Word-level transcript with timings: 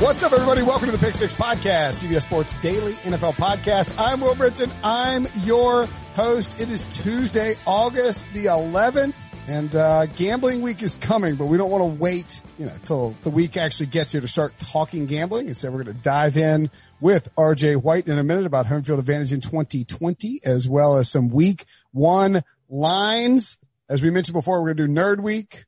What's 0.00 0.22
up, 0.22 0.32
everybody? 0.32 0.62
Welcome 0.62 0.86
to 0.86 0.92
the 0.92 0.98
Pick 0.98 1.14
Six 1.14 1.34
Podcast, 1.34 2.02
CBS 2.02 2.22
Sports 2.22 2.54
Daily 2.62 2.94
NFL 2.94 3.34
Podcast. 3.34 3.94
I'm 3.98 4.22
Will 4.22 4.34
Brinson. 4.34 4.72
I'm 4.82 5.26
your 5.44 5.84
host. 6.14 6.58
It 6.58 6.70
is 6.70 6.86
Tuesday, 6.86 7.54
August 7.66 8.24
the 8.32 8.46
11th, 8.46 9.12
and 9.46 9.76
uh, 9.76 10.06
gambling 10.06 10.62
week 10.62 10.82
is 10.82 10.94
coming, 10.94 11.34
but 11.34 11.46
we 11.46 11.58
don't 11.58 11.70
want 11.70 11.82
to 11.82 12.00
wait, 12.00 12.40
you 12.58 12.64
know, 12.64 12.72
till 12.82 13.14
the 13.24 13.28
week 13.28 13.58
actually 13.58 13.86
gets 13.86 14.12
here 14.12 14.22
to 14.22 14.26
start 14.26 14.58
talking 14.58 15.04
gambling. 15.04 15.48
Instead, 15.48 15.70
we're 15.70 15.84
going 15.84 15.94
to 15.94 16.02
dive 16.02 16.38
in 16.38 16.70
with 17.02 17.28
RJ 17.36 17.82
White 17.82 18.08
in 18.08 18.18
a 18.18 18.24
minute 18.24 18.46
about 18.46 18.64
home 18.64 18.82
field 18.82 19.00
advantage 19.00 19.34
in 19.34 19.42
2020, 19.42 20.40
as 20.44 20.66
well 20.66 20.96
as 20.96 21.10
some 21.10 21.28
week 21.28 21.66
one 21.92 22.42
lines. 22.70 23.58
As 23.90 24.00
we 24.00 24.08
mentioned 24.08 24.32
before, 24.32 24.62
we're 24.62 24.72
going 24.72 24.78
to 24.78 24.86
do 24.86 24.92
Nerd 24.94 25.20
Week, 25.20 25.66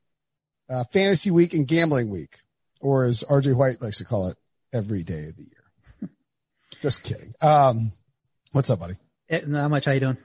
uh, 0.71 0.85
Fantasy 0.85 1.31
Week, 1.31 1.53
and 1.53 1.69
Gambling 1.69 2.09
Week 2.09 2.42
or 2.83 3.05
as 3.05 3.25
RJ 3.29 3.55
White 3.55 3.81
likes 3.81 3.99
to 3.99 4.05
call 4.05 4.29
it, 4.29 4.37
every 4.73 5.03
day 5.03 5.29
of 5.29 5.37
the 5.37 5.45
year. 5.45 6.11
Just 6.81 7.03
kidding. 7.03 7.35
Um, 7.41 7.93
what's 8.53 8.69
up, 8.71 8.81
buddy? 8.81 8.97
Eh, 9.29 9.41
Not 9.47 9.71
much. 9.71 9.85
How 9.87 9.93
you 9.93 10.01
doing? 10.01 10.19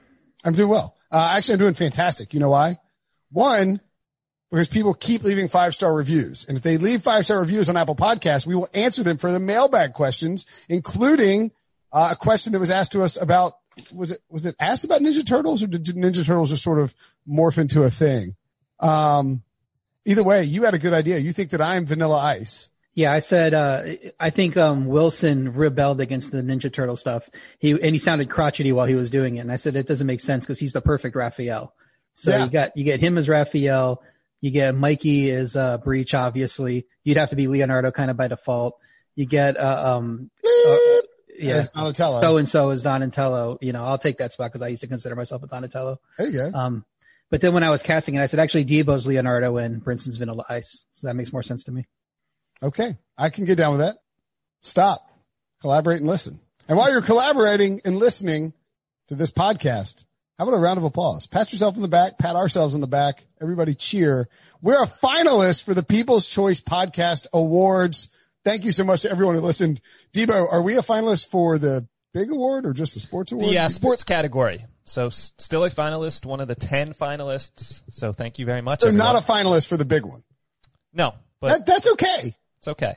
I'm 0.44 0.54
doing 0.54 0.70
well. 0.70 0.96
Uh, 1.12 1.32
actually, 1.34 1.54
I'm 1.54 1.60
doing 1.60 1.74
fantastic. 1.74 2.34
You 2.34 2.40
know 2.40 2.50
why? 2.50 2.80
One, 3.32 3.82
because 4.52 4.68
people 4.68 4.94
keep 4.94 5.24
leaving 5.24 5.48
five 5.48 5.76
star 5.76 5.94
reviews. 5.94 6.46
And 6.48 6.58
if 6.58 6.64
they 6.64 6.78
leave 6.78 7.04
five 7.04 7.26
star 7.26 7.40
reviews 7.40 7.70
on 7.70 7.78
Apple 7.78 7.96
Podcasts, 7.96 8.46
we 8.46 8.56
will 8.56 8.70
answer 8.74 9.04
them 9.04 9.18
for 9.18 9.32
the 9.32 9.40
mailbag 9.40 9.94
questions, 9.94 10.46
including 10.70 11.52
uh, 11.92 12.10
a 12.12 12.16
question 12.16 12.54
that 12.54 12.60
was 12.60 12.70
asked 12.70 12.94
to 12.94 13.04
us 13.04 13.22
about, 13.22 13.54
was 13.94 14.12
it, 14.12 14.22
was 14.30 14.46
it 14.46 14.56
asked 14.60 14.84
about 14.84 15.02
Ninja 15.02 15.26
Turtles 15.26 15.64
or 15.64 15.68
did 15.68 15.86
Ninja 15.86 16.26
Turtles 16.26 16.50
just 16.50 16.64
sort 16.64 16.80
of 16.80 16.96
morph 17.28 17.58
into 17.58 17.84
a 17.84 17.92
thing? 17.92 18.36
Um, 18.80 19.44
either 20.08 20.24
way, 20.24 20.44
you 20.44 20.64
had 20.64 20.74
a 20.74 20.80
good 20.80 20.94
idea. 20.94 21.20
You 21.20 21.32
think 21.32 21.52
that 21.52 21.62
I'm 21.62 21.86
Vanilla 21.86 22.18
Ice. 22.18 22.70
Yeah, 22.96 23.12
I 23.12 23.20
said 23.20 23.54
uh, 23.54 23.84
I 24.20 24.32
think 24.32 24.58
um, 24.58 24.88
Wilson 24.88 25.54
rebelled 25.54 26.02
against 26.02 26.32
the 26.32 26.42
Ninja 26.42 26.74
Turtle 26.74 26.96
stuff. 26.96 27.30
He 27.60 27.72
and 27.72 27.94
he 27.94 28.00
sounded 28.00 28.28
crotchety 28.28 28.72
while 28.72 28.88
he 28.88 28.96
was 28.96 29.12
doing 29.12 29.38
it, 29.38 29.42
and 29.42 29.52
I 29.52 29.58
said 29.58 29.76
it 29.76 29.86
doesn't 29.86 30.08
make 30.08 30.20
sense 30.22 30.46
because 30.46 30.60
he's 30.60 30.74
the 30.74 30.82
perfect 30.82 31.16
Raphael. 31.16 31.76
So 32.14 32.32
Yeah. 32.32 32.46
you 32.46 32.50
got 32.50 32.76
you 32.76 32.84
get 32.84 33.00
him 33.00 33.20
as 33.20 33.30
Raphael, 33.30 34.02
you 34.42 34.50
get 34.50 34.74
Mikey 34.74 35.30
as 35.30 35.56
uh, 35.56 35.78
Breech. 35.78 36.16
Obviously, 36.16 36.88
you'd 37.04 37.18
have 37.18 37.30
to 37.30 37.36
be 37.36 37.48
Leonardo 37.48 37.92
kind 37.92 38.10
of 38.10 38.18
by 38.18 38.30
default. 38.30 38.74
You 39.14 39.28
get 39.28 39.58
uh, 39.58 39.98
um 39.98 40.32
uh, 40.44 40.78
yeah 41.38 41.68
Donatello. 41.76 42.20
so 42.22 42.38
and 42.38 42.50
so 42.50 42.72
is 42.72 42.82
Donatello. 42.82 43.60
You 43.62 43.74
know, 43.74 43.86
I'll 43.86 44.00
take 44.00 44.18
that 44.18 44.34
spot 44.34 44.52
because 44.52 44.64
I 44.64 44.70
used 44.70 44.82
to 44.82 44.88
consider 44.88 45.16
myself 45.16 45.44
a 45.44 45.48
Donatello. 45.48 46.00
there 46.18 46.28
you 46.28 46.34
go. 46.52 46.52
Um, 46.58 46.84
but 47.30 47.42
then 47.42 47.54
when 47.54 47.64
I 47.64 47.70
was 47.70 47.84
casting 47.84 48.16
it, 48.16 48.22
I 48.22 48.28
said 48.28 48.40
actually 48.40 48.66
Debo's 48.66 49.06
Leonardo 49.06 49.58
and 49.58 49.84
Brinson's 49.84 50.18
Vanilla 50.18 50.46
Ice. 50.50 50.86
So 50.94 51.08
that 51.08 51.16
makes 51.16 51.34
more 51.34 51.44
sense 51.44 51.64
to 51.66 51.72
me. 51.72 51.86
Okay. 52.64 52.98
I 53.18 53.30
can 53.30 53.46
get 53.46 53.58
down 53.58 53.72
with 53.72 53.82
that. 53.82 53.98
Stop, 54.62 55.10
collaborate 55.62 56.00
and 56.00 56.08
listen. 56.08 56.40
And 56.68 56.78
while 56.78 56.92
you're 56.92 57.02
collaborating 57.02 57.82
and 57.86 57.98
listening 57.98 58.54
to 59.08 59.16
this 59.16 59.32
podcast, 59.32 60.06
how 60.38 60.48
about 60.48 60.58
a 60.58 60.60
round 60.60 60.78
of 60.78 60.84
applause? 60.84 61.28
Pat 61.28 61.52
yourself 61.52 61.76
in 61.76 61.82
the 61.82 61.88
back, 61.88 62.18
pat 62.18 62.36
ourselves 62.36 62.76
in 62.76 62.82
the 62.82 62.88
back. 62.88 63.26
Everybody 63.42 63.74
cheer. 63.74 64.30
We're 64.62 64.84
a 64.84 64.88
finalist 64.88 65.64
for 65.64 65.74
the 65.74 65.84
People's 65.84 66.28
Choice 66.28 66.62
Podcast 66.62 67.28
Awards. 67.34 68.10
Thank 68.44 68.64
you 68.64 68.72
so 68.72 68.84
much 68.84 69.02
to 69.02 69.12
everyone 69.12 69.36
who 69.36 69.42
listened. 69.42 69.82
Debo, 70.14 70.52
are 70.52 70.62
we 70.62 70.78
a 70.78 70.82
finalist 70.82 71.28
for 71.28 71.58
the 71.58 71.88
big 72.14 72.32
award 72.32 72.66
or 72.66 72.74
just 72.74 72.94
the 72.94 73.00
sports 73.00 73.32
award? 73.32 73.50
The 73.50 73.58
uh, 73.58 73.70
sports 73.70 74.04
category. 74.04 74.66
So 74.88 75.08
s- 75.08 75.34
still 75.38 75.64
a 75.66 75.70
finalist, 75.70 76.26
one 76.26 76.40
of 76.40 76.48
the 76.48 76.56
10 76.56 76.94
finalists. 76.94 77.84
So 77.90 78.14
thank 78.14 78.40
you 78.40 78.46
very 78.46 78.62
much. 78.62 78.80
so 78.82 78.90
not 78.92 79.16
a 79.16 79.20
finalist 79.20 79.68
for 79.68 79.78
the 79.78 79.86
big 79.86 80.06
one. 80.06 80.24
No, 80.94 81.14
but 81.40 81.50
That, 81.50 81.66
that's 81.66 81.88
okay. 81.92 82.36
it's 82.60 82.68
okay. 82.68 82.96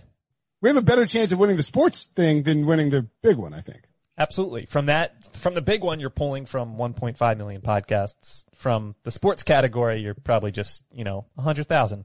We 0.63 0.69
have 0.69 0.77
a 0.77 0.83
better 0.83 1.07
chance 1.07 1.33
of 1.33 1.39
winning 1.39 1.57
the 1.57 1.63
sports 1.63 2.09
thing 2.15 2.43
than 2.45 2.67
winning 2.67 2.91
the 2.91 3.09
big 3.23 3.37
one, 3.37 3.53
I 3.55 3.61
think. 3.61 3.83
Absolutely. 4.19 4.67
From 4.67 4.87
that, 4.87 5.35
from 5.37 5.55
the 5.55 5.63
big 5.63 5.83
one, 5.83 5.99
you're 6.01 6.11
pulling 6.11 6.45
from 6.47 6.77
1.5 6.77 7.37
million 7.39 7.63
podcasts. 7.63 8.45
From 8.55 8.95
the 9.03 9.11
sports 9.11 9.43
category, 9.43 10.01
you're 10.03 10.13
probably 10.15 10.53
just, 10.53 10.83
you 10.93 11.05
know, 11.05 11.25
100,000. 11.37 12.05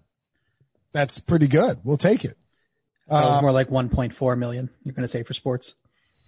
That's 0.94 1.19
pretty 1.19 1.47
good. 1.47 1.79
We'll 1.84 1.97
take 1.97 2.23
it. 2.23 2.38
That 3.09 3.16
was 3.25 3.38
uh, 3.40 3.41
more 3.41 3.52
like 3.52 3.67
1.4 3.69 4.38
million. 4.38 4.69
You're 4.84 4.94
going 4.94 5.02
to 5.03 5.09
say 5.09 5.23
for 5.23 5.34
sports. 5.34 5.73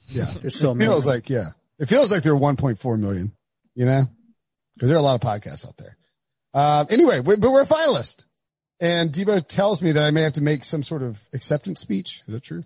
Yeah. 0.09 0.25
There's 0.41 0.55
still 0.57 0.71
a 0.71 0.75
It 0.75 0.79
feels 0.79 1.05
million. 1.05 1.17
like, 1.17 1.29
yeah. 1.29 1.49
It 1.79 1.87
feels 1.87 2.11
like 2.11 2.23
there 2.23 2.33
are 2.33 2.39
1.4 2.39 2.99
million, 2.99 3.31
you 3.77 3.85
know, 3.85 4.09
because 4.73 4.89
there 4.89 4.97
are 4.97 4.99
a 4.99 5.03
lot 5.03 5.13
of 5.13 5.21
podcasts 5.21 5.65
out 5.65 5.77
there. 5.77 5.95
Uh, 6.51 6.83
anyway, 6.89 7.19
we, 7.19 7.35
but 7.35 7.51
we're 7.51 7.61
a 7.61 7.65
finalist. 7.65 8.23
And 8.79 9.11
Debo 9.11 9.47
tells 9.47 9.83
me 9.83 9.91
that 9.91 10.03
I 10.03 10.09
may 10.09 10.23
have 10.23 10.33
to 10.33 10.41
make 10.41 10.63
some 10.63 10.81
sort 10.81 11.03
of 11.03 11.23
acceptance 11.31 11.79
speech. 11.79 12.23
Is 12.27 12.33
that 12.33 12.43
true? 12.43 12.63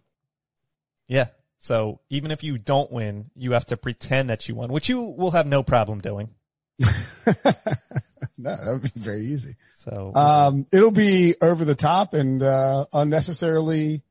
Yeah. 1.10 1.28
So 1.60 2.00
even 2.10 2.32
if 2.32 2.44
you 2.44 2.58
don't 2.58 2.92
win, 2.92 3.30
you 3.36 3.52
have 3.52 3.66
to 3.68 3.78
pretend 3.78 4.30
that 4.30 4.48
you 4.48 4.56
won, 4.56 4.72
which 4.72 4.88
you 4.88 5.02
will 5.02 5.32
have 5.32 5.46
no 5.46 5.64
problem 5.64 6.00
doing. 6.00 6.30
no, 6.80 6.86
that 7.26 8.80
would 8.82 8.94
be 8.94 9.00
very 9.00 9.26
easy. 9.26 9.56
So 9.80 10.14
Um, 10.16 10.66
it'll 10.72 10.92
be 10.92 11.36
over 11.42 11.66
the 11.66 11.76
top 11.76 12.14
and, 12.14 12.42
uh, 12.42 12.86
unnecessarily, 12.94 14.02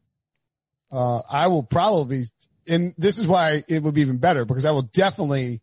uh, 0.93 1.22
I 1.31 1.47
will 1.47 1.62
probably, 1.62 2.27
and 2.69 2.94
this 2.99 3.19
is 3.19 3.27
why 3.27 3.65
it 3.69 3.83
would 3.83 3.94
be 3.94 4.03
even 4.03 4.19
better 4.19 4.44
because 4.44 4.66
I 4.66 4.72
will 4.72 4.83
definitely 4.83 5.62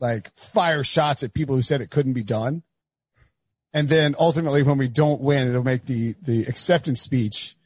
like 0.00 0.36
fire 0.38 0.84
shots 0.84 1.22
at 1.22 1.34
people 1.34 1.56
who 1.56 1.62
said 1.62 1.80
it 1.80 1.90
couldn't 1.90 2.12
be 2.14 2.22
done. 2.22 2.62
And 3.72 3.88
then 3.88 4.14
ultimately 4.18 4.62
when 4.62 4.78
we 4.78 4.88
don't 4.88 5.20
win, 5.20 5.48
it'll 5.48 5.62
make 5.64 5.84
the, 5.84 6.14
the 6.22 6.44
acceptance 6.44 7.00
speech, 7.02 7.56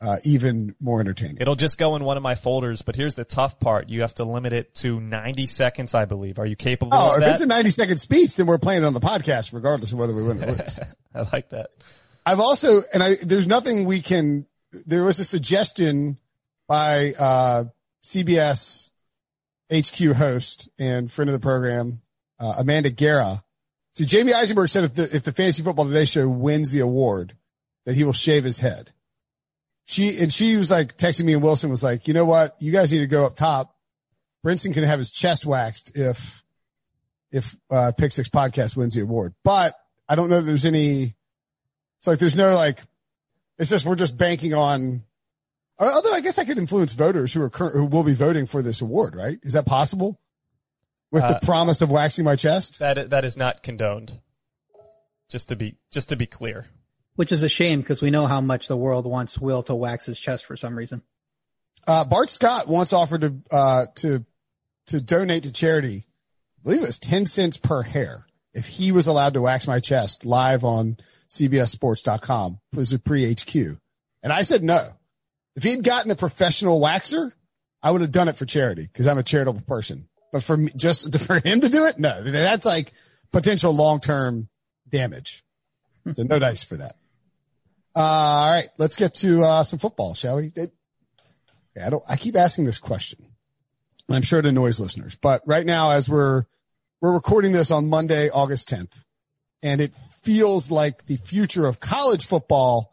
uh, 0.00 0.16
even 0.24 0.74
more 0.80 0.98
entertaining. 1.00 1.36
it'll 1.40 1.54
just 1.54 1.78
go 1.78 1.94
in 1.94 2.04
one 2.04 2.16
of 2.16 2.22
my 2.22 2.34
folders, 2.34 2.82
but 2.82 2.96
here's 2.96 3.14
the 3.14 3.24
tough 3.24 3.60
part. 3.60 3.88
You 3.88 4.00
have 4.00 4.14
to 4.14 4.24
limit 4.24 4.52
it 4.52 4.74
to 4.76 4.98
90 4.98 5.46
seconds, 5.46 5.94
I 5.94 6.06
believe. 6.06 6.38
Are 6.38 6.46
you 6.46 6.56
capable 6.56 6.94
Oh, 6.96 7.12
of 7.12 7.18
if 7.18 7.20
that? 7.24 7.32
it's 7.34 7.40
a 7.42 7.46
90 7.46 7.70
second 7.70 7.98
speech, 7.98 8.34
then 8.36 8.46
we're 8.46 8.58
playing 8.58 8.82
it 8.82 8.86
on 8.86 8.94
the 8.94 9.00
podcast 9.00 9.52
regardless 9.52 9.92
of 9.92 9.98
whether 9.98 10.14
we 10.14 10.22
win 10.22 10.42
or 10.42 10.46
lose. 10.52 10.78
I 11.14 11.28
like 11.32 11.50
that. 11.50 11.70
I've 12.24 12.40
also, 12.40 12.80
and 12.92 13.02
I, 13.02 13.16
there's 13.16 13.46
nothing 13.46 13.84
we 13.84 14.00
can, 14.00 14.46
there 14.72 15.04
was 15.04 15.18
a 15.20 15.24
suggestion 15.24 16.18
by, 16.66 17.12
uh, 17.18 17.64
CBS 18.04 18.90
HQ 19.72 20.16
host 20.16 20.68
and 20.78 21.10
friend 21.10 21.28
of 21.28 21.32
the 21.32 21.40
program, 21.40 22.02
uh, 22.38 22.54
Amanda 22.58 22.90
Guerra. 22.90 23.42
See, 23.94 24.04
Jamey 24.04 24.32
Eisenberg 24.32 24.68
said 24.68 24.84
if 24.84 24.94
the, 24.94 25.16
if 25.16 25.22
the 25.22 25.32
Fantasy 25.32 25.62
Football 25.62 25.86
Today 25.86 26.04
show 26.04 26.28
wins 26.28 26.72
the 26.72 26.80
award, 26.80 27.36
that 27.84 27.94
he 27.94 28.04
will 28.04 28.12
shave 28.12 28.44
his 28.44 28.58
head. 28.58 28.92
She, 29.84 30.18
and 30.18 30.32
she 30.32 30.56
was 30.56 30.70
like 30.70 30.96
texting 30.96 31.24
me 31.24 31.32
and 31.32 31.42
Wilson 31.42 31.70
was 31.70 31.82
like, 31.82 32.06
you 32.06 32.14
know 32.14 32.24
what? 32.24 32.56
You 32.60 32.72
guys 32.72 32.92
need 32.92 33.00
to 33.00 33.06
go 33.06 33.26
up 33.26 33.36
top. 33.36 33.74
Brinson 34.44 34.72
can 34.72 34.84
have 34.84 34.98
his 34.98 35.10
chest 35.10 35.44
waxed 35.44 35.96
if, 35.96 36.42
if, 37.30 37.56
uh, 37.70 37.92
Pick 37.96 38.12
Six 38.12 38.28
Podcast 38.28 38.76
wins 38.76 38.94
the 38.94 39.00
award. 39.00 39.34
But 39.42 39.74
I 40.08 40.14
don't 40.14 40.30
know 40.30 40.38
if 40.38 40.44
there's 40.44 40.66
any, 40.66 41.14
it's 41.98 42.06
like 42.06 42.18
there's 42.18 42.36
no 42.36 42.54
like 42.56 42.80
It's 43.58 43.70
just 43.70 43.84
we're 43.84 43.94
just 43.94 44.16
banking 44.16 44.54
on. 44.54 45.04
Uh, 45.82 45.92
Although 45.94 46.12
I 46.12 46.20
guess 46.20 46.38
I 46.38 46.44
could 46.44 46.58
influence 46.58 46.92
voters 46.92 47.32
who 47.32 47.42
are 47.42 47.50
current, 47.50 47.74
who 47.74 47.86
will 47.86 48.04
be 48.04 48.14
voting 48.14 48.46
for 48.46 48.62
this 48.62 48.80
award, 48.80 49.14
right? 49.14 49.38
Is 49.42 49.52
that 49.54 49.66
possible? 49.66 50.18
With 51.10 51.24
Uh, 51.24 51.34
the 51.34 51.46
promise 51.46 51.82
of 51.82 51.90
waxing 51.90 52.24
my 52.24 52.36
chest. 52.36 52.78
That 52.78 53.10
that 53.10 53.24
is 53.24 53.36
not 53.36 53.62
condoned. 53.62 54.20
Just 55.28 55.48
to 55.48 55.56
be 55.56 55.76
just 55.90 56.08
to 56.10 56.16
be 56.16 56.26
clear. 56.26 56.66
Which 57.16 57.32
is 57.32 57.42
a 57.42 57.48
shame 57.48 57.80
because 57.82 58.00
we 58.00 58.10
know 58.10 58.26
how 58.26 58.40
much 58.40 58.68
the 58.68 58.76
world 58.76 59.04
wants 59.04 59.38
Will 59.38 59.62
to 59.64 59.74
wax 59.74 60.06
his 60.06 60.18
chest 60.18 60.46
for 60.46 60.56
some 60.56 60.76
reason. 60.76 61.02
Uh, 61.86 62.04
Bart 62.04 62.30
Scott 62.30 62.68
once 62.68 62.92
offered 62.92 63.20
to 63.22 63.34
uh, 63.50 63.86
to 63.96 64.24
to 64.86 65.00
donate 65.00 65.42
to 65.42 65.52
charity. 65.52 66.06
I 66.58 66.62
believe 66.62 66.82
it 66.82 66.86
was 66.86 66.98
ten 66.98 67.26
cents 67.26 67.56
per 67.58 67.82
hair 67.82 68.24
if 68.54 68.66
he 68.66 68.92
was 68.92 69.06
allowed 69.06 69.34
to 69.34 69.42
wax 69.42 69.66
my 69.66 69.80
chest 69.80 70.24
live 70.24 70.64
on 70.64 70.96
CBSSports.com. 71.28 72.60
It 72.72 72.78
was 72.78 72.92
a 72.92 72.98
pre 72.98 73.32
HQ, 73.32 73.54
and 74.22 74.32
I 74.32 74.42
said 74.42 74.62
no. 74.62 74.92
If 75.56 75.62
he'd 75.64 75.84
gotten 75.84 76.10
a 76.10 76.16
professional 76.16 76.80
waxer, 76.80 77.32
I 77.82 77.90
would 77.90 78.00
have 78.00 78.12
done 78.12 78.28
it 78.28 78.36
for 78.36 78.46
charity 78.46 78.82
because 78.82 79.06
I'm 79.06 79.18
a 79.18 79.22
charitable 79.22 79.62
person. 79.62 80.08
But 80.32 80.42
for 80.42 80.56
me, 80.56 80.72
just 80.74 81.18
for 81.26 81.38
him 81.40 81.60
to 81.60 81.68
do 81.68 81.86
it, 81.86 81.98
no, 81.98 82.22
that's 82.22 82.64
like 82.64 82.92
potential 83.32 83.72
long 83.74 84.00
term 84.00 84.48
damage. 84.88 85.44
So 86.14 86.22
no 86.22 86.38
dice 86.38 86.62
for 86.62 86.76
that. 86.78 86.96
Uh, 87.94 87.98
all 88.00 88.50
right, 88.50 88.68
let's 88.78 88.96
get 88.96 89.14
to 89.16 89.42
uh, 89.42 89.62
some 89.64 89.78
football, 89.78 90.14
shall 90.14 90.36
we? 90.36 90.52
It- 90.56 90.72
I 91.80 91.88
don't. 91.88 92.02
I 92.06 92.16
keep 92.16 92.36
asking 92.36 92.64
this 92.66 92.78
question. 92.78 93.24
I'm 94.10 94.20
sure 94.20 94.40
it 94.40 94.46
annoys 94.46 94.78
listeners, 94.78 95.16
but 95.16 95.42
right 95.46 95.64
now, 95.64 95.92
as 95.92 96.06
we're 96.06 96.44
we're 97.00 97.14
recording 97.14 97.52
this 97.52 97.70
on 97.70 97.88
Monday, 97.88 98.28
August 98.28 98.68
10th, 98.68 99.04
and 99.62 99.80
it 99.80 99.94
feels 100.22 100.70
like 100.70 101.06
the 101.06 101.16
future 101.16 101.66
of 101.66 101.80
college 101.80 102.26
football 102.26 102.91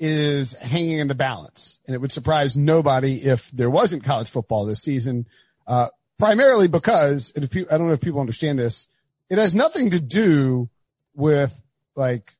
is 0.00 0.52
hanging 0.54 0.98
in 0.98 1.08
the 1.08 1.14
balance, 1.14 1.78
and 1.86 1.94
it 1.94 1.98
would 1.98 2.12
surprise 2.12 2.56
nobody 2.56 3.16
if 3.16 3.50
there 3.50 3.70
wasn't 3.70 4.04
college 4.04 4.30
football 4.30 4.64
this 4.64 4.80
season. 4.80 5.26
Uh, 5.66 5.88
primarily 6.18 6.68
because, 6.68 7.32
if 7.34 7.54
you, 7.54 7.66
I 7.70 7.78
don't 7.78 7.88
know 7.88 7.92
if 7.92 8.00
people 8.00 8.20
understand 8.20 8.58
this, 8.58 8.86
it 9.28 9.38
has 9.38 9.54
nothing 9.54 9.90
to 9.90 10.00
do 10.00 10.70
with 11.14 11.60
like 11.96 12.36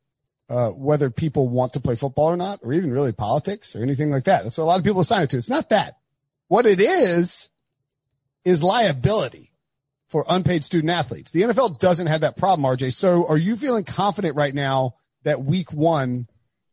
uh, 0.48 0.70
whether 0.70 1.10
people 1.10 1.48
want 1.48 1.74
to 1.74 1.80
play 1.80 1.96
football 1.96 2.26
or 2.26 2.36
not, 2.36 2.60
or 2.62 2.72
even 2.72 2.92
really 2.92 3.12
politics 3.12 3.74
or 3.76 3.82
anything 3.82 4.10
like 4.10 4.24
that. 4.24 4.44
That's 4.44 4.56
what 4.56 4.64
a 4.64 4.66
lot 4.66 4.78
of 4.78 4.84
people 4.84 5.00
assign 5.00 5.22
it 5.22 5.30
to. 5.30 5.36
It's 5.36 5.50
not 5.50 5.70
that. 5.70 5.98
What 6.46 6.64
it 6.64 6.80
is, 6.80 7.50
is 8.48 8.62
liability 8.62 9.52
for 10.08 10.24
unpaid 10.28 10.64
student 10.64 10.90
athletes. 10.90 11.30
The 11.30 11.42
NFL 11.42 11.78
doesn't 11.78 12.06
have 12.06 12.22
that 12.22 12.36
problem, 12.36 12.64
RJ. 12.64 12.94
So 12.94 13.26
are 13.28 13.36
you 13.36 13.56
feeling 13.56 13.84
confident 13.84 14.36
right 14.36 14.54
now 14.54 14.94
that 15.24 15.42
week 15.42 15.72
one 15.72 16.28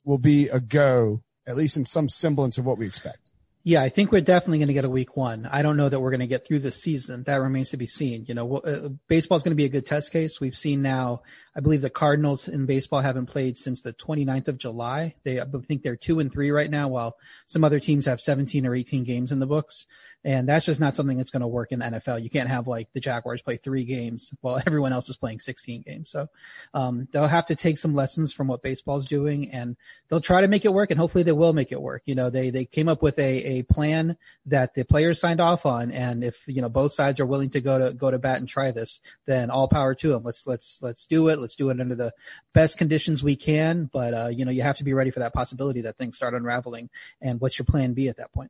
will 0.05 0.17
be 0.17 0.47
a 0.47 0.59
go, 0.59 1.21
at 1.45 1.57
least 1.57 1.77
in 1.77 1.85
some 1.85 2.07
semblance 2.07 2.57
of 2.57 2.65
what 2.65 2.77
we 2.77 2.85
expect? 2.85 3.31
Yeah, 3.67 3.81
I 3.81 3.89
think 3.89 4.11
we're 4.11 4.21
definitely 4.21 4.59
going 4.59 4.67
to 4.67 4.75
get 4.75 4.85
a 4.85 4.89
week 4.89 5.17
one. 5.17 5.49
I 5.51 5.63
don't 5.63 5.75
know 5.75 5.89
that 5.89 5.99
we're 5.99 6.11
going 6.11 6.19
to 6.19 6.27
get 6.27 6.47
through 6.47 6.59
the 6.59 6.71
season. 6.71 7.23
That 7.23 7.41
remains 7.41 7.71
to 7.71 7.77
be 7.77 7.87
seen. 7.87 8.23
You 8.27 8.35
know, 8.35 8.57
uh, 8.57 8.89
baseball 9.07 9.37
is 9.37 9.43
going 9.43 9.53
to 9.53 9.55
be 9.55 9.65
a 9.65 9.69
good 9.69 9.87
test 9.87 10.11
case. 10.11 10.39
We've 10.39 10.55
seen 10.55 10.83
now, 10.83 11.23
I 11.55 11.61
believe 11.61 11.81
the 11.81 11.89
Cardinals 11.89 12.47
in 12.49 12.65
baseball 12.65 12.99
haven't 12.99 13.27
played 13.27 13.57
since 13.57 13.81
the 13.81 13.93
29th 13.93 14.49
of 14.49 14.57
July. 14.57 15.15
They, 15.23 15.39
I 15.39 15.45
think 15.67 15.83
they're 15.83 15.95
two 15.95 16.19
and 16.19 16.31
three 16.31 16.51
right 16.51 16.69
now, 16.69 16.89
while 16.89 17.15
some 17.47 17.63
other 17.63 17.79
teams 17.79 18.05
have 18.07 18.19
17 18.19 18.65
or 18.65 18.75
18 18.75 19.05
games 19.05 19.31
in 19.31 19.39
the 19.39 19.45
books. 19.45 19.85
And 20.25 20.49
that's 20.49 20.65
just 20.65 20.79
not 20.79 20.95
something 20.95 21.17
that's 21.17 21.29
going 21.29 21.41
to 21.41 21.47
work 21.47 21.71
in 21.71 21.81
NFL. 21.81 22.23
You 22.23 22.31
can't 22.31 22.49
have 22.49 22.67
like 22.67 22.91
the 22.93 22.99
Jaguars 22.99 23.43
play 23.43 23.57
three 23.57 23.85
games 23.85 24.33
while 24.41 24.59
everyone 24.65 24.91
else 24.91 25.07
is 25.07 25.17
playing 25.17 25.39
16 25.39 25.83
games. 25.83 26.09
So, 26.09 26.27
um, 26.73 27.07
they'll 27.11 27.27
have 27.27 27.45
to 27.45 27.55
take 27.55 27.77
some 27.77 27.93
lessons 27.93 28.33
from 28.33 28.47
what 28.47 28.63
baseball's 28.63 29.05
doing 29.05 29.51
and 29.51 29.77
they'll 30.09 30.19
try 30.19 30.41
to 30.41 30.47
make 30.47 30.65
it 30.65 30.73
work 30.73 30.89
and 30.89 30.99
hopefully 30.99 31.23
they 31.23 31.31
will 31.31 31.53
make 31.53 31.71
it 31.71 31.79
work. 31.79 32.01
You 32.05 32.15
know, 32.15 32.31
they, 32.31 32.49
they 32.49 32.65
came 32.65 32.89
up 32.89 33.03
with 33.03 33.19
a, 33.19 33.59
a 33.59 33.63
plan 33.63 34.17
that 34.47 34.73
the 34.73 34.83
players 34.83 35.21
signed 35.21 35.39
off 35.39 35.63
on. 35.65 35.91
And 35.91 36.23
if, 36.23 36.43
you 36.47 36.61
know, 36.61 36.69
both 36.69 36.93
sides 36.93 37.19
are 37.19 37.25
willing 37.25 37.51
to 37.51 37.61
go 37.61 37.77
to, 37.77 37.93
go 37.93 38.09
to 38.09 38.17
bat 38.17 38.39
and 38.39 38.49
try 38.49 38.71
this, 38.71 38.99
then 39.27 39.51
all 39.51 39.67
power 39.67 39.93
to 39.93 40.09
them. 40.09 40.23
Let's, 40.23 40.47
let's, 40.47 40.79
let's 40.81 41.05
do 41.05 41.27
it. 41.27 41.39
Let's 41.45 41.55
do 41.55 41.69
it 41.69 41.79
under 41.79 41.93
the 41.93 42.11
best 42.53 42.75
conditions 42.75 43.21
we 43.21 43.35
can. 43.35 43.87
But, 43.93 44.13
uh, 44.15 44.27
you 44.29 44.45
know, 44.45 44.51
you 44.51 44.63
have 44.63 44.77
to 44.77 44.83
be 44.83 44.93
ready 44.93 45.11
for 45.11 45.19
that 45.19 45.31
possibility 45.31 45.81
that 45.81 45.95
things 45.95 46.15
start 46.15 46.33
unraveling. 46.33 46.89
And 47.21 47.39
what's 47.39 47.59
your 47.59 47.67
plan 47.67 47.93
B 47.93 48.09
at 48.09 48.17
that 48.17 48.33
point? 48.33 48.49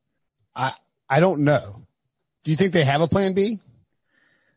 I, 0.56 0.74
I 1.10 1.20
don't 1.20 1.42
know. 1.42 1.86
Do 2.46 2.52
you 2.52 2.58
think 2.58 2.72
they 2.72 2.86
have 2.86 3.02
a 3.02 3.08
plan 3.10 3.34
B? 3.34 3.60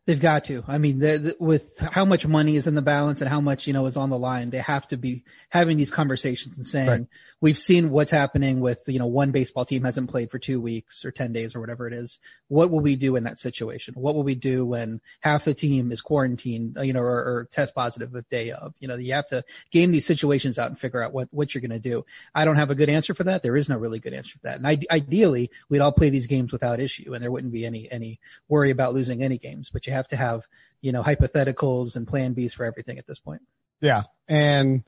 They've 0.06 0.20
got 0.20 0.44
to. 0.44 0.62
I 0.68 0.78
mean, 0.78 1.00
the, 1.00 1.36
with 1.40 1.80
how 1.80 2.04
much 2.04 2.26
money 2.26 2.54
is 2.54 2.68
in 2.68 2.76
the 2.76 2.80
balance 2.80 3.20
and 3.20 3.28
how 3.28 3.40
much, 3.40 3.66
you 3.66 3.72
know, 3.72 3.84
is 3.86 3.96
on 3.96 4.08
the 4.08 4.16
line, 4.16 4.50
they 4.50 4.58
have 4.58 4.86
to 4.88 4.96
be 4.96 5.24
having 5.48 5.76
these 5.76 5.90
conversations 5.90 6.56
and 6.56 6.66
saying, 6.66 6.88
Right. 6.88 7.06
We've 7.40 7.58
seen 7.58 7.90
what's 7.90 8.10
happening 8.10 8.60
with, 8.60 8.82
you 8.86 8.98
know, 8.98 9.06
one 9.06 9.30
baseball 9.30 9.64
team 9.64 9.84
hasn't 9.84 10.10
played 10.10 10.30
for 10.30 10.38
two 10.38 10.60
weeks 10.60 11.04
or 11.04 11.10
10 11.10 11.32
days 11.32 11.54
or 11.54 11.60
whatever 11.60 11.86
it 11.86 11.92
is. 11.92 12.18
What 12.48 12.70
will 12.70 12.80
we 12.80 12.96
do 12.96 13.16
in 13.16 13.24
that 13.24 13.38
situation? 13.38 13.94
What 13.94 14.14
will 14.14 14.24
we 14.24 14.34
do 14.34 14.66
when 14.66 15.00
half 15.20 15.44
the 15.44 15.54
team 15.54 15.92
is 15.92 16.00
quarantined, 16.00 16.76
you 16.82 16.92
know, 16.92 17.00
or, 17.00 17.18
or 17.18 17.48
test 17.52 17.74
positive 17.74 18.10
the 18.10 18.22
day 18.22 18.50
of? 18.50 18.74
You 18.80 18.88
know, 18.88 18.96
you 18.96 19.12
have 19.14 19.28
to 19.28 19.44
game 19.70 19.92
these 19.92 20.06
situations 20.06 20.58
out 20.58 20.70
and 20.70 20.78
figure 20.78 21.02
out 21.02 21.12
what, 21.12 21.28
what 21.30 21.54
you're 21.54 21.62
going 21.62 21.70
to 21.70 21.78
do. 21.78 22.04
I 22.34 22.44
don't 22.44 22.56
have 22.56 22.70
a 22.70 22.74
good 22.74 22.88
answer 22.88 23.14
for 23.14 23.24
that. 23.24 23.42
There 23.42 23.56
is 23.56 23.68
no 23.68 23.76
really 23.76 24.00
good 24.00 24.14
answer 24.14 24.32
for 24.32 24.46
that. 24.48 24.56
And 24.56 24.66
I, 24.66 24.78
ideally, 24.90 25.50
we'd 25.68 25.80
all 25.80 25.92
play 25.92 26.10
these 26.10 26.26
games 26.26 26.52
without 26.52 26.80
issue 26.80 27.14
and 27.14 27.22
there 27.22 27.30
wouldn't 27.30 27.52
be 27.52 27.64
any, 27.64 27.90
any 27.90 28.18
worry 28.48 28.70
about 28.70 28.94
losing 28.94 29.22
any 29.22 29.38
games, 29.38 29.70
but 29.70 29.86
you 29.86 29.92
have 29.92 30.08
to 30.08 30.16
have, 30.16 30.46
you 30.80 30.92
know, 30.92 31.02
hypotheticals 31.02 31.94
and 31.94 32.06
plan 32.06 32.34
Bs 32.34 32.52
for 32.52 32.64
everything 32.64 32.98
at 32.98 33.06
this 33.06 33.18
point. 33.18 33.42
Yeah. 33.80 34.02
And 34.26 34.84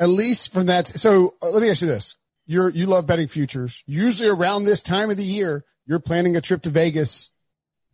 at 0.00 0.08
least 0.08 0.52
from 0.52 0.66
that. 0.66 0.88
So 0.88 1.36
uh, 1.42 1.50
let 1.50 1.62
me 1.62 1.70
ask 1.70 1.82
you 1.82 1.86
this. 1.88 2.16
You're, 2.46 2.70
you 2.70 2.86
love 2.86 3.06
betting 3.06 3.28
futures. 3.28 3.84
Usually 3.86 4.28
around 4.28 4.64
this 4.64 4.82
time 4.82 5.10
of 5.10 5.16
the 5.16 5.24
year, 5.24 5.64
you're 5.86 6.00
planning 6.00 6.36
a 6.36 6.40
trip 6.40 6.62
to 6.62 6.70
Vegas 6.70 7.30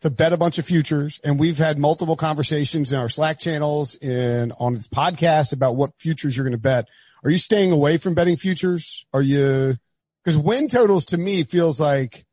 to 0.00 0.08
bet 0.08 0.32
a 0.32 0.36
bunch 0.36 0.58
of 0.58 0.64
futures. 0.64 1.20
And 1.24 1.38
we've 1.38 1.58
had 1.58 1.78
multiple 1.78 2.16
conversations 2.16 2.92
in 2.92 2.98
our 2.98 3.08
Slack 3.08 3.38
channels 3.38 3.96
and 3.96 4.52
on 4.58 4.74
this 4.74 4.88
podcast 4.88 5.52
about 5.52 5.76
what 5.76 5.92
futures 5.98 6.36
you're 6.36 6.44
going 6.44 6.52
to 6.52 6.58
bet. 6.58 6.88
Are 7.24 7.30
you 7.30 7.38
staying 7.38 7.72
away 7.72 7.96
from 7.96 8.14
betting 8.14 8.36
futures? 8.36 9.04
Are 9.12 9.22
you, 9.22 9.76
cause 10.24 10.36
win 10.36 10.68
totals 10.68 11.06
to 11.06 11.18
me 11.18 11.42
feels 11.42 11.80
like 11.80 12.24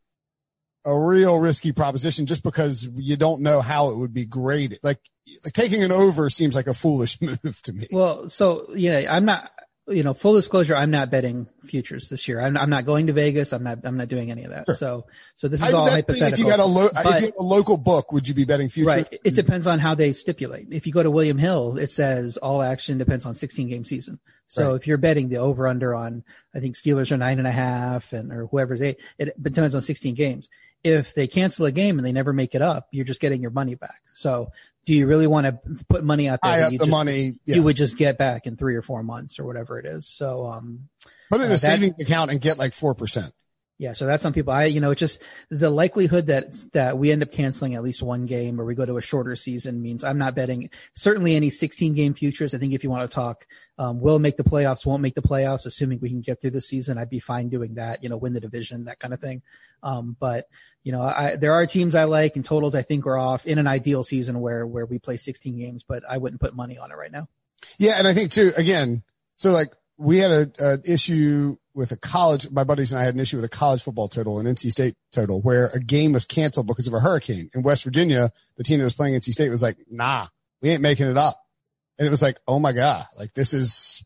a 0.85 0.97
real 0.97 1.39
risky 1.39 1.71
proposition 1.71 2.25
just 2.25 2.43
because 2.43 2.87
you 2.95 3.15
don't 3.15 3.41
know 3.41 3.61
how 3.61 3.89
it 3.89 3.97
would 3.97 4.13
be 4.13 4.25
graded. 4.25 4.79
Like, 4.83 4.99
like 5.43 5.53
taking 5.53 5.83
an 5.83 5.91
over 5.91 6.29
seems 6.29 6.55
like 6.55 6.67
a 6.67 6.73
foolish 6.73 7.19
move 7.21 7.61
to 7.63 7.73
me. 7.73 7.87
Well, 7.91 8.29
so 8.29 8.73
yeah, 8.75 9.05
I'm 9.09 9.25
not, 9.25 9.49
you 9.88 10.03
know, 10.03 10.13
full 10.13 10.33
disclosure, 10.33 10.75
I'm 10.75 10.91
not 10.91 11.09
betting 11.12 11.47
futures 11.65 12.07
this 12.07 12.27
year. 12.27 12.39
I'm, 12.39 12.56
I'm 12.56 12.69
not 12.69 12.85
going 12.85 13.07
to 13.07 13.13
Vegas. 13.13 13.51
I'm 13.51 13.63
not, 13.63 13.80
I'm 13.83 13.97
not 13.97 14.07
doing 14.07 14.31
any 14.31 14.44
of 14.45 14.51
that. 14.51 14.65
Sure. 14.65 14.75
So, 14.75 15.06
so 15.35 15.47
this 15.49 15.61
is 15.61 15.73
all 15.73 15.90
hypothetical. 15.90 16.33
If 16.33 16.40
you 16.40 16.47
had 16.49 16.59
a 16.61 16.66
lo- 16.66 16.90
if 16.95 17.04
you 17.06 17.11
had 17.11 17.33
a 17.37 17.44
local 17.44 17.78
book, 17.78 18.11
would 18.13 18.28
you 18.28 18.33
be 18.33 18.45
betting 18.45 18.69
futures? 18.69 18.95
Right. 18.95 19.19
It 19.23 19.35
depends 19.35 19.68
on 19.68 19.80
how 19.80 19.94
they 19.95 20.13
stipulate. 20.13 20.68
If 20.71 20.87
you 20.87 20.94
go 20.94 21.04
to 21.04 21.11
William 21.11 21.37
Hill, 21.37 21.78
it 21.78 21.92
says 21.92 22.37
all 22.37 22.61
action 22.61 22.97
depends 22.97 23.25
on 23.25 23.35
16 23.35 23.68
game 23.68 23.83
season. 23.83 24.19
So 24.47 24.69
Right. 24.69 24.75
if 24.75 24.87
you're 24.87 24.97
betting 24.97 25.30
the 25.30 25.37
over 25.37 25.68
under 25.68 25.94
on, 25.95 26.23
I 26.56 26.59
think 26.59 26.75
Steelers 26.75 27.11
are 27.11 27.18
nine 27.18 27.40
and 27.40 27.47
a 27.47 27.52
half 27.52 28.13
and, 28.13 28.31
or 28.31 28.47
whoever's 28.47 28.81
eight, 28.81 28.97
it 29.18 29.42
depends 29.42 29.75
on 29.75 29.81
16 29.81 30.16
games. 30.16 30.47
If 30.83 31.13
they 31.13 31.28
cancel 31.28 31.66
a 31.66 31.71
game 31.71 31.97
and 31.97 32.06
they 32.06 32.11
never 32.11 32.33
make 32.33 32.56
it 32.56 32.61
up, 32.61 32.87
you're 32.92 33.06
just 33.06 33.19
getting 33.21 33.42
your 33.42 33.52
money 33.52 33.75
back. 33.75 34.02
So 34.13 34.52
do 34.85 34.94
you 34.94 35.07
really 35.07 35.28
want 35.28 35.45
to 35.47 35.59
put 35.90 36.04
money 36.04 36.28
out 36.28 36.40
there? 36.44 36.66
Up 36.66 36.71
you 36.71 36.78
the 36.78 36.85
just- 36.85 36.92
money. 36.92 37.35
Yeah. 37.45 37.56
You 37.56 37.63
would 37.63 37.75
just 37.78 37.97
get 37.97 38.18
back 38.18 38.45
in 38.47 38.57
three 38.57 38.75
or 38.75 38.81
four 38.81 39.02
months 39.04 39.40
or 39.40 39.45
whatever 39.45 39.80
it 39.80 39.85
is. 39.85 40.07
So, 40.07 40.45
um, 40.47 40.90
Put 41.31 41.42
it 41.42 41.45
in 41.45 41.52
uh, 41.52 41.54
a 41.54 41.57
that- 41.57 41.59
savings 41.59 41.95
account 42.02 42.31
and 42.31 42.42
get 42.42 42.57
like 42.57 42.73
4%. 42.73 43.31
Yeah, 43.83 43.92
so 43.92 44.06
that's 44.06 44.23
some 44.23 44.31
people. 44.31 44.54
I, 44.54 44.63
you 44.63 44.80
know, 44.80 44.92
it's 44.92 44.99
just 45.02 45.19
the 45.49 45.69
likelihood 45.69 46.28
that 46.28 46.56
that 46.71 46.97
we 46.97 47.11
end 47.11 47.21
up 47.21 47.33
canceling 47.33 47.75
at 47.75 47.83
least 47.83 48.02
one 48.02 48.25
game 48.25 48.57
or 48.61 48.63
we 48.63 48.75
go 48.75 48.85
to 48.85 48.95
a 48.95 49.02
shorter 49.02 49.35
season 49.35 49.81
means 49.81 50.06
I'm 50.06 50.18
not 50.18 50.35
betting 50.35 50.69
certainly 50.95 51.35
any 51.35 51.49
16 51.49 51.94
game 51.94 52.13
futures. 52.13 52.54
I 52.54 52.59
think 52.59 52.71
if 52.71 52.85
you 52.85 52.90
want 52.90 53.11
to 53.11 53.13
talk, 53.13 53.45
um, 53.78 53.99
will 53.99 54.19
make 54.19 54.37
the 54.37 54.45
playoffs, 54.45 54.85
won't 54.85 55.02
make 55.02 55.16
the 55.16 55.21
playoffs, 55.21 55.66
assuming 55.66 55.99
we 55.99 56.09
can 56.09 56.21
get 56.21 56.40
through 56.40 56.52
the 56.52 56.61
season, 56.61 56.97
I'd 56.97 57.09
be 57.09 57.19
fine 57.19 57.49
doing 57.49 57.73
that. 57.73 58.02
You 58.02 58.07
know, 58.07 58.16
win 58.16 58.31
the 58.31 58.40
division, 58.40 58.85
that 58.85 58.99
kind 58.99 59.13
of 59.13 59.19
thing. 59.19 59.42
Um, 59.83 60.16
but 60.18 60.47
you 60.83 60.94
know, 60.94 61.02
I, 61.02 61.35
there 61.35 61.52
are 61.52 61.66
teams 61.66 61.94
I 61.94 62.06
like 62.06 62.37
and 62.37 62.45
totals 62.45 62.75
I 62.75 62.83
think 62.83 63.06
are 63.06 63.18
off 63.18 63.45
in 63.45 63.57
an 63.57 63.68
ideal 63.68 64.04
season 64.04 64.40
where 64.40 64.66
where 64.66 64.85
we 64.85 64.97
play 64.97 65.18
16 65.18 65.57
games, 65.57 65.83
but 65.85 66.04
I 66.09 66.19
wouldn't 66.19 66.40
put 66.40 66.56
money 66.56 66.78
on 66.78 66.90
it 66.90 66.95
right 66.95 67.11
now. 67.11 67.28
Yeah. 67.78 67.95
And 67.97 68.07
I 68.07 68.13
think 68.13 68.31
too, 68.31 68.54
again, 68.56 69.04
so 69.35 69.52
like 69.52 69.73
we 69.97 70.18
had 70.18 70.54
a, 70.59 70.80
issue 70.85 71.57
with 71.73 71.92
a 71.92 71.97
college, 71.97 72.50
my 72.52 72.64
buddies 72.64 72.92
and 72.92 73.00
I 73.00 73.04
had 73.04 73.14
an 73.14 73.19
issue 73.19 73.38
with 73.38 73.45
a 73.45 73.50
college 73.50 73.81
football 73.81 74.07
total, 74.07 74.40
an 74.40 74.45
NC 74.45 74.71
State 74.71 74.95
total, 75.12 75.42
where 75.42 75.68
a 75.68 75.80
game 75.80 76.14
was 76.14 76.26
canceled 76.26 76.68
because 76.68 76.88
of 76.88 76.94
a 76.94 77.00
hurricane 77.00 77.50
in 77.54 77.64
West 77.64 77.83
Virginia. 77.83 78.31
The 78.57 78.64
team 78.64 78.80
that 78.80 78.85
was 78.85 78.94
playing 78.94 79.16
NC 79.16 79.33
State 79.33 79.50
was 79.50 79.62
like, 79.62 79.78
nah, 79.90 80.28
we 80.62 80.69
ain't 80.69 80.81
making 80.81 81.07
it 81.07 81.18
up. 81.18 81.40
And 81.97 82.07
it 82.07 82.12
was 82.12 82.21
like, 82.21 82.40
oh 82.47 82.59
my 82.59 82.71
God, 82.71 83.06
like 83.18 83.33
this 83.33 83.54
is, 83.54 84.04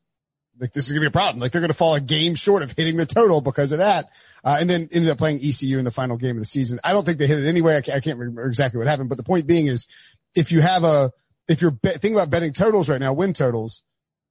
like 0.60 0.74
this 0.74 0.86
is 0.86 0.91
gonna 0.91 1.01
be 1.01 1.08
a 1.08 1.12
problem. 1.12 1.39
Like 1.39 1.51
they're 1.51 1.62
gonna 1.62 1.74
fall 1.74 1.96
a 1.96 2.01
game 2.01 2.36
short 2.36 2.63
of 2.63 2.72
hitting 2.72 2.98
the 2.98 3.06
total 3.06 3.41
because 3.41 3.72
of 3.72 3.79
that. 3.79 4.10
Uh, 4.44 4.58
and 4.60 4.70
then 4.70 4.89
ended 4.91 5.10
up 5.10 5.17
playing 5.17 5.39
ECU 5.44 5.77
in 5.77 5.86
the 5.86 5.91
final 5.91 6.17
game 6.17 6.36
of 6.36 6.39
the 6.41 6.46
season. 6.46 6.79
I 6.84 6.94
don't 6.94 7.06
think 7.06 7.17
they 7.17 7.27
hit 7.27 7.39
it 7.39 7.48
anyway. 7.48 7.77
I 7.77 7.82
can't, 7.82 7.98
I 7.98 8.00
can't 8.00 8.17
remember 8.17 8.44
exactly 8.44 8.77
what 8.79 8.88
happened, 8.88 9.10
but 9.10 9.17
the 9.17 9.24
point 9.24 9.48
being 9.48 9.67
is 9.67 9.88
if 10.36 10.51
you 10.51 10.62
have 10.62 10.84
a, 10.84 11.12
if 11.48 11.62
you're 11.62 11.72
bet, 11.72 11.94
thinking 11.94 12.15
about 12.15 12.29
betting 12.29 12.53
totals 12.53 12.89
right 12.89 13.00
now, 13.00 13.13
win 13.13 13.34
totals, 13.34 13.84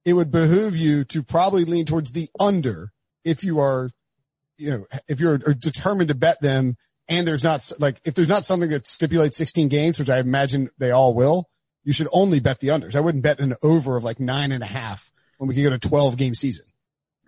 it 0.07 0.13
would 0.13 0.31
behoove 0.31 0.77
you 0.77 1.03
to 1.03 1.21
probably 1.21 1.65
lean 1.65 1.85
towards 1.85 2.13
the 2.13 2.29
under 2.39 2.93
if 3.25 3.43
you 3.43 3.59
are, 3.59 3.89
you 4.57 4.71
know, 4.71 4.87
if 5.09 5.19
you're 5.19 5.37
determined 5.37 6.07
to 6.07 6.15
bet 6.15 6.39
them 6.39 6.77
and 7.09 7.27
there's 7.27 7.43
not 7.43 7.69
like, 7.79 7.99
if 8.05 8.15
there's 8.15 8.29
not 8.29 8.45
something 8.45 8.69
that 8.69 8.87
stipulates 8.87 9.35
16 9.35 9.67
games, 9.67 9.99
which 9.99 10.09
I 10.09 10.19
imagine 10.19 10.69
they 10.77 10.91
all 10.91 11.13
will, 11.13 11.49
you 11.83 11.91
should 11.91 12.07
only 12.13 12.39
bet 12.39 12.61
the 12.61 12.69
unders. 12.69 12.95
I 12.95 13.01
wouldn't 13.01 13.21
bet 13.21 13.41
an 13.41 13.55
over 13.61 13.97
of 13.97 14.05
like 14.05 14.17
nine 14.17 14.53
and 14.53 14.63
a 14.63 14.67
half 14.67 15.11
when 15.39 15.49
we 15.49 15.55
can 15.55 15.65
go 15.65 15.71
to 15.71 15.77
12 15.77 16.15
game 16.15 16.35
season. 16.35 16.65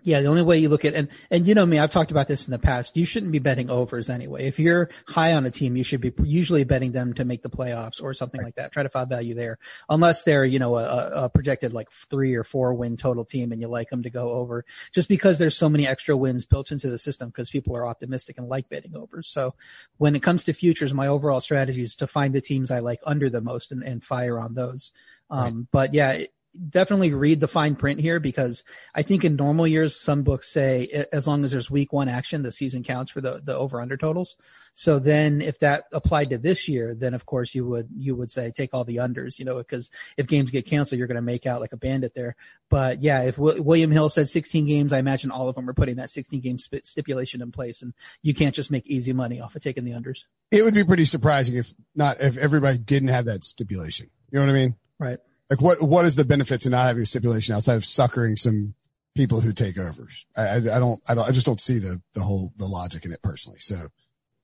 Yeah, 0.02 0.20
the 0.20 0.28
only 0.28 0.42
way 0.42 0.58
you 0.58 0.68
look 0.68 0.84
at 0.84 0.94
and 0.94 1.08
and 1.30 1.46
you 1.46 1.54
know 1.54 1.66
me, 1.66 1.78
I've 1.78 1.90
talked 1.90 2.10
about 2.10 2.28
this 2.28 2.46
in 2.46 2.50
the 2.50 2.58
past. 2.58 2.96
You 2.96 3.04
shouldn't 3.04 3.32
be 3.32 3.38
betting 3.38 3.70
overs 3.70 4.08
anyway. 4.08 4.46
If 4.46 4.58
you're 4.58 4.90
high 5.06 5.34
on 5.34 5.46
a 5.46 5.50
team, 5.50 5.76
you 5.76 5.84
should 5.84 6.00
be 6.00 6.12
usually 6.22 6.64
betting 6.64 6.92
them 6.92 7.14
to 7.14 7.24
make 7.24 7.42
the 7.42 7.50
playoffs 7.50 8.02
or 8.02 8.14
something 8.14 8.42
like 8.42 8.56
that. 8.56 8.72
Try 8.72 8.82
to 8.82 8.88
find 8.88 9.08
value 9.08 9.34
there, 9.34 9.58
unless 9.88 10.22
they're 10.22 10.44
you 10.44 10.58
know 10.58 10.76
a, 10.76 11.24
a 11.24 11.28
projected 11.28 11.72
like 11.72 11.90
three 11.90 12.34
or 12.34 12.44
four 12.44 12.74
win 12.74 12.96
total 12.96 13.24
team 13.24 13.52
and 13.52 13.60
you 13.60 13.68
like 13.68 13.90
them 13.90 14.02
to 14.02 14.10
go 14.10 14.30
over. 14.30 14.64
Just 14.92 15.08
because 15.08 15.38
there's 15.38 15.56
so 15.56 15.68
many 15.68 15.86
extra 15.86 16.16
wins 16.16 16.44
built 16.44 16.72
into 16.72 16.88
the 16.88 16.98
system 16.98 17.28
because 17.28 17.50
people 17.50 17.76
are 17.76 17.86
optimistic 17.86 18.38
and 18.38 18.48
like 18.48 18.68
betting 18.68 18.96
overs. 18.96 19.28
So 19.28 19.54
when 19.98 20.16
it 20.16 20.22
comes 20.22 20.44
to 20.44 20.52
futures, 20.52 20.94
my 20.94 21.06
overall 21.06 21.40
strategy 21.40 21.82
is 21.82 21.94
to 21.96 22.06
find 22.06 22.34
the 22.34 22.40
teams 22.40 22.70
I 22.70 22.80
like 22.80 23.00
under 23.04 23.30
the 23.30 23.40
most 23.40 23.72
and, 23.72 23.82
and 23.82 24.02
fire 24.02 24.38
on 24.38 24.54
those. 24.54 24.92
Um, 25.30 25.40
right. 25.40 25.66
but 25.70 25.94
yeah, 25.94 26.24
definitely 26.68 27.12
read 27.14 27.40
the 27.40 27.48
fine 27.48 27.76
print 27.76 28.00
here 28.00 28.18
because 28.18 28.64
I 28.94 29.02
think 29.02 29.24
in 29.24 29.36
normal 29.36 29.66
years, 29.66 29.98
some 29.98 30.22
books 30.22 30.50
say 30.50 31.06
as 31.12 31.26
long 31.26 31.44
as 31.44 31.50
there's 31.50 31.70
week 31.70 31.92
one 31.92 32.08
action, 32.08 32.42
the 32.42 32.52
season 32.52 32.82
counts 32.82 33.10
for 33.10 33.20
the, 33.20 33.40
the 33.42 33.54
over 33.54 33.80
under 33.80 33.96
totals. 33.96 34.36
So 34.74 34.98
then 34.98 35.42
if 35.42 35.58
that 35.60 35.84
applied 35.92 36.30
to 36.30 36.38
this 36.38 36.68
year, 36.68 36.94
then 36.94 37.14
of 37.14 37.26
course 37.26 37.54
you 37.54 37.66
would, 37.66 37.88
you 37.94 38.16
would 38.16 38.30
say 38.30 38.50
take 38.50 38.70
all 38.72 38.84
the 38.84 38.96
unders, 38.96 39.38
you 39.38 39.44
know, 39.44 39.58
because 39.58 39.90
if 40.16 40.26
games 40.26 40.50
get 40.50 40.66
canceled, 40.66 40.98
you're 40.98 41.08
going 41.08 41.16
to 41.16 41.22
make 41.22 41.46
out 41.46 41.60
like 41.60 41.72
a 41.72 41.76
bandit 41.76 42.14
there. 42.14 42.36
But 42.68 43.02
yeah, 43.02 43.22
if 43.22 43.36
w- 43.36 43.62
William 43.62 43.90
Hill 43.90 44.08
said 44.08 44.28
16 44.28 44.66
games, 44.66 44.92
I 44.92 44.98
imagine 44.98 45.30
all 45.30 45.48
of 45.48 45.54
them 45.54 45.68
are 45.68 45.74
putting 45.74 45.96
that 45.96 46.10
16 46.10 46.40
game 46.40 46.58
sp- 46.58 46.84
stipulation 46.84 47.42
in 47.42 47.52
place 47.52 47.82
and 47.82 47.94
you 48.22 48.34
can't 48.34 48.54
just 48.54 48.70
make 48.70 48.86
easy 48.86 49.12
money 49.12 49.40
off 49.40 49.54
of 49.54 49.62
taking 49.62 49.84
the 49.84 49.92
unders. 49.92 50.20
It 50.50 50.62
would 50.62 50.74
be 50.74 50.84
pretty 50.84 51.04
surprising 51.04 51.56
if 51.56 51.72
not, 51.94 52.20
if 52.20 52.36
everybody 52.36 52.78
didn't 52.78 53.08
have 53.08 53.26
that 53.26 53.44
stipulation. 53.44 54.10
You 54.30 54.38
know 54.38 54.46
what 54.46 54.50
I 54.50 54.54
mean? 54.54 54.76
Right. 54.98 55.18
Like 55.50 55.60
what, 55.60 55.82
what 55.82 56.04
is 56.04 56.14
the 56.14 56.24
benefit 56.24 56.62
to 56.62 56.70
not 56.70 56.86
having 56.86 57.02
a 57.02 57.06
stipulation 57.06 57.54
outside 57.54 57.74
of 57.74 57.84
suckering 57.84 58.36
some 58.36 58.74
people 59.16 59.40
who 59.40 59.52
take 59.52 59.76
overs? 59.76 60.24
I, 60.36 60.42
I, 60.42 60.54
I 60.56 60.78
don't, 60.78 61.02
I 61.08 61.14
don't, 61.14 61.28
I 61.28 61.32
just 61.32 61.44
don't 61.44 61.60
see 61.60 61.78
the, 61.78 62.00
the 62.14 62.22
whole, 62.22 62.52
the 62.56 62.66
logic 62.66 63.04
in 63.04 63.12
it 63.12 63.20
personally. 63.20 63.58
So 63.58 63.88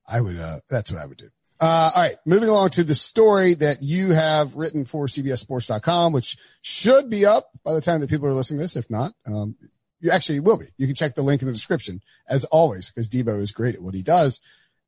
I 0.06 0.20
would, 0.20 0.36
uh, 0.36 0.60
that's 0.68 0.90
what 0.90 1.00
I 1.00 1.06
would 1.06 1.18
do. 1.18 1.30
Uh, 1.60 1.90
all 1.94 2.02
right. 2.02 2.16
Moving 2.26 2.48
along 2.48 2.70
to 2.70 2.84
the 2.84 2.94
story 2.94 3.54
that 3.54 3.82
you 3.82 4.12
have 4.12 4.56
written 4.56 4.84
for 4.84 5.06
CBSSports.com, 5.06 6.12
which 6.12 6.36
should 6.60 7.08
be 7.08 7.24
up 7.24 7.50
by 7.64 7.72
the 7.72 7.80
time 7.80 8.00
that 8.00 8.10
people 8.10 8.26
are 8.26 8.34
listening 8.34 8.58
to 8.58 8.64
this. 8.64 8.76
If 8.76 8.90
not, 8.90 9.12
um, 9.26 9.56
you 10.00 10.10
actually 10.10 10.40
will 10.40 10.58
be. 10.58 10.66
You 10.76 10.86
can 10.86 10.96
check 10.96 11.14
the 11.14 11.22
link 11.22 11.40
in 11.40 11.46
the 11.46 11.54
description 11.54 12.02
as 12.28 12.44
always, 12.46 12.90
because 12.90 13.08
Debo 13.08 13.40
is 13.40 13.52
great 13.52 13.74
at 13.74 13.80
what 13.82 13.94
he 13.94 14.02
does 14.02 14.40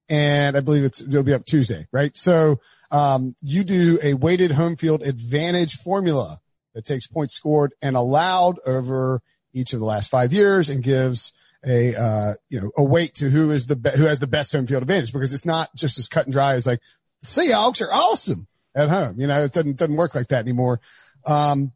and 0.09 0.57
I 0.57 0.61
believe 0.61 0.85
it's 0.85 1.01
it'll 1.01 1.23
be 1.23 1.35
up 1.35 1.45
Tuesday, 1.45 1.87
right? 1.93 2.17
So 2.17 2.61
um, 2.91 3.37
you 3.43 3.65
do 3.65 3.99
a 4.03 4.15
weighted 4.15 4.53
home 4.53 4.77
field 4.77 5.03
advantage 5.03 5.77
formula 5.77 6.41
that 6.75 6.85
takes 6.85 7.07
points 7.07 7.35
scored 7.35 7.75
and 7.83 7.97
allowed 7.97 8.59
over 8.67 9.21
each 9.53 9.73
of 9.73 9.81
the 9.81 9.85
last 9.85 10.11
five 10.11 10.33
years 10.33 10.69
and 10.71 10.83
gives 10.83 11.33
a 11.65 11.95
uh, 11.95 12.35
you 12.49 12.61
know 12.61 12.71
a 12.77 12.83
weight 12.83 13.15
to 13.17 13.31
who 13.31 13.51
is 13.51 13.67
the 13.67 13.77
be- 13.77 13.91
who 13.91 14.05
has 14.05 14.19
the 14.19 14.27
best 14.27 14.53
home 14.53 14.67
field 14.67 14.83
advantage 14.83 15.13
because 15.13 15.35
it's 15.35 15.47
not 15.47 15.75
just 15.75 15.99
as 15.99 16.09
cut 16.09 16.25
and 16.27 16.33
dry 16.33 16.55
as 16.55 16.67
like 16.67 16.81
Seahawks 17.23 17.83
are 17.83 17.93
awesome 17.93 18.47
at 18.75 18.89
home. 18.89 19.21
You 19.21 19.27
know, 19.27 19.43
it 19.43 19.53
doesn't 19.53 19.77
doesn't 19.77 19.97
work 19.97 20.15
like 20.15 20.29
that 20.29 20.41
anymore. 20.41 20.81
Um, 21.27 21.73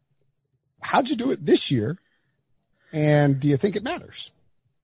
how'd 0.81 1.09
you 1.09 1.15
do 1.15 1.31
it 1.31 1.45
this 1.45 1.69
year? 1.69 1.97
And 2.91 3.39
do 3.39 3.47
you 3.47 3.57
think 3.57 3.75
it 3.75 3.83
matters? 3.83 4.31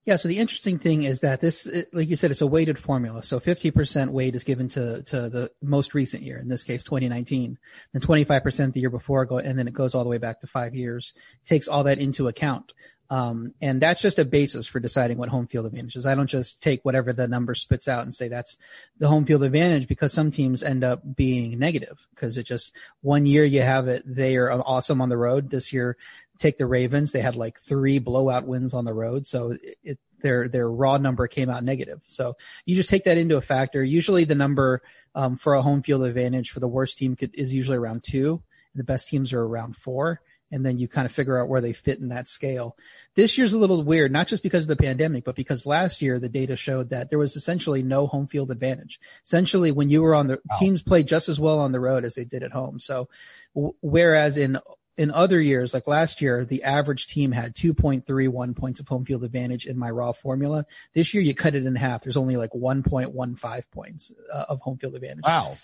Yeah. 0.09 0.15
So 0.15 0.27
the 0.27 0.39
interesting 0.39 0.79
thing 0.79 1.03
is 1.03 1.19
that 1.19 1.39
this, 1.39 1.69
like 1.93 2.09
you 2.09 2.15
said, 2.15 2.31
it's 2.31 2.41
a 2.41 2.47
weighted 2.47 2.79
formula. 2.79 3.21
So 3.21 3.39
50% 3.39 4.09
weight 4.09 4.33
is 4.33 4.43
given 4.43 4.67
to, 4.69 5.03
to 5.03 5.29
the 5.29 5.51
most 5.61 5.93
recent 5.93 6.23
year, 6.23 6.39
in 6.39 6.47
this 6.47 6.63
case, 6.63 6.81
2019, 6.81 7.59
then 7.93 8.01
25% 8.01 8.73
the 8.73 8.79
year 8.79 8.89
before, 8.89 9.27
and 9.37 9.59
then 9.59 9.67
it 9.67 9.73
goes 9.75 9.93
all 9.93 10.03
the 10.03 10.09
way 10.09 10.17
back 10.17 10.39
to 10.39 10.47
five 10.47 10.73
years. 10.73 11.13
takes 11.45 11.67
all 11.67 11.83
that 11.83 11.99
into 11.99 12.27
account. 12.27 12.73
Um, 13.11 13.53
and 13.61 13.79
that's 13.79 14.01
just 14.01 14.17
a 14.17 14.25
basis 14.25 14.65
for 14.65 14.79
deciding 14.79 15.19
what 15.19 15.29
home 15.29 15.45
field 15.45 15.67
advantage 15.67 15.95
is. 15.95 16.07
I 16.07 16.15
don't 16.15 16.27
just 16.27 16.59
take 16.59 16.83
whatever 16.83 17.13
the 17.13 17.27
number 17.27 17.53
spits 17.53 17.87
out 17.87 18.03
and 18.03 18.13
say 18.13 18.29
that's 18.29 18.57
the 18.97 19.07
home 19.07 19.25
field 19.25 19.43
advantage 19.43 19.87
because 19.87 20.11
some 20.11 20.31
teams 20.31 20.63
end 20.63 20.83
up 20.83 21.15
being 21.15 21.57
negative 21.59 22.07
because 22.15 22.35
it 22.37 22.43
just 22.43 22.71
one 23.01 23.27
year 23.27 23.43
you 23.43 23.61
have 23.61 23.87
it, 23.87 24.03
they 24.05 24.37
are 24.37 24.51
awesome 24.51 25.01
on 25.01 25.09
the 25.09 25.17
road. 25.17 25.49
This 25.49 25.73
year 25.73 25.97
take 26.39 26.57
the 26.57 26.65
Ravens. 26.65 27.11
They 27.11 27.21
had 27.21 27.35
like 27.35 27.59
three 27.59 27.99
blowout 27.99 28.47
wins 28.47 28.73
on 28.73 28.85
the 28.85 28.93
road. 28.93 29.27
So 29.27 29.57
it, 29.83 29.99
their, 30.21 30.47
their 30.47 30.69
raw 30.69 30.97
number 30.97 31.27
came 31.27 31.49
out 31.49 31.63
negative. 31.63 32.01
So 32.07 32.35
you 32.65 32.75
just 32.75 32.89
take 32.89 33.03
that 33.05 33.17
into 33.17 33.37
a 33.37 33.41
factor. 33.41 33.83
Usually 33.83 34.23
the 34.23 34.35
number, 34.35 34.81
um, 35.15 35.37
for 35.37 35.53
a 35.53 35.61
home 35.61 35.81
field 35.81 36.03
advantage 36.03 36.51
for 36.51 36.59
the 36.59 36.67
worst 36.67 36.97
team 36.97 37.15
could, 37.15 37.33
is 37.33 37.53
usually 37.53 37.77
around 37.77 38.03
two. 38.03 38.41
The 38.75 38.83
best 38.83 39.07
teams 39.07 39.33
are 39.33 39.41
around 39.41 39.75
four. 39.75 40.21
And 40.51 40.65
then 40.65 40.79
you 40.79 40.87
kind 40.87 41.05
of 41.05 41.11
figure 41.11 41.39
out 41.39 41.47
where 41.47 41.61
they 41.61 41.73
fit 41.73 41.99
in 41.99 42.09
that 42.09 42.27
scale. 42.27 42.75
This 43.15 43.37
year's 43.37 43.53
a 43.53 43.59
little 43.59 43.83
weird, 43.83 44.11
not 44.11 44.27
just 44.27 44.41
because 44.41 44.63
of 44.63 44.69
the 44.69 44.83
pandemic, 44.83 45.23
but 45.23 45.35
because 45.35 45.65
last 45.65 46.01
year 46.01 46.19
the 46.19 46.27
data 46.27 46.55
showed 46.55 46.89
that 46.89 47.09
there 47.09 47.19
was 47.19 47.35
essentially 47.35 47.83
no 47.83 48.07
home 48.07 48.25
field 48.27 48.49
advantage. 48.49 48.99
Essentially 49.25 49.71
when 49.71 49.89
you 49.89 50.01
were 50.01 50.15
on 50.15 50.27
the 50.27 50.39
wow. 50.49 50.57
teams 50.57 50.81
played 50.81 51.07
just 51.07 51.29
as 51.29 51.39
well 51.39 51.59
on 51.59 51.71
the 51.71 51.79
road 51.79 52.03
as 52.03 52.15
they 52.15 52.25
did 52.25 52.41
at 52.41 52.51
home. 52.51 52.79
So 52.79 53.09
w- 53.53 53.75
whereas 53.81 54.37
in 54.37 54.57
in 54.99 55.11
other 55.11 55.39
years, 55.39 55.73
like 55.73 55.87
last 55.87 56.21
year, 56.21 56.43
the 56.43 56.61
average 56.61 57.07
team 57.07 57.31
had 57.31 57.55
2.31 57.55 58.53
points 58.53 58.81
of 58.81 58.87
home 58.89 59.05
field 59.05 59.23
advantage 59.23 59.65
in 59.65 59.79
my 59.79 59.89
raw 59.89 60.11
formula. 60.11 60.65
This 60.93 61.13
year, 61.13 61.23
you 61.23 61.33
cut 61.33 61.55
it 61.55 61.65
in 61.65 61.73
half. 61.75 62.03
There's 62.03 62.17
only 62.17 62.35
like 62.35 62.51
1.15 62.51 63.63
points 63.71 64.11
uh, 64.31 64.45
of 64.49 64.59
home 64.59 64.77
field 64.77 64.95
advantage. 64.95 65.23
Wow. 65.23 65.55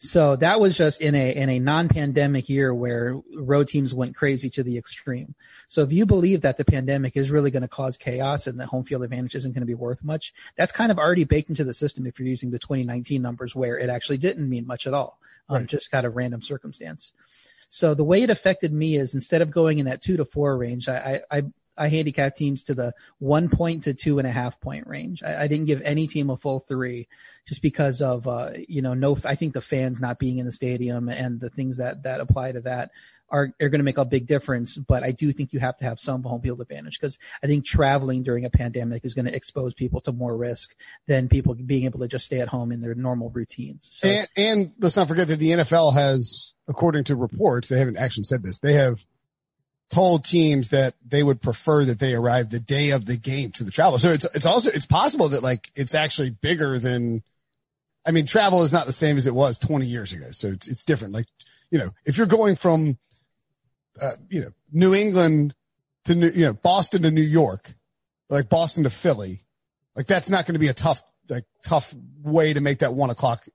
So 0.00 0.34
that 0.36 0.58
was 0.58 0.76
just 0.76 1.00
in 1.00 1.14
a, 1.14 1.30
in 1.30 1.48
a 1.48 1.60
non-pandemic 1.60 2.48
year 2.48 2.74
where 2.74 3.20
road 3.32 3.68
teams 3.68 3.94
went 3.94 4.16
crazy 4.16 4.50
to 4.50 4.64
the 4.64 4.76
extreme. 4.76 5.36
So 5.68 5.82
if 5.82 5.92
you 5.92 6.04
believe 6.04 6.40
that 6.40 6.56
the 6.56 6.64
pandemic 6.64 7.16
is 7.16 7.30
really 7.30 7.52
going 7.52 7.62
to 7.62 7.68
cause 7.68 7.96
chaos 7.96 8.48
and 8.48 8.58
the 8.58 8.66
home 8.66 8.82
field 8.82 9.04
advantage 9.04 9.36
isn't 9.36 9.52
going 9.52 9.60
to 9.60 9.66
be 9.66 9.74
worth 9.74 10.02
much, 10.02 10.34
that's 10.56 10.72
kind 10.72 10.90
of 10.90 10.98
already 10.98 11.22
baked 11.22 11.48
into 11.48 11.62
the 11.62 11.74
system 11.74 12.06
if 12.06 12.18
you're 12.18 12.26
using 12.26 12.50
the 12.50 12.58
2019 12.58 13.22
numbers 13.22 13.54
where 13.54 13.78
it 13.78 13.88
actually 13.88 14.18
didn't 14.18 14.48
mean 14.48 14.66
much 14.66 14.88
at 14.88 14.94
all. 14.94 15.20
Um, 15.48 15.58
right. 15.58 15.66
just 15.66 15.92
kind 15.92 16.06
of 16.06 16.16
random 16.16 16.42
circumstance. 16.42 17.12
So 17.70 17.94
the 17.94 18.04
way 18.04 18.22
it 18.22 18.30
affected 18.30 18.72
me 18.72 18.96
is 18.96 19.14
instead 19.14 19.42
of 19.42 19.50
going 19.50 19.78
in 19.78 19.86
that 19.86 20.02
two 20.02 20.16
to 20.16 20.24
four 20.24 20.56
range, 20.56 20.88
I, 20.88 21.22
I, 21.30 21.42
I 21.78 21.88
handicap 21.88 22.36
teams 22.36 22.64
to 22.64 22.74
the 22.74 22.92
one 23.18 23.48
point 23.48 23.84
to 23.84 23.94
two 23.94 24.18
and 24.18 24.26
a 24.26 24.32
half 24.32 24.60
point 24.60 24.86
range. 24.86 25.22
I, 25.22 25.44
I 25.44 25.46
didn't 25.46 25.66
give 25.66 25.80
any 25.82 26.06
team 26.06 26.28
a 26.30 26.36
full 26.36 26.58
three 26.58 27.08
just 27.48 27.62
because 27.62 28.02
of, 28.02 28.26
uh, 28.26 28.50
you 28.68 28.82
know, 28.82 28.94
no, 28.94 29.16
I 29.24 29.36
think 29.36 29.54
the 29.54 29.60
fans 29.60 30.00
not 30.00 30.18
being 30.18 30.38
in 30.38 30.46
the 30.46 30.52
stadium 30.52 31.08
and 31.08 31.40
the 31.40 31.48
things 31.48 31.78
that, 31.78 32.02
that 32.02 32.20
apply 32.20 32.52
to 32.52 32.60
that 32.62 32.90
are, 33.30 33.52
are 33.60 33.68
going 33.68 33.78
to 33.78 33.84
make 33.84 33.98
a 33.98 34.04
big 34.04 34.26
difference. 34.26 34.76
But 34.76 35.02
I 35.02 35.12
do 35.12 35.32
think 35.32 35.52
you 35.52 35.60
have 35.60 35.76
to 35.78 35.84
have 35.84 36.00
some 36.00 36.22
home 36.22 36.40
field 36.40 36.60
advantage 36.60 36.98
because 37.00 37.18
I 37.42 37.46
think 37.46 37.64
traveling 37.64 38.22
during 38.22 38.44
a 38.44 38.50
pandemic 38.50 39.04
is 39.04 39.14
going 39.14 39.26
to 39.26 39.34
expose 39.34 39.74
people 39.74 40.00
to 40.02 40.12
more 40.12 40.36
risk 40.36 40.74
than 41.06 41.28
people 41.28 41.54
being 41.54 41.84
able 41.84 42.00
to 42.00 42.08
just 42.08 42.24
stay 42.24 42.40
at 42.40 42.48
home 42.48 42.72
in 42.72 42.80
their 42.80 42.94
normal 42.94 43.30
routines. 43.30 43.88
So, 43.90 44.08
and, 44.08 44.28
and 44.36 44.72
let's 44.78 44.96
not 44.96 45.08
forget 45.08 45.28
that 45.28 45.38
the 45.38 45.50
NFL 45.50 45.94
has, 45.94 46.52
according 46.68 47.04
to 47.04 47.16
reports, 47.16 47.68
they 47.68 47.78
haven't 47.78 47.96
actually 47.96 48.24
said 48.24 48.42
this. 48.42 48.58
They 48.58 48.74
have 48.74 49.04
told 49.90 50.24
teams 50.24 50.70
that 50.70 50.94
they 51.04 51.22
would 51.22 51.42
prefer 51.42 51.84
that 51.84 51.98
they 51.98 52.14
arrive 52.14 52.50
the 52.50 52.60
day 52.60 52.90
of 52.90 53.06
the 53.06 53.16
game 53.16 53.50
to 53.50 53.64
the 53.64 53.72
travel. 53.72 53.98
So 53.98 54.10
it's, 54.10 54.24
it's 54.34 54.46
also, 54.46 54.70
it's 54.70 54.86
possible 54.86 55.30
that 55.30 55.42
like 55.42 55.70
it's 55.74 55.94
actually 55.94 56.30
bigger 56.30 56.78
than, 56.78 57.22
I 58.06 58.12
mean, 58.12 58.24
travel 58.24 58.62
is 58.62 58.72
not 58.72 58.86
the 58.86 58.92
same 58.92 59.16
as 59.16 59.26
it 59.26 59.34
was 59.34 59.58
20 59.58 59.86
years 59.86 60.12
ago. 60.12 60.30
So 60.30 60.48
it's, 60.48 60.68
it's 60.68 60.84
different. 60.84 61.12
Like, 61.12 61.26
you 61.70 61.78
know, 61.78 61.90
if 62.04 62.16
you're 62.16 62.26
going 62.26 62.56
from 62.56 62.98
uh, 64.00 64.12
you 64.28 64.40
know, 64.40 64.50
New 64.72 64.94
England 64.94 65.54
to 66.04 66.14
New, 66.14 66.28
you 66.28 66.44
know, 66.46 66.52
Boston 66.52 67.02
to 67.02 67.10
New 67.10 67.22
York, 67.22 67.74
like 68.28 68.48
Boston 68.48 68.84
to 68.84 68.90
Philly, 68.90 69.42
like 69.96 70.06
that's 70.06 70.30
not 70.30 70.46
going 70.46 70.54
to 70.54 70.60
be 70.60 70.68
a 70.68 70.74
tough, 70.74 71.02
like 71.28 71.44
tough 71.64 71.94
way 72.22 72.52
to 72.52 72.60
make 72.60 72.80
that 72.80 72.94
one 72.94 73.10
o'clock 73.10 73.46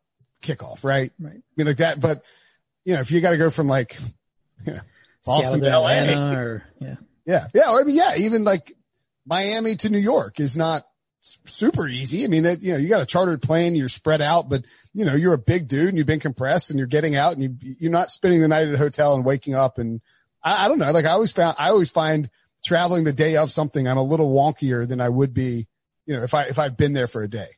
kickoff, 0.42 0.84
right? 0.84 1.12
Right. 1.20 1.38
I 1.38 1.54
mean, 1.58 1.68
like 1.68 1.78
that, 1.78 2.00
but 2.00 2.24
you 2.84 2.94
know, 2.94 3.00
if 3.00 3.12
you 3.12 3.22
got 3.22 3.32
to 3.32 3.38
go 3.38 3.50
from 3.50 3.68
like, 3.68 3.98
you 4.66 4.74
know, 4.74 4.82
Boston 5.26 5.62
to 5.62 5.80
LA, 5.80 6.32
or, 6.32 6.64
yeah, 6.80 6.96
yeah, 7.26 7.48
yeah, 7.54 7.72
or 7.72 7.82
I 7.82 7.84
mean, 7.84 7.96
yeah, 7.96 8.16
even 8.18 8.44
like 8.44 8.74
Miami 9.26 9.76
to 9.78 9.90
New 9.90 9.98
York 9.98 10.40
is 10.40 10.56
not 10.56 10.86
super 11.46 11.88
easy. 11.88 12.24
I 12.24 12.28
mean, 12.28 12.44
that, 12.44 12.62
you 12.62 12.74
know, 12.74 12.78
you 12.78 12.90
got 12.90 13.02
a 13.02 13.06
chartered 13.06 13.42
plane, 13.42 13.76
you're 13.76 13.90
spread 13.90 14.22
out, 14.22 14.50
but 14.50 14.66
you 14.94 15.06
know, 15.06 15.16
you're 15.16 15.34
a 15.34 15.40
big 15.40 15.68
dude 15.68 15.90
and 15.90 15.98
you've 15.98 16.06
been 16.06 16.20
compressed 16.20 16.70
and 16.70 16.78
you're 16.78 16.88
getting 16.88 17.16
out 17.16 17.34
and 17.34 17.42
you, 17.42 17.76
you're 17.80 17.92
not 17.92 18.12
spending 18.12 18.42
the 18.42 18.48
night 18.48 18.68
at 18.68 18.76
a 18.76 18.78
hotel 18.78 19.16
and 19.16 19.26
waking 19.26 19.56
up 19.56 19.78
and 19.78 20.02
I, 20.46 20.66
I 20.66 20.68
don't 20.70 20.80
know. 20.80 20.92
Like 20.92 21.06
I 21.06 21.12
always 21.12 21.34
found, 21.34 21.58
I 21.60 21.70
always 21.70 21.92
find 21.92 22.30
traveling 22.64 23.04
the 23.04 23.14
day 23.14 23.36
of 23.36 23.52
something, 23.52 23.88
I'm 23.88 23.98
a 23.98 24.04
little 24.04 24.34
wonkier 24.34 24.88
than 24.88 25.02
I 25.02 25.10
would 25.10 25.34
be, 25.34 25.68
you 26.06 26.16
know, 26.16 26.24
if 26.24 26.34
I, 26.34 26.44
if 26.44 26.58
I've 26.58 26.78
been 26.78 26.94
there 26.94 27.08
for 27.08 27.22
a 27.22 27.28
day. 27.28 27.50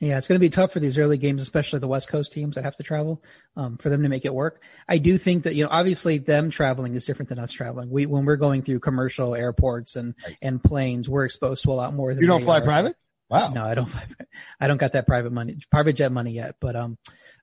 Yeah, 0.00 0.16
it's 0.16 0.26
going 0.26 0.36
to 0.36 0.40
be 0.40 0.48
tough 0.48 0.72
for 0.72 0.80
these 0.80 0.96
early 0.96 1.18
games, 1.18 1.42
especially 1.42 1.78
the 1.78 1.86
West 1.86 2.08
Coast 2.08 2.32
teams 2.32 2.54
that 2.54 2.64
have 2.64 2.74
to 2.78 2.82
travel, 2.82 3.22
um, 3.54 3.76
for 3.76 3.90
them 3.90 4.02
to 4.02 4.08
make 4.08 4.24
it 4.24 4.32
work. 4.32 4.62
I 4.88 4.96
do 4.96 5.18
think 5.18 5.44
that, 5.44 5.54
you 5.54 5.64
know, 5.64 5.68
obviously 5.70 6.16
them 6.16 6.48
traveling 6.48 6.94
is 6.94 7.04
different 7.04 7.28
than 7.28 7.38
us 7.38 7.52
traveling. 7.52 7.90
We, 7.90 8.06
when 8.06 8.24
we're 8.24 8.36
going 8.36 8.62
through 8.62 8.80
commercial 8.80 9.34
airports 9.34 9.96
and, 9.96 10.14
right. 10.24 10.38
and 10.40 10.64
planes, 10.64 11.06
we're 11.06 11.26
exposed 11.26 11.64
to 11.64 11.72
a 11.72 11.74
lot 11.74 11.92
more 11.92 12.14
than 12.14 12.22
You 12.22 12.28
don't 12.28 12.42
fly 12.42 12.58
are. 12.58 12.62
private? 12.62 12.96
Wow. 13.28 13.52
No, 13.52 13.62
I 13.62 13.74
don't 13.74 13.90
fly, 13.90 14.06
I 14.58 14.68
don't 14.68 14.78
got 14.78 14.92
that 14.92 15.06
private 15.06 15.32
money, 15.32 15.58
private 15.70 15.92
jet 15.92 16.10
money 16.10 16.32
yet, 16.32 16.56
but, 16.60 16.76
um, 16.76 16.96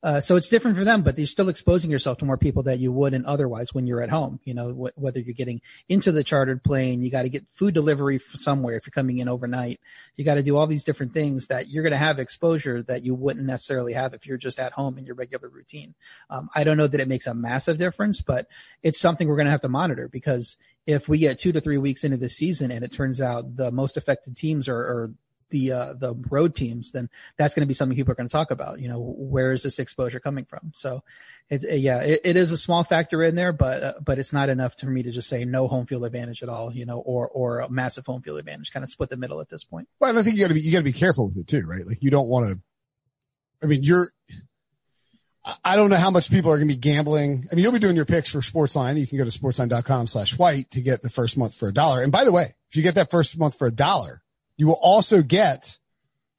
uh, 0.04 0.22
so 0.22 0.36
it's 0.36 0.50
different 0.50 0.78
for 0.78 0.84
them, 0.84 1.02
but 1.02 1.18
you're 1.18 1.28
still 1.28 1.50
exposing 1.50 1.90
yourself 1.90 2.18
to 2.20 2.26
more 2.26 2.38
people 2.38 2.64
that 2.64 2.80
you 2.80 2.92
wouldn't 2.92 3.26
otherwise 3.26 3.74
when 3.74 3.88
you're 3.88 4.02
at 4.02 4.10
home. 4.10 4.40
You 4.44 4.54
know, 4.54 4.72
wh- 4.72 4.98
whether 4.98 5.20
you're 5.20 5.34
getting 5.34 5.62
into 5.90 6.12
the 6.12 6.24
chartered 6.24 6.64
plane, 6.64 7.02
you 7.02 7.10
got 7.10 7.24
to 7.24 7.30
get 7.30 7.46
food 7.52 7.74
delivery 7.74 8.20
somewhere 8.20 8.76
if 8.76 8.86
you're 8.86 8.92
coming 8.92 9.18
in 9.18 9.28
overnight. 9.28 9.80
You 10.16 10.24
got 10.24 10.36
to 10.36 10.44
do 10.44 10.56
all 10.58 10.68
these 10.68 10.84
different 10.84 11.14
things 11.14 11.48
that 11.48 11.70
you're 11.70 11.84
going 11.84 11.92
to 11.92 11.98
have 11.98 12.20
exposure 12.20 12.84
that 12.84 13.04
you 13.04 13.16
wouldn't 13.16 13.46
necessarily 13.46 13.94
have 13.94 14.14
if 14.14 14.26
you're 14.26 14.38
just 14.38 14.60
at 14.60 14.74
home 14.74 14.98
in 14.98 15.06
your 15.06 15.16
regular 15.16 15.50
routine. 15.50 15.96
Um, 16.30 16.50
I 16.54 16.64
don't 16.64 16.78
know 16.78 16.88
that 16.88 17.02
it 17.02 17.08
makes 17.08 17.28
a 17.28 17.34
massive 17.34 17.78
difference, 17.78 18.22
but 18.22 18.48
it's 18.84 19.00
something 19.00 19.28
we're 19.28 19.36
going 19.36 19.46
to 19.46 19.52
have 19.52 19.62
to 19.62 19.70
monitor 19.70 20.08
because 20.08 20.58
if 20.86 21.10
we 21.10 21.18
get 21.18 21.38
two 21.40 21.52
to 21.52 21.60
three 21.60 21.78
weeks 21.78 22.04
into 22.04 22.18
the 22.18 22.30
season 22.30 22.72
and 22.72 22.84
it 22.84 22.92
turns 22.92 23.20
out 23.20 23.58
the 23.58 23.72
most 23.72 23.98
affected 23.98 24.38
teams 24.38 24.68
are, 24.70 24.78
are 24.78 25.12
the 25.50 25.72
uh, 25.72 25.94
the 25.94 26.14
road 26.30 26.56
teams, 26.56 26.92
then 26.92 27.10
that's 27.38 27.54
going 27.54 27.62
to 27.62 27.68
be 27.68 27.74
something 27.74 27.96
people 27.96 28.12
are 28.12 28.16
going 28.16 28.28
to 28.28 28.32
talk 28.32 28.52
about. 28.52 28.80
You 28.80 28.90
know, 28.90 29.00
where 29.00 29.54
is 29.54 29.64
this 29.64 29.80
exposure 29.80 30.20
coming 30.20 30.46
from? 30.46 30.72
So, 30.74 31.04
it's 31.50 31.66
uh, 31.66 31.76
yeah, 31.76 32.00
it, 32.00 32.22
it 32.24 32.38
is 32.38 32.52
a 32.52 32.58
small 32.58 32.84
factor 32.84 33.24
in 33.24 33.36
there, 33.36 33.54
but 33.54 33.84
uh, 33.84 33.94
but 34.04 34.20
it's 34.20 34.34
not 34.34 34.50
enough 34.50 34.80
for 34.80 34.88
me 34.88 35.04
to 35.04 35.12
just 35.12 35.30
say 35.30 35.46
no 35.46 35.68
home 35.68 35.86
field 35.86 36.06
advantage 36.06 36.44
at 36.44 36.50
all. 36.50 36.74
You 36.74 36.86
know, 36.86 37.00
or 37.00 37.28
or 37.28 37.60
a 37.60 37.70
massive 37.70 38.06
home 38.06 38.22
field 38.22 38.40
advantage, 38.40 38.72
kind 38.72 38.84
of 38.84 38.90
split 38.90 39.10
the 39.10 39.18
middle 39.18 39.42
at 39.42 39.50
this 39.50 39.64
point. 39.64 39.88
Well, 40.00 40.18
I 40.18 40.24
think 40.24 40.36
you 40.36 40.44
got 40.44 40.50
to 40.50 40.54
be 40.54 40.62
you 40.62 40.72
got 40.72 40.80
to 40.80 40.84
be 40.84 40.94
careful 40.94 41.28
with 41.28 41.38
it 41.38 41.48
too, 41.48 41.62
right? 41.62 41.86
Like 41.86 42.02
you 42.02 42.12
don't 42.12 42.28
want 42.28 42.46
to. 42.46 42.60
I 43.64 43.68
mean, 43.68 43.84
you're. 43.84 44.12
I 45.64 45.78
don't 45.78 45.90
know 45.90 45.96
how 45.96 46.10
much 46.10 46.30
people 46.30 46.52
are 46.52 46.58
going 46.58 46.68
to 46.68 46.76
be 46.76 46.80
gambling. 46.80 47.48
I 47.50 47.56
mean, 47.56 47.64
you'll 47.64 47.72
be 47.72 47.80
doing 47.80 47.96
your 47.96 48.04
picks 48.04 48.30
for 48.30 48.40
Sportsline. 48.40 49.00
You 49.00 49.08
can 49.08 49.18
go 49.18 49.24
to 49.24 49.30
sportsline.com 49.30 50.08
slash 50.08 50.38
white 50.38 50.70
to 50.72 50.82
get 50.82 51.02
the 51.02 51.10
first 51.10 51.38
month 51.38 51.56
for 51.56 51.70
a 51.70 51.74
dollar. 51.74 52.02
And 52.02 52.12
by 52.12 52.26
the 52.26 52.34
way, 52.34 52.54
if 52.70 52.76
you 52.76 52.84
get 52.84 52.96
that 52.96 53.10
first 53.10 53.38
month 53.38 53.58
for 53.58 53.66
a 53.66 53.72
dollar, 53.72 54.22
you 54.58 54.68
will 54.68 54.80
also 54.82 55.22
get 55.22 55.78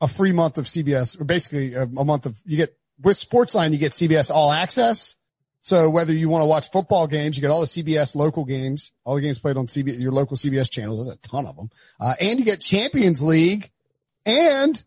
a 0.00 0.08
free 0.08 0.32
month 0.32 0.58
of 0.58 0.66
CBS 0.66 1.20
or 1.20 1.24
basically 1.24 1.74
a, 1.74 1.82
a 1.82 2.04
month 2.04 2.26
of, 2.26 2.36
you 2.44 2.56
get 2.56 2.76
with 3.00 3.16
Sportsline, 3.16 3.72
you 3.72 3.78
get 3.78 3.92
CBS 3.92 4.30
all 4.30 4.52
access. 4.52 5.16
So 5.62 5.90
whether 5.90 6.12
you 6.12 6.28
want 6.28 6.42
to 6.42 6.46
watch 6.46 6.70
football 6.70 7.06
games, 7.06 7.36
you 7.36 7.40
get 7.40 7.50
all 7.50 7.60
the 7.60 7.66
CBS 7.66 8.14
local 8.14 8.44
games, 8.44 8.92
all 9.04 9.16
the 9.16 9.20
games 9.20 9.38
played 9.38 9.56
on 9.56 9.66
CBS, 9.66 10.00
your 10.00 10.12
local 10.12 10.36
CBS 10.36 10.70
channels. 10.70 10.98
There's 10.98 11.16
a 11.16 11.28
ton 11.28 11.46
of 11.46 11.56
them. 11.56 11.70
Uh, 12.00 12.14
and 12.20 12.38
you 12.38 12.44
get 12.44 12.60
Champions 12.60 13.22
League 13.22 13.70
and 14.24 14.82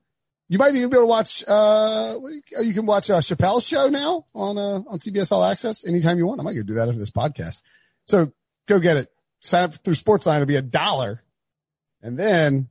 you 0.47 0.57
might 0.57 0.75
even 0.75 0.89
be 0.89 0.95
able 0.95 1.03
to 1.03 1.07
watch, 1.07 1.43
uh, 1.47 2.15
you 2.61 2.73
can 2.73 2.85
watch 2.85 3.09
a 3.09 3.13
Chappelle's 3.13 3.65
show 3.65 3.88
now 3.88 4.25
on, 4.33 4.57
uh, 4.57 4.81
on 4.89 5.00
CBS 5.00 5.31
All 5.31 5.43
Access 5.43 5.85
anytime 5.85 6.17
you 6.17 6.25
want. 6.25 6.41
I 6.41 6.43
might 6.43 6.55
go 6.55 6.63
do 6.63 6.73
that 6.73 6.89
after 6.89 7.00
this 7.00 7.11
podcast. 7.11 7.61
So 8.07 8.33
go 8.67 8.79
get 8.79 8.97
it. 8.97 9.09
Sign 9.39 9.63
up 9.63 9.73
through 9.73 9.93
Sportsline. 9.93 10.35
It'll 10.35 10.45
be 10.47 10.55
a 10.57 10.61
dollar. 10.61 11.23
And 12.01 12.17
then 12.17 12.69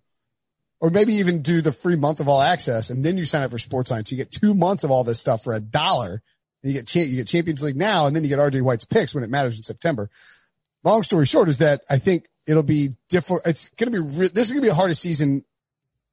or 0.80 0.90
maybe 0.90 1.14
even 1.14 1.42
do 1.42 1.60
the 1.60 1.72
free 1.72 1.96
month 1.96 2.20
of 2.20 2.28
all 2.28 2.40
access 2.40 2.90
and 2.90 3.04
then 3.04 3.18
you 3.18 3.24
sign 3.24 3.42
up 3.42 3.50
for 3.50 3.58
Sports 3.58 3.90
So 3.90 3.96
You 4.06 4.16
get 4.16 4.32
two 4.32 4.54
months 4.54 4.84
of 4.84 4.90
all 4.90 5.04
this 5.04 5.20
stuff 5.20 5.44
for 5.44 5.52
a 5.52 5.60
dollar. 5.60 6.22
You 6.62 6.72
get 6.72 6.94
you 6.94 7.16
get 7.16 7.26
Champions 7.26 7.62
League 7.62 7.76
now, 7.76 8.06
and 8.06 8.14
then 8.14 8.22
you 8.22 8.28
get 8.28 8.38
RJ 8.38 8.60
White's 8.62 8.84
picks 8.84 9.14
when 9.14 9.24
it 9.24 9.30
matters 9.30 9.56
in 9.56 9.62
September. 9.62 10.10
Long 10.84 11.02
story 11.02 11.24
short 11.24 11.48
is 11.48 11.58
that 11.58 11.82
I 11.88 11.98
think 11.98 12.26
it'll 12.46 12.62
be 12.62 12.90
different. 13.08 13.46
It's 13.46 13.66
going 13.76 13.90
to 13.92 14.02
be 14.02 14.18
re- 14.18 14.28
this 14.28 14.46
is 14.46 14.52
going 14.52 14.60
to 14.60 14.66
be 14.66 14.68
the 14.68 14.74
hardest 14.74 15.00
season 15.00 15.44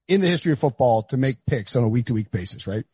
in 0.07 0.21
the 0.21 0.27
history 0.27 0.53
of 0.53 0.59
football 0.59 1.03
to 1.03 1.17
make 1.17 1.45
picks 1.45 1.75
on 1.75 1.83
a 1.83 1.89
week 1.89 2.05
to 2.05 2.13
week 2.13 2.31
basis, 2.31 2.65
right? 2.65 2.85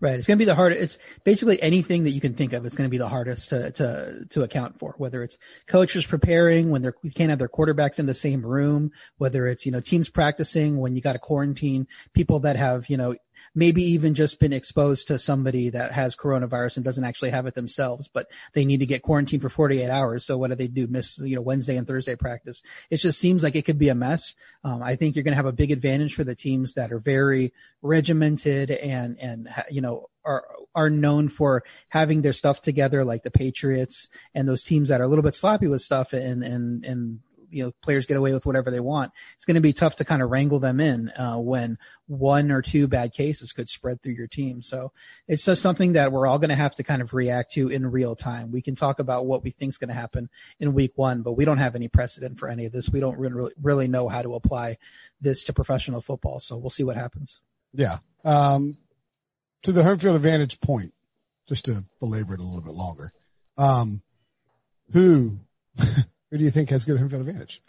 Right. 0.00 0.14
It's 0.14 0.28
going 0.28 0.36
to 0.36 0.42
be 0.42 0.46
the 0.46 0.54
hardest. 0.54 0.80
It's 0.80 0.98
basically 1.24 1.60
anything 1.60 2.04
that 2.04 2.10
you 2.10 2.20
can 2.20 2.34
think 2.34 2.52
of. 2.52 2.64
It's 2.64 2.76
going 2.76 2.86
to 2.86 2.90
be 2.90 2.98
the 2.98 3.08
hardest 3.08 3.48
to, 3.48 3.72
to, 3.72 4.26
to 4.30 4.42
account 4.42 4.78
for, 4.78 4.94
whether 4.96 5.24
it's 5.24 5.36
coaches 5.66 6.06
preparing 6.06 6.70
when 6.70 6.82
they're, 6.82 6.94
you 7.02 7.10
can't 7.10 7.30
have 7.30 7.40
their 7.40 7.48
quarterbacks 7.48 7.98
in 7.98 8.06
the 8.06 8.14
same 8.14 8.46
room, 8.46 8.92
whether 9.16 9.48
it's, 9.48 9.66
you 9.66 9.72
know, 9.72 9.80
teams 9.80 10.08
practicing 10.08 10.78
when 10.78 10.94
you 10.94 11.00
got 11.00 11.14
to 11.14 11.18
quarantine 11.18 11.88
people 12.12 12.38
that 12.40 12.54
have, 12.54 12.88
you 12.88 12.96
know, 12.96 13.16
maybe 13.58 13.82
even 13.82 14.14
just 14.14 14.38
been 14.38 14.52
exposed 14.52 15.08
to 15.08 15.18
somebody 15.18 15.68
that 15.68 15.90
has 15.90 16.14
coronavirus 16.14 16.76
and 16.76 16.84
doesn't 16.84 17.02
actually 17.02 17.30
have 17.30 17.44
it 17.44 17.54
themselves, 17.54 18.06
but 18.06 18.30
they 18.52 18.64
need 18.64 18.78
to 18.78 18.86
get 18.86 19.02
quarantined 19.02 19.42
for 19.42 19.48
48 19.48 19.90
hours. 19.90 20.24
So 20.24 20.38
what 20.38 20.50
do 20.50 20.54
they 20.54 20.68
do? 20.68 20.86
Miss, 20.86 21.18
you 21.18 21.34
know, 21.34 21.42
Wednesday 21.42 21.76
and 21.76 21.84
Thursday 21.84 22.14
practice. 22.14 22.62
It 22.88 22.98
just 22.98 23.18
seems 23.18 23.42
like 23.42 23.56
it 23.56 23.64
could 23.64 23.76
be 23.76 23.88
a 23.88 23.96
mess. 23.96 24.36
Um, 24.62 24.80
I 24.80 24.94
think 24.94 25.16
you're 25.16 25.24
going 25.24 25.32
to 25.32 25.36
have 25.36 25.44
a 25.44 25.52
big 25.52 25.72
advantage 25.72 26.14
for 26.14 26.22
the 26.22 26.36
teams 26.36 26.74
that 26.74 26.92
are 26.92 27.00
very 27.00 27.52
regimented 27.82 28.70
and, 28.70 29.18
and, 29.18 29.48
you 29.70 29.80
know, 29.80 30.08
are 30.24 30.44
are 30.74 30.90
known 30.90 31.28
for 31.28 31.64
having 31.88 32.22
their 32.22 32.34
stuff 32.34 32.60
together, 32.62 33.04
like 33.04 33.22
the 33.22 33.30
Patriots 33.30 34.06
and 34.34 34.46
those 34.46 34.62
teams 34.62 34.90
that 34.90 35.00
are 35.00 35.04
a 35.04 35.08
little 35.08 35.22
bit 35.22 35.34
sloppy 35.34 35.66
with 35.66 35.82
stuff 35.82 36.12
and 36.12 36.44
and 36.44 36.84
and 36.84 37.20
you 37.50 37.64
know 37.64 37.72
players 37.82 38.06
get 38.06 38.16
away 38.16 38.32
with 38.32 38.46
whatever 38.46 38.70
they 38.70 38.80
want. 38.80 39.12
It's 39.36 39.44
going 39.44 39.56
to 39.56 39.60
be 39.60 39.72
tough 39.72 39.96
to 39.96 40.04
kind 40.04 40.22
of 40.22 40.30
wrangle 40.30 40.58
them 40.58 40.80
in 40.80 41.10
uh, 41.10 41.36
when 41.36 41.78
one 42.06 42.50
or 42.50 42.62
two 42.62 42.88
bad 42.88 43.12
cases 43.12 43.52
could 43.52 43.68
spread 43.68 44.02
through 44.02 44.12
your 44.12 44.26
team. 44.26 44.62
So 44.62 44.92
it's 45.26 45.44
just 45.44 45.62
something 45.62 45.92
that 45.92 46.12
we're 46.12 46.26
all 46.26 46.38
going 46.38 46.50
to 46.50 46.56
have 46.56 46.74
to 46.76 46.82
kind 46.82 47.02
of 47.02 47.14
react 47.14 47.52
to 47.52 47.68
in 47.68 47.86
real 47.90 48.16
time. 48.16 48.50
We 48.50 48.62
can 48.62 48.74
talk 48.74 48.98
about 48.98 49.26
what 49.26 49.42
we 49.42 49.50
think 49.50 49.70
is 49.70 49.78
going 49.78 49.88
to 49.88 49.94
happen 49.94 50.28
in 50.58 50.74
week 50.74 50.92
one, 50.96 51.22
but 51.22 51.32
we 51.32 51.44
don't 51.44 51.58
have 51.58 51.74
any 51.74 51.88
precedent 51.88 52.38
for 52.38 52.48
any 52.48 52.64
of 52.64 52.72
this. 52.72 52.88
We 52.88 53.00
don't 53.00 53.18
really 53.18 53.52
really 53.60 53.88
know 53.88 54.08
how 54.08 54.22
to 54.22 54.34
apply 54.34 54.78
this 55.20 55.44
to 55.44 55.52
professional 55.52 56.00
football. 56.00 56.40
So 56.40 56.56
we'll 56.56 56.70
see 56.70 56.84
what 56.84 56.96
happens. 56.96 57.40
Yeah. 57.72 57.98
Um, 58.24 58.78
to 59.62 59.72
the 59.72 59.82
home 59.82 59.98
field 59.98 60.16
advantage 60.16 60.60
point, 60.60 60.92
just 61.48 61.64
to 61.64 61.84
belabor 62.00 62.34
it 62.34 62.40
a 62.40 62.44
little 62.44 62.60
bit 62.60 62.74
longer. 62.74 63.12
Um, 63.56 64.02
who 64.92 65.40
who 66.30 66.38
do 66.38 66.44
you 66.44 66.50
think 66.50 66.70
has 66.70 66.84
good 66.84 66.98
home 66.98 67.08
field 67.08 67.26
advantage? 67.26 67.62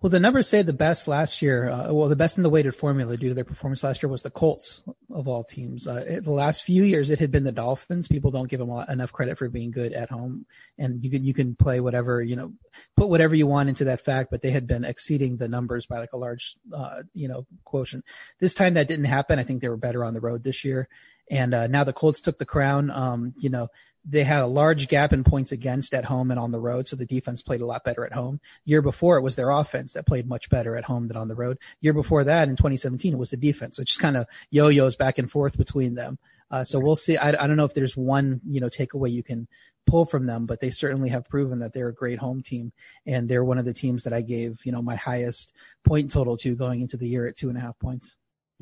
Well, 0.00 0.10
the 0.10 0.20
numbers 0.20 0.48
say 0.48 0.62
the 0.62 0.72
best 0.72 1.08
last 1.08 1.42
year, 1.42 1.68
uh, 1.68 1.92
well, 1.92 2.08
the 2.08 2.14
best 2.14 2.36
in 2.36 2.44
the 2.44 2.50
weighted 2.50 2.76
formula 2.76 3.16
due 3.16 3.30
to 3.30 3.34
their 3.34 3.42
performance 3.42 3.82
last 3.82 4.00
year 4.00 4.08
was 4.08 4.22
the 4.22 4.30
Colts 4.30 4.80
of 5.10 5.26
all 5.26 5.42
teams. 5.42 5.88
Uh, 5.88 6.04
it, 6.06 6.24
the 6.24 6.30
last 6.30 6.62
few 6.62 6.84
years, 6.84 7.10
it 7.10 7.18
had 7.18 7.32
been 7.32 7.42
the 7.42 7.50
Dolphins. 7.50 8.06
People 8.06 8.30
don't 8.30 8.48
give 8.48 8.60
them 8.60 8.68
lot, 8.68 8.88
enough 8.88 9.10
credit 9.10 9.38
for 9.38 9.48
being 9.48 9.72
good 9.72 9.92
at 9.92 10.08
home, 10.08 10.46
and 10.78 11.02
you 11.02 11.10
can 11.10 11.24
you 11.24 11.34
can 11.34 11.56
play 11.56 11.80
whatever 11.80 12.22
you 12.22 12.36
know, 12.36 12.52
put 12.96 13.08
whatever 13.08 13.34
you 13.34 13.48
want 13.48 13.68
into 13.68 13.84
that 13.84 14.04
fact. 14.04 14.30
But 14.30 14.40
they 14.40 14.52
had 14.52 14.68
been 14.68 14.84
exceeding 14.84 15.36
the 15.36 15.48
numbers 15.48 15.86
by 15.86 15.98
like 15.98 16.12
a 16.12 16.18
large, 16.18 16.54
uh, 16.72 17.02
you 17.12 17.26
know, 17.26 17.46
quotient. 17.64 18.04
This 18.38 18.54
time 18.54 18.74
that 18.74 18.86
didn't 18.86 19.06
happen. 19.06 19.40
I 19.40 19.42
think 19.42 19.62
they 19.62 19.68
were 19.68 19.76
better 19.76 20.04
on 20.04 20.14
the 20.14 20.20
road 20.20 20.44
this 20.44 20.64
year, 20.64 20.88
and 21.30 21.54
uh, 21.54 21.66
now 21.66 21.84
the 21.84 21.92
Colts 21.92 22.20
took 22.20 22.38
the 22.38 22.44
crown. 22.44 22.90
Um, 22.90 23.34
you 23.38 23.48
know, 23.48 23.68
they 24.04 24.24
had 24.24 24.42
a 24.42 24.46
large 24.46 24.88
gap 24.88 25.12
in 25.12 25.22
points 25.22 25.52
against 25.52 25.92
at 25.92 26.06
home 26.06 26.30
and 26.30 26.40
on 26.40 26.50
the 26.50 26.60
road, 26.60 26.88
so 26.88 26.96
the 26.96 27.04
defense 27.04 27.42
played 27.42 27.60
a 27.60 27.66
lot 27.66 27.84
better 27.84 28.04
at 28.04 28.12
home. 28.12 28.40
Year 28.64 28.80
before, 28.80 29.18
it 29.18 29.22
was 29.22 29.34
their 29.34 29.50
offense 29.50 29.92
that 29.92 30.06
played 30.06 30.26
much 30.26 30.48
better 30.48 30.76
at 30.76 30.84
home 30.84 31.08
than 31.08 31.16
on 31.16 31.28
the 31.28 31.34
road. 31.34 31.58
Year 31.80 31.92
before 31.92 32.24
that, 32.24 32.48
in 32.48 32.56
2017, 32.56 33.12
it 33.12 33.18
was 33.18 33.30
the 33.30 33.36
defense, 33.36 33.78
which 33.78 33.88
just 33.88 34.00
kind 34.00 34.16
of 34.16 34.26
yo-yos 34.50 34.96
back 34.96 35.18
and 35.18 35.30
forth 35.30 35.58
between 35.58 35.94
them. 35.94 36.18
Uh, 36.50 36.64
so 36.64 36.78
we'll 36.78 36.96
see. 36.96 37.16
I, 37.16 37.28
I 37.28 37.46
don't 37.46 37.56
know 37.56 37.66
if 37.66 37.74
there's 37.74 37.96
one, 37.96 38.40
you 38.46 38.60
know, 38.60 38.68
takeaway 38.68 39.10
you 39.10 39.22
can 39.22 39.46
pull 39.86 40.06
from 40.06 40.26
them, 40.26 40.46
but 40.46 40.60
they 40.60 40.70
certainly 40.70 41.10
have 41.10 41.28
proven 41.28 41.58
that 41.58 41.72
they're 41.72 41.88
a 41.88 41.94
great 41.94 42.18
home 42.18 42.42
team, 42.42 42.72
and 43.06 43.28
they're 43.28 43.44
one 43.44 43.58
of 43.58 43.64
the 43.64 43.74
teams 43.74 44.04
that 44.04 44.12
I 44.12 44.22
gave, 44.22 44.60
you 44.64 44.72
know, 44.72 44.82
my 44.82 44.96
highest 44.96 45.52
point 45.84 46.10
total 46.10 46.36
to 46.38 46.54
going 46.54 46.80
into 46.80 46.96
the 46.96 47.08
year 47.08 47.26
at 47.26 47.36
two 47.36 47.48
and 47.48 47.58
a 47.58 47.60
half 47.60 47.78
points. 47.78 48.14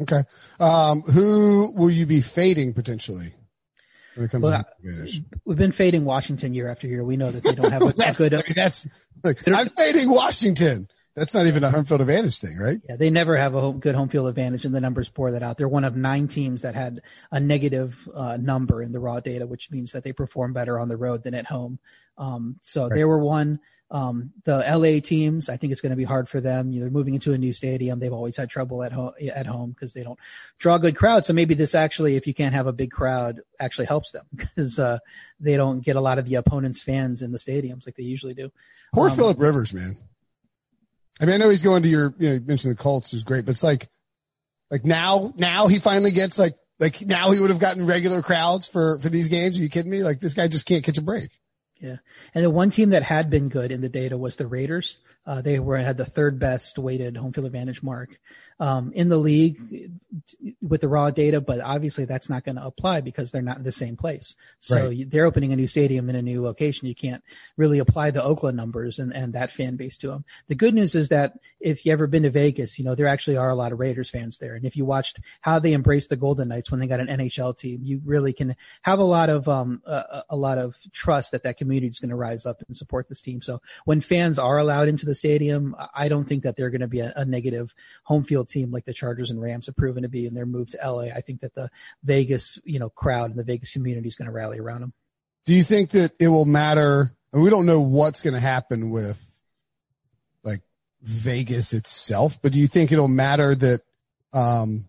Okay. 0.02 0.22
Um, 0.60 1.02
who 1.02 1.72
will 1.74 1.90
you 1.90 2.06
be 2.06 2.20
fading 2.20 2.74
potentially? 2.74 3.32
when 4.16 4.26
it 4.26 4.30
comes 4.30 4.42
well, 4.42 4.64
to 4.82 5.22
We've 5.44 5.58
been 5.58 5.72
fading 5.72 6.04
Washington 6.04 6.54
year 6.54 6.70
after 6.70 6.86
year. 6.86 7.04
We 7.04 7.16
know 7.16 7.30
that 7.30 7.42
they 7.42 7.54
don't 7.54 7.70
have 7.70 7.82
a, 7.82 7.86
a 7.86 8.12
good. 8.14 8.34
I 8.34 8.38
mean, 8.38 8.54
that's 8.54 8.86
look, 9.22 9.46
I'm 9.46 9.68
fading 9.70 10.10
Washington. 10.10 10.88
That's 11.14 11.32
not 11.32 11.46
even 11.46 11.64
a 11.64 11.70
home 11.70 11.86
field 11.86 12.02
advantage 12.02 12.38
thing, 12.38 12.58
right? 12.58 12.78
Yeah, 12.86 12.96
they 12.96 13.08
never 13.08 13.38
have 13.38 13.54
a 13.54 13.60
home, 13.60 13.78
good 13.78 13.94
home 13.94 14.10
field 14.10 14.28
advantage, 14.28 14.66
and 14.66 14.74
the 14.74 14.82
numbers 14.82 15.08
bore 15.08 15.30
that 15.32 15.42
out. 15.42 15.56
They're 15.56 15.68
one 15.68 15.84
of 15.84 15.96
nine 15.96 16.28
teams 16.28 16.60
that 16.60 16.74
had 16.74 17.00
a 17.30 17.40
negative 17.40 17.96
uh, 18.14 18.36
number 18.36 18.82
in 18.82 18.92
the 18.92 19.00
raw 19.00 19.20
data, 19.20 19.46
which 19.46 19.70
means 19.70 19.92
that 19.92 20.04
they 20.04 20.12
perform 20.12 20.52
better 20.52 20.78
on 20.78 20.88
the 20.88 20.96
road 20.96 21.22
than 21.22 21.34
at 21.34 21.46
home. 21.46 21.78
Um, 22.18 22.56
so 22.60 22.82
right. 22.82 22.94
they 22.94 23.04
were 23.04 23.18
one. 23.18 23.60
Um, 23.88 24.32
the 24.44 24.64
LA 24.68 25.00
teams, 25.00 25.48
I 25.48 25.56
think 25.56 25.72
it's 25.72 25.80
going 25.80 25.90
to 25.90 25.96
be 25.96 26.04
hard 26.04 26.28
for 26.28 26.40
them. 26.40 26.72
You 26.72 26.80
know, 26.80 26.86
they're 26.86 26.92
moving 26.92 27.14
into 27.14 27.32
a 27.32 27.38
new 27.38 27.52
stadium. 27.52 28.00
They've 28.00 28.12
always 28.12 28.36
had 28.36 28.50
trouble 28.50 28.82
at 28.82 28.92
home 28.92 29.12
at 29.32 29.46
home 29.46 29.70
because 29.70 29.92
they 29.92 30.02
don't 30.02 30.18
draw 30.58 30.78
good 30.78 30.96
crowds. 30.96 31.28
So 31.28 31.32
maybe 31.32 31.54
this 31.54 31.74
actually, 31.74 32.16
if 32.16 32.26
you 32.26 32.34
can't 32.34 32.54
have 32.54 32.66
a 32.66 32.72
big 32.72 32.90
crowd, 32.90 33.42
actually 33.60 33.86
helps 33.86 34.10
them 34.10 34.26
because 34.34 34.78
uh, 34.78 34.98
they 35.38 35.56
don't 35.56 35.84
get 35.84 35.96
a 35.96 36.00
lot 36.00 36.18
of 36.18 36.24
the 36.24 36.34
opponent's 36.34 36.82
fans 36.82 37.22
in 37.22 37.30
the 37.30 37.38
stadiums 37.38 37.86
like 37.86 37.94
they 37.94 38.02
usually 38.02 38.34
do. 38.34 38.50
Poor 38.92 39.08
um, 39.08 39.16
Philip 39.16 39.38
Rivers, 39.38 39.72
man. 39.72 39.96
I 41.20 41.24
mean, 41.24 41.34
I 41.34 41.38
know 41.38 41.48
he's 41.48 41.62
going 41.62 41.82
to 41.84 41.88
your, 41.88 42.12
you 42.18 42.28
know, 42.28 42.34
you 42.34 42.40
mentioned 42.40 42.72
the 42.76 42.82
Colts 42.82 43.14
is 43.14 43.22
great, 43.22 43.44
but 43.44 43.52
it's 43.52 43.62
like, 43.62 43.88
like 44.70 44.84
now, 44.84 45.32
now 45.36 45.68
he 45.68 45.78
finally 45.78 46.10
gets 46.10 46.38
like, 46.38 46.56
like 46.78 47.00
now 47.00 47.30
he 47.30 47.40
would 47.40 47.50
have 47.50 47.58
gotten 47.58 47.86
regular 47.86 48.20
crowds 48.20 48.66
for, 48.66 48.98
for 48.98 49.08
these 49.08 49.28
games. 49.28 49.58
Are 49.58 49.62
you 49.62 49.70
kidding 49.70 49.90
me? 49.90 50.02
Like 50.02 50.20
this 50.20 50.34
guy 50.34 50.48
just 50.48 50.66
can't 50.66 50.84
catch 50.84 50.98
a 50.98 51.02
break. 51.02 51.30
Yeah. 51.80 51.96
And 52.34 52.44
the 52.44 52.50
one 52.50 52.70
team 52.70 52.90
that 52.90 53.02
had 53.02 53.30
been 53.30 53.48
good 53.48 53.70
in 53.70 53.80
the 53.80 53.88
data 53.88 54.16
was 54.16 54.36
the 54.36 54.46
Raiders. 54.46 54.96
Uh, 55.26 55.40
they 55.42 55.58
were 55.58 55.76
had 55.78 55.96
the 55.96 56.04
third 56.04 56.38
best 56.38 56.78
weighted 56.78 57.16
home 57.16 57.32
field 57.32 57.46
advantage 57.46 57.82
mark 57.82 58.18
um, 58.60 58.92
in 58.94 59.08
the 59.08 59.18
league. 59.18 59.90
with 60.62 60.80
the 60.80 60.88
raw 60.88 61.10
data, 61.10 61.40
but 61.40 61.60
obviously 61.60 62.04
that's 62.04 62.28
not 62.28 62.44
going 62.44 62.56
to 62.56 62.64
apply 62.64 63.00
because 63.00 63.30
they're 63.30 63.42
not 63.42 63.58
in 63.58 63.62
the 63.64 63.72
same 63.72 63.96
place. 63.96 64.34
So 64.60 64.76
Right. 64.86 64.96
you- 64.96 65.04
they're 65.06 65.24
opening 65.26 65.52
a 65.52 65.56
new 65.56 65.66
stadium 65.66 66.08
in 66.10 66.16
a 66.16 66.22
new 66.22 66.42
location. 66.42 66.88
You 66.88 66.94
can't 66.94 67.22
really 67.56 67.78
apply 67.78 68.10
the 68.10 68.22
Oakland 68.22 68.56
numbers 68.56 68.98
and, 68.98 69.14
and 69.14 69.32
that 69.34 69.52
fan 69.52 69.76
base 69.76 69.96
to 69.98 70.08
them. 70.08 70.24
The 70.48 70.54
good 70.54 70.74
news 70.74 70.94
is 70.94 71.08
that 71.08 71.38
if 71.60 71.84
you 71.86 71.92
ever 71.92 72.06
been 72.06 72.22
to 72.24 72.30
Vegas, 72.30 72.78
you 72.78 72.84
know, 72.84 72.94
there 72.94 73.06
actually 73.06 73.36
are 73.36 73.50
a 73.50 73.54
lot 73.54 73.72
of 73.72 73.80
Raiders 73.80 74.10
fans 74.10 74.38
there. 74.38 74.54
And 74.54 74.64
if 74.64 74.76
you 74.76 74.84
watched 74.84 75.18
how 75.40 75.58
they 75.58 75.72
embraced 75.72 76.08
the 76.10 76.16
Golden 76.16 76.48
Knights 76.48 76.70
when 76.70 76.80
they 76.80 76.86
got 76.86 77.00
an 77.00 77.08
NHL 77.08 77.56
team, 77.56 77.80
you 77.82 78.00
really 78.04 78.32
can 78.32 78.56
have 78.82 78.98
a 78.98 79.04
lot 79.04 79.30
of, 79.30 79.48
um, 79.48 79.82
a, 79.86 80.22
a 80.30 80.36
lot 80.36 80.58
of 80.58 80.76
trust 80.92 81.32
that 81.32 81.42
that 81.44 81.56
community 81.58 81.88
is 81.88 81.98
going 81.98 82.10
to 82.10 82.16
rise 82.16 82.46
up 82.46 82.62
and 82.66 82.76
support 82.76 83.08
this 83.08 83.20
team. 83.20 83.40
So 83.42 83.60
when 83.84 84.00
fans 84.00 84.38
are 84.38 84.58
allowed 84.58 84.88
into 84.88 85.06
the 85.06 85.14
stadium, 85.16 85.74
I 85.94 86.08
don't 86.08 86.28
think 86.28 86.44
that 86.44 86.56
they're 86.56 86.70
going 86.70 86.80
to 86.80 86.86
be 86.86 87.00
a, 87.00 87.12
a 87.16 87.24
negative 87.24 87.74
home 88.04 88.24
field 88.24 88.48
team 88.48 88.70
like 88.70 88.84
the 88.84 88.92
Chargers 88.92 89.30
and 89.30 89.40
Rams 89.40 89.66
have 89.66 89.76
proven 89.76 90.02
to 90.02 90.08
be 90.08 90.26
in 90.26 90.34
their 90.34 90.46
move 90.46 90.70
to 90.70 90.78
LA. 90.84 91.04
I 91.04 91.20
think 91.20 91.40
that 91.40 91.54
the 91.54 91.70
Vegas, 92.02 92.58
you 92.64 92.78
know, 92.78 92.90
crowd 92.90 93.30
and 93.30 93.38
the 93.38 93.44
Vegas 93.44 93.72
community 93.72 94.08
is 94.08 94.16
going 94.16 94.26
to 94.26 94.32
rally 94.32 94.58
around 94.58 94.82
them. 94.82 94.92
Do 95.44 95.54
you 95.54 95.64
think 95.64 95.90
that 95.90 96.12
it 96.18 96.28
will 96.28 96.44
matter? 96.44 97.14
And 97.32 97.42
we 97.42 97.50
don't 97.50 97.66
know 97.66 97.80
what's 97.80 98.22
going 98.22 98.34
to 98.34 98.40
happen 98.40 98.90
with 98.90 99.22
like 100.42 100.60
Vegas 101.02 101.72
itself, 101.72 102.40
but 102.42 102.52
do 102.52 102.60
you 102.60 102.66
think 102.66 102.92
it'll 102.92 103.08
matter 103.08 103.54
that, 103.54 103.82
um, 104.32 104.88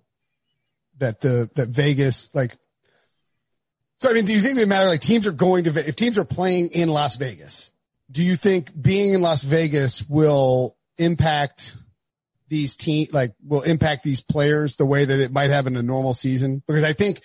that 0.98 1.22
the, 1.22 1.50
that 1.56 1.70
Vegas, 1.70 2.34
like, 2.34 2.58
so 4.00 4.10
I 4.10 4.14
mean, 4.14 4.26
do 4.26 4.34
you 4.34 4.42
think 4.42 4.58
they 4.58 4.66
matter? 4.66 4.88
Like 4.88 5.02
teams 5.02 5.26
are 5.26 5.32
going 5.32 5.64
to, 5.66 5.88
if 5.88 5.96
teams 5.96 6.18
are 6.18 6.26
playing 6.26 6.70
in 6.70 6.90
Las 6.90 7.16
Vegas, 7.18 7.72
do 8.10 8.24
you 8.24 8.36
think 8.36 8.72
being 8.80 9.14
in 9.14 9.22
Las 9.22 9.44
Vegas 9.44 10.08
will 10.08 10.78
impact 10.98 11.76
these 12.48 12.76
team, 12.76 13.08
like 13.12 13.34
will 13.46 13.62
impact 13.62 14.04
these 14.04 14.22
players 14.22 14.76
the 14.76 14.86
way 14.86 15.06
that 15.06 15.20
it 15.20 15.32
might 15.32 15.50
have 15.50 15.68
in 15.68 15.76
a 15.76 15.84
normal 15.84 16.14
season? 16.14 16.64
Because 16.68 16.84
I 16.84 16.94
think 16.94 17.22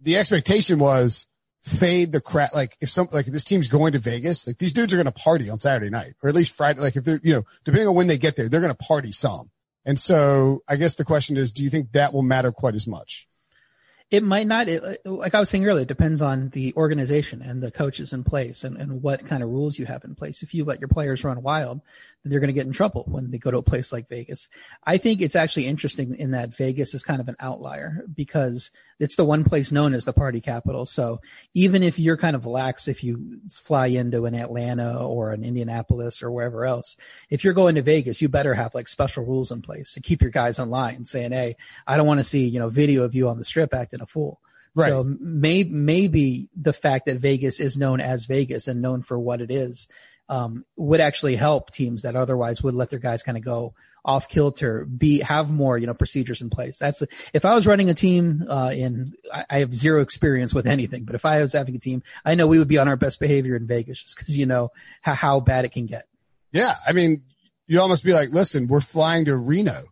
the 0.00 0.16
expectation 0.18 0.78
was 0.78 1.26
fade 1.64 2.12
the 2.12 2.20
crap. 2.20 2.54
Like 2.54 2.76
if 2.80 2.90
some, 2.90 3.08
like 3.12 3.26
if 3.26 3.32
this 3.32 3.44
team's 3.44 3.68
going 3.68 3.92
to 3.92 3.98
Vegas, 3.98 4.46
like 4.46 4.58
these 4.58 4.72
dudes 4.72 4.92
are 4.92 4.96
going 4.96 5.06
to 5.06 5.12
party 5.12 5.50
on 5.50 5.58
Saturday 5.58 5.90
night 5.90 6.14
or 6.22 6.28
at 6.28 6.34
least 6.34 6.54
Friday. 6.54 6.80
Like 6.80 6.96
if 6.96 7.04
they're, 7.04 7.20
you 7.22 7.34
know, 7.34 7.44
depending 7.64 7.88
on 7.88 7.94
when 7.94 8.06
they 8.06 8.18
get 8.18 8.36
there, 8.36 8.48
they're 8.48 8.60
going 8.60 8.74
to 8.74 8.86
party 8.86 9.12
some. 9.12 9.50
And 9.84 9.98
so 9.98 10.62
I 10.68 10.76
guess 10.76 10.94
the 10.94 11.04
question 11.04 11.36
is, 11.36 11.52
do 11.52 11.64
you 11.64 11.70
think 11.70 11.92
that 11.92 12.12
will 12.12 12.22
matter 12.22 12.52
quite 12.52 12.74
as 12.74 12.86
much? 12.86 13.26
It 14.12 14.22
might 14.22 14.46
not, 14.46 14.68
it, 14.68 15.06
like 15.06 15.34
I 15.34 15.40
was 15.40 15.48
saying 15.48 15.66
earlier, 15.66 15.84
it 15.84 15.88
depends 15.88 16.20
on 16.20 16.50
the 16.50 16.74
organization 16.76 17.40
and 17.40 17.62
the 17.62 17.70
coaches 17.70 18.12
in 18.12 18.24
place 18.24 18.62
and, 18.62 18.76
and 18.76 19.02
what 19.02 19.24
kind 19.24 19.42
of 19.42 19.48
rules 19.48 19.78
you 19.78 19.86
have 19.86 20.04
in 20.04 20.14
place. 20.14 20.42
If 20.42 20.52
you 20.52 20.66
let 20.66 20.80
your 20.80 20.88
players 20.88 21.24
run 21.24 21.42
wild, 21.42 21.80
they're 22.24 22.40
going 22.40 22.48
to 22.48 22.54
get 22.54 22.66
in 22.66 22.72
trouble 22.72 23.04
when 23.08 23.30
they 23.30 23.38
go 23.38 23.50
to 23.50 23.58
a 23.58 23.62
place 23.62 23.92
like 23.92 24.08
Vegas. 24.08 24.48
I 24.84 24.96
think 24.98 25.20
it's 25.20 25.34
actually 25.34 25.66
interesting 25.66 26.14
in 26.16 26.30
that 26.30 26.56
Vegas 26.56 26.94
is 26.94 27.02
kind 27.02 27.20
of 27.20 27.28
an 27.28 27.36
outlier 27.40 28.04
because 28.14 28.70
it's 29.00 29.16
the 29.16 29.24
one 29.24 29.42
place 29.42 29.72
known 29.72 29.92
as 29.92 30.04
the 30.04 30.12
party 30.12 30.40
capital. 30.40 30.86
So 30.86 31.20
even 31.54 31.82
if 31.82 31.98
you're 31.98 32.16
kind 32.16 32.36
of 32.36 32.46
lax, 32.46 32.86
if 32.86 33.02
you 33.02 33.40
fly 33.50 33.86
into 33.86 34.26
an 34.26 34.36
Atlanta 34.36 35.04
or 35.04 35.32
an 35.32 35.42
Indianapolis 35.42 36.22
or 36.22 36.30
wherever 36.30 36.64
else, 36.64 36.96
if 37.28 37.42
you're 37.42 37.54
going 37.54 37.74
to 37.74 37.82
Vegas, 37.82 38.22
you 38.22 38.28
better 38.28 38.54
have 38.54 38.74
like 38.74 38.88
special 38.88 39.24
rules 39.24 39.50
in 39.50 39.60
place 39.60 39.92
to 39.94 40.00
keep 40.00 40.22
your 40.22 40.30
guys 40.30 40.60
in 40.60 40.70
line 40.70 41.04
saying, 41.04 41.32
Hey, 41.32 41.56
I 41.86 41.96
don't 41.96 42.06
want 42.06 42.18
to 42.18 42.24
see, 42.24 42.46
you 42.46 42.60
know, 42.60 42.68
video 42.68 43.02
of 43.02 43.14
you 43.14 43.28
on 43.28 43.38
the 43.38 43.44
strip 43.44 43.74
acting 43.74 44.00
a 44.00 44.06
fool. 44.06 44.40
Right. 44.74 44.88
So 44.88 45.04
may, 45.04 45.64
maybe 45.64 46.48
the 46.56 46.72
fact 46.72 47.06
that 47.06 47.18
Vegas 47.18 47.60
is 47.60 47.76
known 47.76 48.00
as 48.00 48.24
Vegas 48.24 48.68
and 48.68 48.80
known 48.80 49.02
for 49.02 49.18
what 49.18 49.42
it 49.42 49.50
is, 49.50 49.86
um, 50.28 50.64
would 50.76 51.00
actually 51.00 51.36
help 51.36 51.70
teams 51.70 52.02
that 52.02 52.16
otherwise 52.16 52.62
would 52.62 52.74
let 52.74 52.90
their 52.90 52.98
guys 52.98 53.22
kind 53.22 53.36
of 53.36 53.44
go 53.44 53.74
off 54.04 54.28
kilter, 54.28 54.84
be, 54.84 55.20
have 55.20 55.50
more, 55.50 55.78
you 55.78 55.86
know, 55.86 55.94
procedures 55.94 56.40
in 56.40 56.50
place. 56.50 56.78
That's, 56.78 57.02
if 57.32 57.44
I 57.44 57.54
was 57.54 57.66
running 57.66 57.88
a 57.88 57.94
team, 57.94 58.44
uh, 58.48 58.70
in, 58.74 59.14
I, 59.32 59.44
I 59.48 59.58
have 59.60 59.74
zero 59.74 60.00
experience 60.00 60.52
with 60.52 60.66
anything, 60.66 61.04
but 61.04 61.14
if 61.14 61.24
I 61.24 61.40
was 61.40 61.52
having 61.52 61.76
a 61.76 61.78
team, 61.78 62.02
I 62.24 62.34
know 62.34 62.46
we 62.46 62.58
would 62.58 62.68
be 62.68 62.78
on 62.78 62.88
our 62.88 62.96
best 62.96 63.20
behavior 63.20 63.54
in 63.54 63.66
Vegas 63.66 64.02
just 64.02 64.16
cause 64.16 64.30
you 64.30 64.46
know 64.46 64.70
how, 65.02 65.14
how 65.14 65.40
bad 65.40 65.64
it 65.64 65.72
can 65.72 65.86
get. 65.86 66.08
Yeah. 66.50 66.74
I 66.86 66.92
mean, 66.92 67.22
you 67.68 67.80
almost 67.80 68.04
be 68.04 68.12
like, 68.12 68.30
listen, 68.30 68.66
we're 68.66 68.80
flying 68.80 69.24
to 69.26 69.36
Reno 69.36 69.84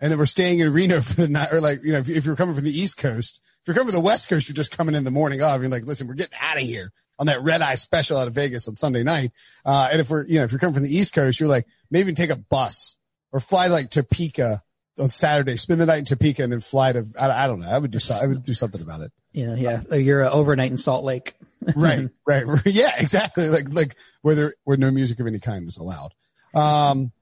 and 0.00 0.10
then 0.10 0.18
we're 0.18 0.26
staying 0.26 0.60
in 0.60 0.72
Reno 0.72 1.00
for 1.02 1.14
the 1.14 1.28
night 1.28 1.52
or 1.52 1.60
like, 1.60 1.80
you 1.84 1.92
know, 1.92 1.98
if, 1.98 2.08
if 2.08 2.24
you're 2.24 2.36
coming 2.36 2.54
from 2.54 2.64
the 2.64 2.76
East 2.76 2.96
Coast, 2.96 3.40
if 3.60 3.68
you're 3.68 3.74
coming 3.74 3.92
from 3.92 4.00
the 4.00 4.06
West 4.06 4.30
Coast, 4.30 4.48
you're 4.48 4.54
just 4.54 4.76
coming 4.76 4.94
in 4.94 5.04
the 5.04 5.10
morning 5.10 5.42
of. 5.42 5.60
You're 5.60 5.70
like, 5.70 5.84
listen, 5.84 6.06
we're 6.06 6.14
getting 6.14 6.38
out 6.40 6.56
of 6.56 6.62
here 6.62 6.92
on 7.18 7.26
that 7.26 7.42
red 7.42 7.62
eye 7.62 7.74
special 7.74 8.16
out 8.16 8.28
of 8.28 8.34
Vegas 8.34 8.68
on 8.68 8.76
Sunday 8.76 9.02
night. 9.02 9.32
Uh, 9.64 9.88
and 9.90 10.00
if 10.00 10.08
we're, 10.10 10.24
you 10.26 10.38
know, 10.38 10.44
if 10.44 10.52
you're 10.52 10.58
coming 10.58 10.74
from 10.74 10.84
the 10.84 10.96
East 10.96 11.12
Coast, 11.14 11.40
you're 11.40 11.48
like, 11.48 11.66
maybe 11.90 12.12
take 12.12 12.30
a 12.30 12.36
bus 12.36 12.96
or 13.32 13.40
fly 13.40 13.66
like 13.66 13.90
Topeka 13.90 14.62
on 14.98 15.10
Saturday, 15.10 15.56
spend 15.56 15.80
the 15.80 15.86
night 15.86 15.98
in 15.98 16.04
Topeka 16.04 16.42
and 16.42 16.52
then 16.52 16.60
fly 16.60 16.92
to, 16.92 17.06
I, 17.18 17.44
I 17.44 17.46
don't 17.46 17.60
know. 17.60 17.68
I 17.68 17.78
would 17.78 17.90
do, 17.90 17.98
so- 17.98 18.14
I 18.16 18.26
would 18.26 18.44
do 18.44 18.54
something 18.54 18.80
about 18.80 19.00
it. 19.00 19.12
You 19.32 19.46
know, 19.46 19.54
yeah, 19.54 19.94
you're 19.94 20.24
uh, 20.24 20.30
overnight 20.30 20.70
in 20.70 20.78
Salt 20.78 21.04
Lake. 21.04 21.34
right, 21.76 22.08
right, 22.26 22.46
right. 22.46 22.62
Yeah, 22.66 22.92
exactly. 22.96 23.48
Like, 23.48 23.72
like 23.72 23.96
where 24.22 24.34
there, 24.34 24.54
where 24.64 24.76
no 24.76 24.90
music 24.90 25.20
of 25.20 25.26
any 25.26 25.38
kind 25.38 25.64
was 25.66 25.76
allowed. 25.76 26.14
Um, 26.54 27.12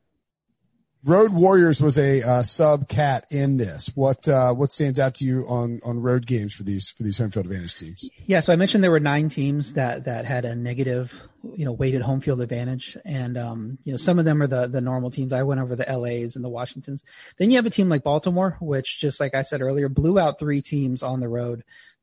Road 1.06 1.32
Warriors 1.32 1.80
was 1.80 1.98
a 1.98 2.20
uh, 2.20 2.42
sub 2.42 2.88
cat 2.88 3.26
in 3.30 3.58
this. 3.58 3.92
What 3.94 4.26
uh, 4.26 4.52
what 4.54 4.72
stands 4.72 4.98
out 4.98 5.14
to 5.16 5.24
you 5.24 5.44
on 5.46 5.80
on 5.84 6.00
road 6.00 6.26
games 6.26 6.52
for 6.52 6.64
these 6.64 6.88
for 6.88 7.04
these 7.04 7.16
home 7.16 7.30
field 7.30 7.46
advantage 7.46 7.76
teams? 7.76 8.10
Yeah, 8.26 8.40
so 8.40 8.52
I 8.52 8.56
mentioned 8.56 8.82
there 8.82 8.90
were 8.90 8.98
nine 8.98 9.28
teams 9.28 9.74
that 9.74 10.06
that 10.06 10.24
had 10.24 10.44
a 10.44 10.56
negative, 10.56 11.22
you 11.54 11.64
know, 11.64 11.70
weighted 11.70 12.02
home 12.02 12.20
field 12.20 12.40
advantage, 12.40 12.96
and 13.04 13.38
um, 13.38 13.78
you 13.84 13.92
know, 13.92 13.98
some 13.98 14.18
of 14.18 14.24
them 14.24 14.42
are 14.42 14.48
the 14.48 14.66
the 14.66 14.80
normal 14.80 15.12
teams. 15.12 15.32
I 15.32 15.44
went 15.44 15.60
over 15.60 15.76
the 15.76 15.84
LA's 15.84 16.34
and 16.34 16.44
the 16.44 16.48
Washingtons. 16.48 17.04
Then 17.38 17.52
you 17.52 17.56
have 17.56 17.66
a 17.66 17.70
team 17.70 17.88
like 17.88 18.02
Baltimore, 18.02 18.56
which 18.60 18.98
just 18.98 19.20
like 19.20 19.32
I 19.32 19.42
said 19.42 19.62
earlier, 19.62 19.88
blew 19.88 20.18
out 20.18 20.40
three 20.40 20.60
teams 20.60 21.04
on 21.04 21.20
the 21.20 21.28
road. 21.28 21.62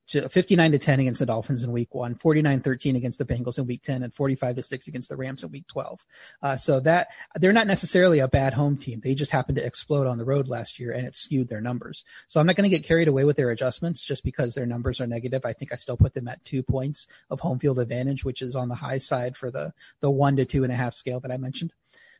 To 0.09 0.27
59 0.27 0.73
to 0.73 0.77
10 0.77 0.99
against 0.99 1.19
the 1.19 1.25
Dolphins 1.25 1.63
in 1.63 1.71
week 1.71 1.95
one, 1.95 2.15
49-13 2.15 2.97
against 2.97 3.19
the 3.19 3.25
Bengals 3.25 3.57
in 3.57 3.65
week 3.65 3.83
10, 3.83 4.03
and 4.03 4.13
45 4.13 4.57
to 4.57 4.63
6 4.63 4.87
against 4.89 5.07
the 5.07 5.15
Rams 5.15 5.43
in 5.43 5.51
week 5.51 5.65
12. 5.67 6.05
Uh, 6.41 6.57
so 6.57 6.81
that 6.81 7.07
they're 7.35 7.53
not 7.53 7.67
necessarily 7.67 8.19
a 8.19 8.27
bad 8.27 8.53
home 8.53 8.75
team. 8.75 8.99
They 9.01 9.15
just 9.15 9.31
happened 9.31 9.55
to 9.55 9.65
explode 9.65 10.05
on 10.05 10.17
the 10.17 10.25
road 10.25 10.49
last 10.49 10.77
year 10.77 10.91
and 10.91 11.07
it 11.07 11.15
skewed 11.15 11.47
their 11.47 11.61
numbers. 11.61 12.03
So 12.27 12.41
I'm 12.41 12.45
not 12.45 12.57
going 12.57 12.69
to 12.69 12.77
get 12.77 12.85
carried 12.85 13.07
away 13.07 13.23
with 13.23 13.37
their 13.37 13.51
adjustments 13.51 14.03
just 14.03 14.25
because 14.25 14.55
their 14.55 14.65
numbers 14.65 14.99
are 14.99 15.07
negative. 15.07 15.45
I 15.45 15.53
think 15.53 15.71
I 15.71 15.77
still 15.77 15.97
put 15.97 16.13
them 16.13 16.27
at 16.27 16.43
two 16.43 16.63
points 16.63 17.07
of 17.29 17.39
home 17.39 17.59
field 17.59 17.79
advantage, 17.79 18.25
which 18.25 18.41
is 18.41 18.55
on 18.55 18.67
the 18.67 18.75
high 18.75 18.97
side 18.97 19.37
for 19.37 19.51
the, 19.51 19.73
the 20.01 20.11
one 20.11 20.35
to 20.35 20.43
two 20.43 20.65
and 20.65 20.73
a 20.73 20.75
half 20.75 20.95
scale 20.95 21.21
that 21.21 21.31
I 21.31 21.37
mentioned. 21.37 21.71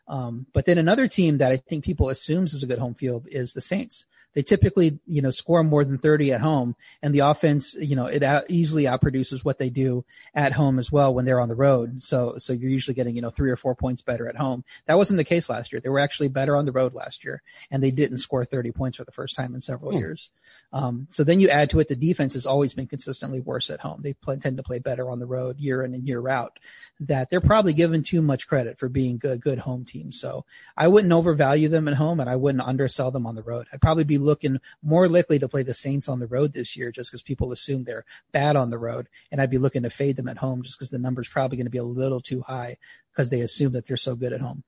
Um, 0.08 0.48
but 0.54 0.65
then 0.65 0.78
another 0.78 1.08
team 1.08 1.38
that 1.38 1.52
I 1.52 1.58
think 1.58 1.84
people 1.84 2.10
assumes 2.10 2.54
is 2.54 2.63
a 2.63 2.67
good 2.67 2.80
home 2.80 2.96
field 2.96 3.28
is 3.30 3.54
the 3.54 3.62
Saints. 3.62 4.06
They 4.34 4.41
typically, 4.41 5.00
you 5.06 5.22
know, 5.22 5.32
score 5.32 5.63
more 5.63 5.86
than 5.86 5.98
30 5.98 6.34
at 6.34 6.41
home 6.41 6.76
and 7.02 7.13
the 7.13 7.19
offense, 7.19 7.76
you 7.76 7.96
know, 7.96 8.06
it 8.06 8.24
out, 8.24 8.46
easily 8.50 8.84
outproduces 8.84 9.43
what 9.43 9.60
they 9.60 9.69
do 9.69 10.06
at 10.34 10.54
home 10.54 10.80
as 10.80 10.91
well 10.91 11.13
when 11.13 11.26
they're 11.26 11.39
on 11.39 11.50
the 11.50 11.56
road. 11.56 12.02
So, 12.02 12.36
so 12.39 12.54
you're 12.54 12.69
usually 12.69 12.96
getting, 12.96 13.15
you 13.15 13.22
know, 13.22 13.30
three 13.30 13.52
or 13.52 13.56
four 13.56 13.76
points 13.76 14.02
better 14.02 14.28
at 14.28 14.36
home. 14.36 14.63
That 14.88 14.98
wasn't 14.98 15.17
the 15.17 15.24
case 15.24 15.50
last 15.50 15.72
year. 15.72 15.80
They 15.80 15.89
were 15.89 16.00
actually 16.00 16.30
better 16.30 16.56
on 16.56 16.65
the 16.65 16.72
road 16.72 16.93
last 16.93 17.24
year 17.24 17.41
and 17.69 17.84
they 17.84 17.91
didn't 17.91 18.17
score 18.19 18.46
30 18.46 18.72
points 18.72 18.98
for 18.98 19.04
the 19.04 19.12
first 19.12 19.36
time 19.36 19.54
in 19.56 19.62
several 19.62 19.93
years. 19.93 20.30
Um, 20.72 21.08
so 21.12 21.24
then 21.24 21.39
you 21.39 21.50
add 21.50 21.69
to 21.72 21.80
it, 21.80 21.88
the 21.88 21.96
defense 21.96 22.34
has 22.34 22.46
always 22.46 22.74
been 22.74 22.88
consistently 22.88 23.39
worse 23.39 23.69
at 23.69 23.82
home. 23.82 24.02
They 24.02 24.13
play, 24.13 24.38
tend 24.38 24.58
to 24.58 24.63
play 24.63 24.80
better 24.80 25.10
on 25.10 25.19
the 25.19 25.26
road 25.26 25.60
year 25.60 25.84
in 25.84 25.93
and 25.93 26.08
year 26.08 26.28
out 26.28 26.60
that 27.08 27.30
they're 27.30 27.42
probably 27.42 27.74
given 27.74 28.04
too 28.04 28.22
much 28.22 28.48
credit 28.48 28.78
for 28.78 28.89
being 28.89 29.18
good, 29.18 29.42
good 29.42 29.60
home 29.60 29.86
teams. 29.86 30.20
So 30.20 30.46
I 30.78 30.88
wouldn't 30.88 31.13
overvalue 31.13 31.70
them 31.70 31.88
at 31.88 31.96
home 31.96 32.20
and 32.20 32.30
I 32.30 32.36
wouldn't 32.36 32.63
undersell 32.63 33.12
them 33.12 33.26
on 33.26 33.36
the 33.36 33.44
road. 33.44 33.68
I'd 33.72 33.82
probably 33.82 34.04
be 34.04 34.18
looking 34.18 34.60
more 34.82 35.08
likely 35.08 35.39
to 35.39 35.48
play 35.48 35.63
the 35.63 35.74
Saints 35.74 36.08
on 36.08 36.20
the 36.20 36.28
road 36.28 36.54
this 36.54 36.76
year 36.76 36.92
just 36.92 37.12
because 37.12 37.24
people 37.24 37.52
assume 37.52 37.84
they're 37.84 38.06
bad 38.32 38.56
on 38.56 38.70
the 38.70 38.78
road. 38.78 39.08
And 39.32 39.42
I'd 39.42 39.50
be 39.50 39.58
looking 39.58 39.84
to 39.84 39.89
fade 39.89 40.16
them 40.16 40.28
at 40.28 40.38
home 40.38 40.63
just 40.63 40.78
because 40.78 40.89
the 40.89 40.98
number's 40.98 41.30
probably 41.30 41.58
going 41.58 41.66
to 41.66 41.72
be 41.72 41.78
a 41.78 41.84
little 41.84 42.22
too 42.22 42.42
high 42.42 42.78
because 43.12 43.30
they 43.30 43.42
assume 43.42 43.74
that 43.74 43.88
they're 43.88 43.98
so 43.98 44.16
good 44.16 44.34
at 44.34 44.42
home. 44.42 44.63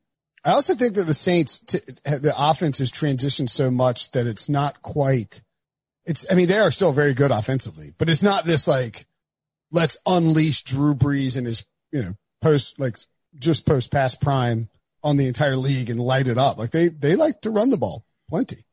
I 0.45 0.51
also 0.51 0.75
think 0.75 0.93
that 0.93 1.05
the 1.05 1.15
Saints, 1.15 1.57
t- 1.59 1.79
the 2.03 2.33
offense 2.37 2.77
has 2.77 2.91
transitioned 2.91 3.49
so 3.49 3.71
much 3.71 4.11
that 4.11 4.27
it's 4.27 4.47
not 4.47 4.83
quite. 4.83 5.41
It's. 6.05 6.23
I 6.29 6.35
mean, 6.35 6.47
they 6.47 6.59
are 6.59 6.69
still 6.69 6.91
very 6.91 7.15
good 7.15 7.31
offensively, 7.31 7.93
but 7.97 8.11
it's 8.11 8.21
not 8.21 8.45
this 8.45 8.67
like, 8.67 9.07
let's 9.71 9.97
unleash 10.05 10.61
Drew 10.61 10.93
Brees 10.93 11.35
and 11.35 11.47
his, 11.47 11.65
you 11.91 12.03
know, 12.03 12.13
post 12.45 12.79
like 12.79 12.97
just 13.37 13.65
post 13.65 13.91
past 13.91 14.21
prime 14.21 14.69
on 15.03 15.17
the 15.17 15.27
entire 15.27 15.55
league 15.57 15.89
and 15.89 15.99
light 15.99 16.27
it 16.27 16.37
up. 16.37 16.57
Like 16.57 16.71
they 16.71 16.87
they 16.89 17.15
like 17.15 17.41
to 17.41 17.49
run 17.49 17.69
the 17.71 17.77
ball 17.77 18.05
plenty. 18.29 18.65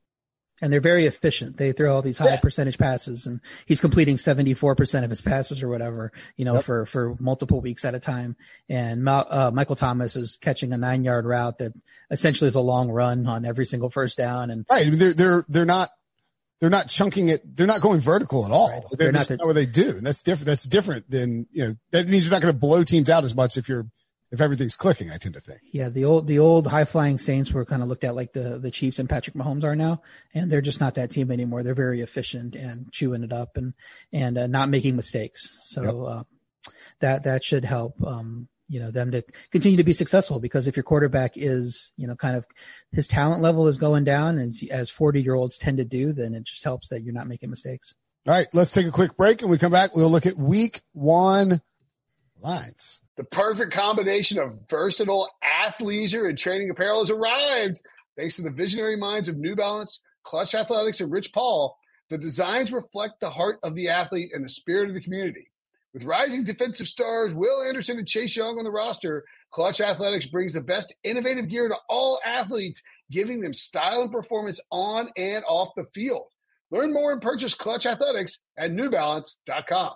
And 0.60 0.72
they're 0.72 0.80
very 0.92 1.06
efficient. 1.06 1.56
They 1.56 1.72
throw 1.72 1.92
all 1.92 2.02
these 2.02 2.18
high 2.18 2.34
Yeah. 2.34 2.40
percentage 2.40 2.78
passes 2.78 3.26
and 3.26 3.40
he's 3.66 3.80
completing 3.80 4.16
74% 4.16 5.02
of 5.02 5.10
his 5.10 5.20
passes 5.20 5.60
or 5.60 5.68
whatever, 5.68 6.12
you 6.36 6.44
know, 6.44 6.54
Yep. 6.54 6.64
for, 6.64 6.86
for 6.86 7.16
multiple 7.18 7.60
weeks 7.60 7.84
at 7.84 7.96
a 7.96 7.98
time. 7.98 8.36
And 8.68 9.08
uh, 9.08 9.50
Michael 9.52 9.74
Thomas 9.74 10.14
is 10.14 10.38
catching 10.40 10.72
a 10.72 10.76
nine 10.76 11.02
yard 11.02 11.24
route 11.26 11.58
that 11.58 11.72
essentially 12.12 12.46
is 12.46 12.54
a 12.54 12.60
long 12.60 12.92
run 12.92 13.26
on 13.26 13.44
every 13.44 13.66
single 13.66 13.90
first 13.90 14.16
down. 14.16 14.50
And 14.52 14.64
Right. 14.70 14.86
I 14.86 14.90
mean, 14.90 15.00
they're 15.00 15.14
they're 15.14 15.44
they're 15.48 15.64
not 15.64 15.90
they're 16.62 16.70
not 16.70 16.88
chunking 16.88 17.28
it. 17.28 17.56
They're 17.56 17.66
not 17.66 17.80
going 17.80 17.98
vertical 17.98 18.46
at 18.46 18.52
all. 18.52 18.70
Right. 18.70 18.82
They're, 18.92 19.10
They're 19.10 19.20
not 19.20 19.30
not, 19.30 19.46
what 19.46 19.54
they 19.54 19.66
do. 19.66 19.96
And 19.96 20.06
that's 20.06 20.22
different. 20.22 20.46
That's 20.46 20.62
different 20.62 21.10
than, 21.10 21.48
you 21.50 21.66
know, 21.66 21.76
that 21.90 22.06
means 22.06 22.24
you're 22.24 22.30
not 22.30 22.40
going 22.40 22.54
to 22.54 22.58
blow 22.58 22.84
teams 22.84 23.10
out 23.10 23.24
as 23.24 23.34
much 23.34 23.56
if 23.56 23.68
you're 23.68 23.88
if 24.30 24.40
everything's 24.40 24.76
clicking. 24.76 25.10
I 25.10 25.16
tend 25.16 25.34
to 25.34 25.40
think. 25.40 25.58
Yeah, 25.72 25.88
the 25.88 26.04
old 26.04 26.28
the 26.28 26.38
old 26.38 26.68
high 26.68 26.84
flying 26.84 27.18
Saints 27.18 27.50
were 27.50 27.64
kind 27.64 27.82
of 27.82 27.88
looked 27.88 28.04
at 28.04 28.14
like 28.14 28.32
the 28.32 28.60
the 28.60 28.70
Chiefs 28.70 29.00
and 29.00 29.08
Patrick 29.08 29.34
Mahomes 29.34 29.64
are 29.64 29.74
now, 29.74 30.02
and 30.34 30.52
they're 30.52 30.60
just 30.60 30.80
not 30.80 30.94
that 30.94 31.10
team 31.10 31.32
anymore. 31.32 31.64
They're 31.64 31.74
very 31.74 32.00
efficient 32.00 32.54
and 32.54 32.92
chewing 32.92 33.24
it 33.24 33.32
up 33.32 33.56
and 33.56 33.74
and 34.12 34.38
uh, 34.38 34.46
not 34.46 34.68
making 34.68 34.94
mistakes. 34.94 35.58
So 35.64 35.82
yep. 35.82 35.94
uh, 36.16 36.72
that 37.00 37.24
that 37.24 37.42
should 37.42 37.64
help. 37.64 38.00
Um, 38.06 38.46
you 38.72 38.80
know 38.80 38.90
them 38.90 39.10
to 39.10 39.22
continue 39.50 39.76
to 39.76 39.84
be 39.84 39.92
successful 39.92 40.40
because 40.40 40.66
if 40.66 40.76
your 40.76 40.82
quarterback 40.82 41.32
is 41.36 41.90
you 41.96 42.06
know 42.06 42.16
kind 42.16 42.36
of 42.36 42.44
his 42.92 43.06
talent 43.06 43.42
level 43.42 43.68
is 43.68 43.78
going 43.78 44.04
down 44.04 44.38
as 44.38 44.62
as 44.70 44.90
40 44.90 45.22
year 45.22 45.34
olds 45.34 45.58
tend 45.58 45.76
to 45.76 45.84
do 45.84 46.12
then 46.12 46.34
it 46.34 46.44
just 46.44 46.64
helps 46.64 46.88
that 46.88 47.02
you're 47.02 47.14
not 47.14 47.28
making 47.28 47.50
mistakes 47.50 47.94
all 48.26 48.34
right 48.34 48.48
let's 48.52 48.72
take 48.72 48.86
a 48.86 48.92
quick 48.92 49.16
break 49.16 49.42
and 49.42 49.50
we 49.50 49.58
come 49.58 49.72
back 49.72 49.94
we'll 49.94 50.10
look 50.10 50.26
at 50.26 50.36
week 50.36 50.80
one 50.92 51.60
lines 52.40 53.02
the 53.16 53.24
perfect 53.24 53.72
combination 53.72 54.38
of 54.38 54.58
versatile 54.68 55.28
athleisure 55.44 56.28
and 56.28 56.38
training 56.38 56.70
apparel 56.70 57.00
has 57.00 57.10
arrived. 57.10 57.82
Thanks 58.16 58.36
to 58.36 58.42
the 58.42 58.50
visionary 58.50 58.96
minds 58.96 59.28
of 59.28 59.36
New 59.36 59.54
Balance, 59.54 60.00
Clutch 60.22 60.54
Athletics, 60.54 61.00
and 61.00 61.12
Rich 61.12 61.32
Paul, 61.32 61.78
the 62.10 62.18
designs 62.18 62.72
reflect 62.72 63.20
the 63.20 63.30
heart 63.30 63.58
of 63.62 63.74
the 63.74 63.90
athlete 63.90 64.32
and 64.34 64.44
the 64.44 64.48
spirit 64.48 64.88
of 64.88 64.94
the 64.94 65.00
community. 65.00 65.51
With 65.94 66.04
rising 66.04 66.44
defensive 66.44 66.88
stars 66.88 67.34
Will 67.34 67.62
Anderson 67.62 67.98
and 67.98 68.08
Chase 68.08 68.34
Young 68.34 68.56
on 68.56 68.64
the 68.64 68.70
roster, 68.70 69.24
Clutch 69.50 69.78
Athletics 69.80 70.24
brings 70.24 70.54
the 70.54 70.62
best 70.62 70.94
innovative 71.04 71.50
gear 71.50 71.68
to 71.68 71.76
all 71.86 72.18
athletes, 72.24 72.82
giving 73.10 73.40
them 73.40 73.52
style 73.52 74.00
and 74.00 74.10
performance 74.10 74.58
on 74.70 75.10
and 75.18 75.44
off 75.46 75.74
the 75.76 75.84
field. 75.92 76.28
Learn 76.70 76.94
more 76.94 77.12
and 77.12 77.20
purchase 77.20 77.52
Clutch 77.52 77.84
Athletics 77.84 78.38
at 78.56 78.70
NewBalance.com. 78.70 79.92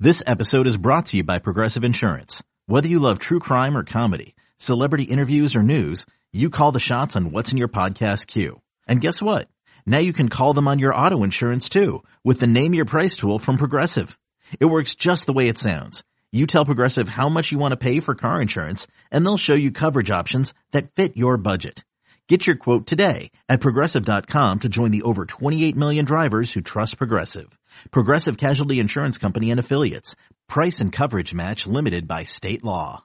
This 0.00 0.22
episode 0.26 0.66
is 0.66 0.78
brought 0.78 1.06
to 1.06 1.18
you 1.18 1.24
by 1.24 1.38
Progressive 1.38 1.84
Insurance. 1.84 2.42
Whether 2.64 2.88
you 2.88 2.98
love 2.98 3.18
true 3.18 3.40
crime 3.40 3.76
or 3.76 3.84
comedy, 3.84 4.34
celebrity 4.56 5.04
interviews 5.04 5.54
or 5.54 5.62
news, 5.62 6.06
you 6.32 6.48
call 6.48 6.72
the 6.72 6.80
shots 6.80 7.16
on 7.16 7.32
what's 7.32 7.52
in 7.52 7.58
your 7.58 7.68
podcast 7.68 8.28
queue. 8.28 8.62
And 8.86 9.02
guess 9.02 9.20
what? 9.20 9.48
Now 9.84 9.98
you 9.98 10.14
can 10.14 10.30
call 10.30 10.54
them 10.54 10.68
on 10.68 10.78
your 10.78 10.94
auto 10.94 11.22
insurance 11.22 11.68
too 11.68 12.02
with 12.24 12.40
the 12.40 12.46
Name 12.46 12.72
Your 12.72 12.86
Price 12.86 13.16
tool 13.16 13.38
from 13.38 13.58
Progressive. 13.58 14.17
It 14.60 14.66
works 14.66 14.94
just 14.94 15.26
the 15.26 15.32
way 15.32 15.48
it 15.48 15.58
sounds. 15.58 16.04
You 16.30 16.46
tell 16.46 16.64
Progressive 16.64 17.08
how 17.08 17.28
much 17.28 17.52
you 17.52 17.58
want 17.58 17.72
to 17.72 17.78
pay 17.78 18.00
for 18.00 18.14
car 18.14 18.42
insurance 18.42 18.86
and 19.10 19.24
they'll 19.24 19.38
show 19.38 19.54
you 19.54 19.70
coverage 19.70 20.10
options 20.10 20.52
that 20.72 20.92
fit 20.92 21.16
your 21.16 21.38
budget. 21.38 21.84
Get 22.28 22.46
your 22.46 22.56
quote 22.56 22.86
today 22.86 23.30
at 23.48 23.60
progressive.com 23.62 24.60
to 24.60 24.68
join 24.68 24.90
the 24.90 25.02
over 25.02 25.24
28 25.24 25.74
million 25.74 26.04
drivers 26.04 26.52
who 26.52 26.60
trust 26.60 26.98
Progressive. 26.98 27.58
Progressive 27.90 28.36
Casualty 28.36 28.78
Insurance 28.80 29.16
Company 29.16 29.50
and 29.50 29.58
Affiliates. 29.58 30.14
Price 30.46 30.80
and 30.80 30.92
coverage 30.92 31.32
match 31.32 31.66
limited 31.66 32.06
by 32.06 32.24
state 32.24 32.62
law. 32.62 33.02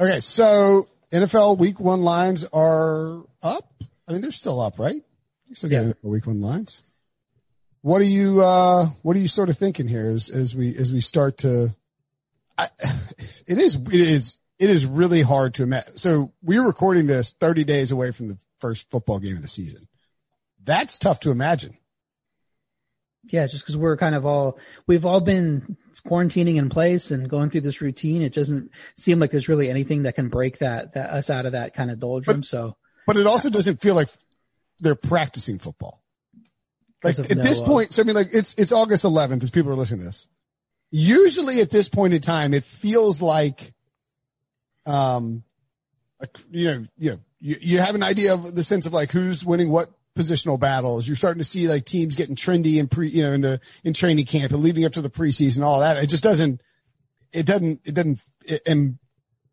Okay, 0.00 0.20
so 0.20 0.86
NFL 1.12 1.58
week 1.58 1.78
one 1.78 2.02
lines 2.02 2.44
are 2.52 3.24
up. 3.42 3.70
I 4.08 4.12
mean, 4.12 4.22
they're 4.22 4.30
still 4.30 4.60
up, 4.60 4.78
right? 4.78 5.02
You 5.48 5.54
still 5.54 5.70
getting 5.70 5.88
yeah. 5.88 6.10
week 6.10 6.26
one 6.26 6.40
lines. 6.40 6.82
What 7.84 8.00
are 8.00 8.04
you, 8.06 8.40
uh, 8.40 8.86
what 9.02 9.14
are 9.14 9.20
you 9.20 9.28
sort 9.28 9.50
of 9.50 9.58
thinking 9.58 9.86
here 9.86 10.08
as, 10.08 10.30
as 10.30 10.56
we, 10.56 10.74
as 10.74 10.90
we 10.90 11.02
start 11.02 11.36
to, 11.38 11.76
I, 12.56 12.70
it 13.46 13.58
is, 13.58 13.74
it 13.74 13.92
is, 13.92 14.38
it 14.58 14.70
is 14.70 14.86
really 14.86 15.20
hard 15.20 15.52
to 15.54 15.64
imagine. 15.64 15.98
So 15.98 16.32
we're 16.42 16.62
recording 16.62 17.08
this 17.08 17.34
30 17.38 17.62
days 17.64 17.90
away 17.90 18.10
from 18.10 18.28
the 18.28 18.38
first 18.58 18.88
football 18.88 19.18
game 19.18 19.36
of 19.36 19.42
the 19.42 19.48
season. 19.48 19.86
That's 20.64 20.96
tough 20.96 21.20
to 21.20 21.30
imagine. 21.30 21.76
Yeah, 23.24 23.46
just 23.48 23.64
because 23.64 23.76
we're 23.76 23.98
kind 23.98 24.14
of 24.14 24.24
all 24.24 24.58
we've 24.86 25.04
all 25.04 25.20
been 25.20 25.76
quarantining 26.06 26.56
in 26.56 26.70
place 26.70 27.10
and 27.10 27.28
going 27.28 27.50
through 27.50 27.62
this 27.62 27.82
routine. 27.82 28.22
It 28.22 28.32
doesn't 28.32 28.70
seem 28.96 29.18
like 29.18 29.30
there's 29.30 29.48
really 29.48 29.68
anything 29.68 30.04
that 30.04 30.14
can 30.14 30.30
break 30.30 30.60
that 30.60 30.94
that 30.94 31.10
us 31.10 31.28
out 31.28 31.44
of 31.44 31.52
that 31.52 31.74
kind 31.74 31.90
of 31.90 32.00
doldrum. 32.00 32.40
But, 32.40 32.46
so, 32.46 32.78
but 33.06 33.18
it 33.18 33.26
also 33.26 33.50
doesn't 33.50 33.82
feel 33.82 33.94
like 33.94 34.08
they're 34.80 34.94
practicing 34.94 35.58
football. 35.58 36.03
Like 37.04 37.18
at 37.18 37.42
this 37.42 37.60
point, 37.60 37.92
so 37.92 38.02
I 38.02 38.04
mean, 38.04 38.16
like 38.16 38.30
it's 38.32 38.54
it's 38.56 38.72
August 38.72 39.04
11th 39.04 39.42
as 39.42 39.50
people 39.50 39.70
are 39.70 39.76
listening 39.76 40.00
to 40.00 40.06
this. 40.06 40.26
Usually 40.90 41.60
at 41.60 41.70
this 41.70 41.88
point 41.88 42.14
in 42.14 42.20
time, 42.20 42.54
it 42.54 42.64
feels 42.64 43.20
like 43.20 43.72
um, 44.86 45.44
you 46.50 46.64
know, 46.64 46.86
you 46.96 47.10
know, 47.12 47.18
you, 47.40 47.56
you 47.60 47.80
have 47.80 47.94
an 47.94 48.02
idea 48.02 48.34
of 48.34 48.54
the 48.54 48.62
sense 48.62 48.86
of 48.86 48.92
like 48.92 49.10
who's 49.10 49.44
winning 49.44 49.70
what 49.70 49.90
positional 50.16 50.58
battles. 50.58 51.06
You're 51.06 51.16
starting 51.16 51.38
to 51.40 51.44
see 51.44 51.68
like 51.68 51.84
teams 51.84 52.14
getting 52.14 52.36
trendy 52.36 52.76
in 52.76 52.88
pre, 52.88 53.08
you 53.08 53.22
know, 53.22 53.32
in 53.32 53.40
the, 53.40 53.60
in 53.82 53.92
training 53.92 54.26
camp 54.26 54.52
and 54.52 54.62
leading 54.62 54.84
up 54.84 54.92
to 54.92 55.02
the 55.02 55.10
preseason, 55.10 55.62
all 55.62 55.80
that. 55.80 55.96
It 55.96 56.06
just 56.06 56.24
doesn't, 56.24 56.60
it 57.32 57.46
doesn't, 57.46 57.80
it 57.84 57.94
doesn't, 57.94 58.22
it, 58.44 58.62
and 58.66 58.98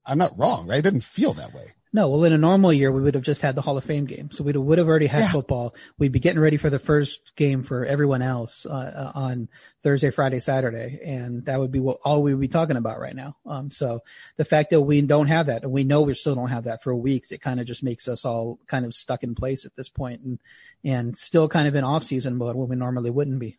I'm 0.05 0.17
not 0.17 0.37
wrong, 0.37 0.67
right? 0.67 0.79
It 0.79 0.83
doesn't 0.83 1.03
feel 1.03 1.33
that 1.33 1.53
way. 1.53 1.73
No, 1.93 2.07
well, 2.07 2.23
in 2.23 2.31
a 2.31 2.37
normal 2.37 2.71
year, 2.71 2.89
we 2.89 3.01
would 3.01 3.15
have 3.15 3.23
just 3.23 3.41
had 3.41 3.53
the 3.53 3.61
Hall 3.61 3.77
of 3.77 3.83
Fame 3.83 4.05
game. 4.05 4.31
So 4.31 4.45
we 4.45 4.53
would 4.53 4.77
have 4.77 4.87
already 4.87 5.07
had 5.07 5.19
yeah. 5.23 5.31
football. 5.31 5.75
We'd 5.97 6.13
be 6.13 6.21
getting 6.21 6.39
ready 6.39 6.55
for 6.55 6.69
the 6.69 6.79
first 6.79 7.19
game 7.35 7.63
for 7.63 7.85
everyone 7.85 8.21
else 8.21 8.65
uh, 8.65 8.69
uh, 8.69 9.11
on 9.13 9.49
Thursday, 9.83 10.09
Friday, 10.09 10.39
Saturday, 10.39 11.01
and 11.03 11.43
that 11.45 11.59
would 11.59 11.71
be 11.71 11.81
what 11.81 11.97
all 12.05 12.23
we 12.23 12.33
would 12.33 12.39
be 12.39 12.47
talking 12.47 12.77
about 12.77 12.99
right 12.99 13.15
now. 13.15 13.35
Um, 13.45 13.71
so 13.71 14.03
the 14.37 14.45
fact 14.45 14.69
that 14.69 14.79
we 14.79 15.01
don't 15.01 15.27
have 15.27 15.47
that, 15.47 15.63
and 15.63 15.71
we 15.73 15.83
know 15.83 16.01
we 16.03 16.13
still 16.13 16.35
don't 16.35 16.49
have 16.49 16.63
that 16.63 16.81
for 16.81 16.95
weeks, 16.95 17.31
it 17.31 17.41
kind 17.41 17.59
of 17.59 17.67
just 17.67 17.83
makes 17.83 18.07
us 18.07 18.23
all 18.23 18.59
kind 18.67 18.85
of 18.85 18.93
stuck 18.93 19.23
in 19.23 19.35
place 19.35 19.65
at 19.65 19.75
this 19.75 19.89
point, 19.89 20.21
and 20.21 20.39
and 20.85 21.17
still 21.17 21.49
kind 21.49 21.67
of 21.67 21.75
in 21.75 21.83
off 21.83 22.05
season 22.05 22.37
mode 22.37 22.55
when 22.55 22.69
we 22.69 22.75
normally 22.77 23.09
wouldn't 23.09 23.39
be. 23.39 23.57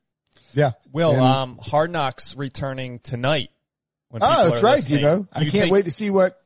Yeah. 0.55 0.73
Will 0.91 1.13
and, 1.13 1.21
um, 1.21 1.59
Hard 1.59 1.93
Knocks 1.93 2.35
returning 2.35 2.99
tonight? 3.01 3.51
oh, 4.11 4.49
that's 4.49 4.63
right, 4.63 4.77
listening. 4.77 5.03
know, 5.03 5.27
I 5.33 5.41
can't 5.41 5.53
think- 5.53 5.73
wait 5.73 5.85
to 5.87 5.91
see 5.91 6.11
what 6.11 6.42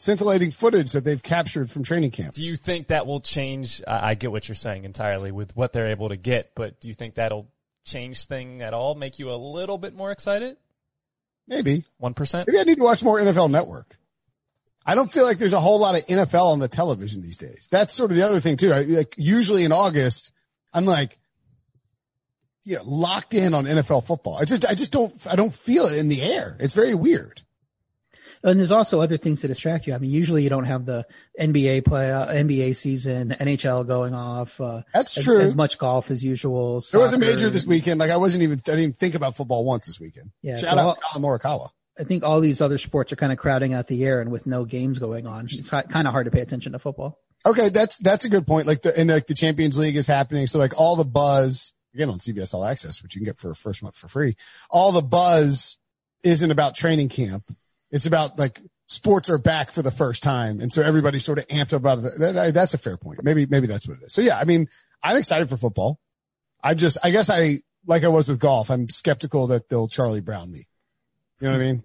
scintillating 0.00 0.50
footage 0.50 0.92
that 0.92 1.04
they've 1.04 1.22
captured 1.22 1.70
from 1.70 1.82
training 1.82 2.10
camp. 2.10 2.32
Do 2.32 2.42
you 2.42 2.56
think 2.56 2.88
that 2.88 3.06
will 3.06 3.20
change? 3.20 3.82
I 3.86 4.14
get 4.14 4.32
what 4.32 4.48
you're 4.48 4.56
saying 4.56 4.84
entirely 4.84 5.30
with 5.30 5.54
what 5.54 5.74
they're 5.74 5.88
able 5.88 6.08
to 6.08 6.16
get, 6.16 6.52
but 6.54 6.80
do 6.80 6.88
you 6.88 6.94
think 6.94 7.16
that'll 7.16 7.48
change 7.84 8.24
thing 8.24 8.62
at 8.62 8.72
all? 8.72 8.94
Make 8.94 9.18
you 9.18 9.30
a 9.30 9.36
little 9.36 9.76
bit 9.76 9.94
more 9.94 10.10
excited? 10.10 10.56
Maybe 11.46 11.84
one 11.98 12.14
percent. 12.14 12.48
Maybe 12.48 12.58
I 12.58 12.64
need 12.64 12.78
to 12.78 12.84
watch 12.84 13.02
more 13.02 13.18
NFL 13.18 13.50
Network. 13.50 13.98
I 14.86 14.94
don't 14.94 15.12
feel 15.12 15.24
like 15.24 15.36
there's 15.36 15.52
a 15.52 15.60
whole 15.60 15.78
lot 15.78 15.94
of 15.94 16.06
NFL 16.06 16.46
on 16.46 16.60
the 16.60 16.68
television 16.68 17.20
these 17.20 17.36
days. 17.36 17.68
That's 17.70 17.92
sort 17.92 18.10
of 18.10 18.16
the 18.16 18.22
other 18.22 18.40
thing 18.40 18.56
too. 18.56 18.72
I, 18.72 18.80
like 18.82 19.14
usually 19.18 19.64
in 19.64 19.72
August, 19.72 20.32
I'm 20.72 20.86
like, 20.86 21.18
you 22.64 22.76
know, 22.76 22.84
locked 22.84 23.34
in 23.34 23.52
on 23.52 23.66
NFL 23.66 24.06
football. 24.06 24.38
I 24.38 24.46
just, 24.46 24.64
I 24.64 24.74
just 24.74 24.92
don't, 24.92 25.14
I 25.26 25.36
don't 25.36 25.54
feel 25.54 25.86
it 25.86 25.98
in 25.98 26.08
the 26.08 26.22
air. 26.22 26.56
It's 26.58 26.74
very 26.74 26.94
weird. 26.94 27.42
And 28.42 28.58
there's 28.58 28.70
also 28.70 29.00
other 29.00 29.18
things 29.18 29.42
to 29.42 29.48
distract 29.48 29.86
you. 29.86 29.94
I 29.94 29.98
mean, 29.98 30.10
usually 30.10 30.42
you 30.42 30.48
don't 30.48 30.64
have 30.64 30.86
the 30.86 31.06
NBA 31.38 31.84
play, 31.84 32.10
uh, 32.10 32.26
NBA 32.26 32.76
season, 32.76 33.36
NHL 33.38 33.86
going 33.86 34.14
off. 34.14 34.60
Uh, 34.60 34.82
That's 34.94 35.18
as, 35.18 35.24
true. 35.24 35.40
As 35.40 35.54
much 35.54 35.76
golf 35.78 36.10
as 36.10 36.24
usual. 36.24 36.82
There 36.90 37.00
was 37.00 37.12
a 37.12 37.18
major 37.18 37.50
this 37.50 37.66
weekend. 37.66 38.00
Like 38.00 38.10
I 38.10 38.16
wasn't 38.16 38.42
even, 38.42 38.58
I 38.58 38.62
didn't 38.62 38.80
even 38.80 38.92
think 38.94 39.14
about 39.14 39.36
football 39.36 39.64
once 39.64 39.86
this 39.86 40.00
weekend. 40.00 40.30
Yeah. 40.42 40.56
Shout 40.56 40.74
so 40.74 40.78
out 40.78 40.98
all, 41.14 41.20
Morikawa. 41.20 41.68
I 41.98 42.04
think 42.04 42.24
all 42.24 42.40
these 42.40 42.62
other 42.62 42.78
sports 42.78 43.12
are 43.12 43.16
kind 43.16 43.30
of 43.32 43.38
crowding 43.38 43.74
out 43.74 43.88
the 43.88 44.02
air 44.04 44.22
and 44.22 44.30
with 44.30 44.46
no 44.46 44.64
games 44.64 44.98
going 44.98 45.26
on, 45.26 45.46
it's 45.50 45.68
kind 45.68 46.06
of 46.06 46.12
hard 46.12 46.24
to 46.24 46.30
pay 46.30 46.40
attention 46.40 46.72
to 46.72 46.78
football. 46.78 47.18
Okay. 47.44 47.68
That's, 47.68 47.98
that's 47.98 48.24
a 48.24 48.30
good 48.30 48.46
point. 48.46 48.66
Like 48.66 48.80
the, 48.82 48.98
and 48.98 49.10
like 49.10 49.26
the 49.26 49.34
Champions 49.34 49.76
League 49.76 49.96
is 49.96 50.06
happening. 50.06 50.46
So 50.46 50.58
like 50.58 50.78
all 50.80 50.96
the 50.96 51.04
buzz 51.04 51.74
again 51.94 52.08
on 52.08 52.18
CBS 52.18 52.54
All 52.54 52.64
Access, 52.64 53.02
which 53.02 53.14
you 53.14 53.20
can 53.20 53.26
get 53.26 53.38
for 53.38 53.50
a 53.50 53.54
first 53.54 53.82
month 53.82 53.96
for 53.96 54.08
free. 54.08 54.36
All 54.70 54.92
the 54.92 55.02
buzz 55.02 55.76
isn't 56.22 56.50
about 56.50 56.74
training 56.74 57.08
camp. 57.08 57.44
It's 57.90 58.06
about 58.06 58.38
like 58.38 58.60
sports 58.90 59.30
are 59.30 59.38
back 59.38 59.70
for 59.70 59.82
the 59.82 59.90
first 59.90 60.22
time. 60.22 60.60
And 60.60 60.72
so 60.72 60.82
everybody's 60.82 61.24
sort 61.24 61.38
of 61.38 61.46
amped 61.46 61.72
up 61.72 61.80
about 61.80 61.98
it. 61.98 62.54
That's 62.54 62.74
a 62.74 62.78
fair 62.78 62.96
point. 62.96 63.22
Maybe, 63.22 63.46
maybe 63.46 63.68
that's 63.68 63.86
what 63.86 63.98
it 63.98 64.04
is. 64.04 64.12
So 64.12 64.20
yeah, 64.20 64.36
I 64.36 64.44
mean, 64.44 64.66
I'm 65.02 65.16
excited 65.16 65.48
for 65.48 65.56
football. 65.56 66.00
I 66.62 66.74
just, 66.74 66.98
I 67.02 67.10
guess 67.10 67.30
I, 67.30 67.60
like 67.86 68.02
I 68.02 68.08
was 68.08 68.28
with 68.28 68.40
golf, 68.40 68.68
I'm 68.68 68.88
skeptical 68.88 69.46
that 69.48 69.68
they'll 69.68 69.88
Charlie 69.88 70.20
Brown 70.20 70.50
me. 70.50 70.66
You 71.40 71.46
know 71.46 71.52
what 71.52 71.62
I 71.62 71.64
mean? 71.64 71.84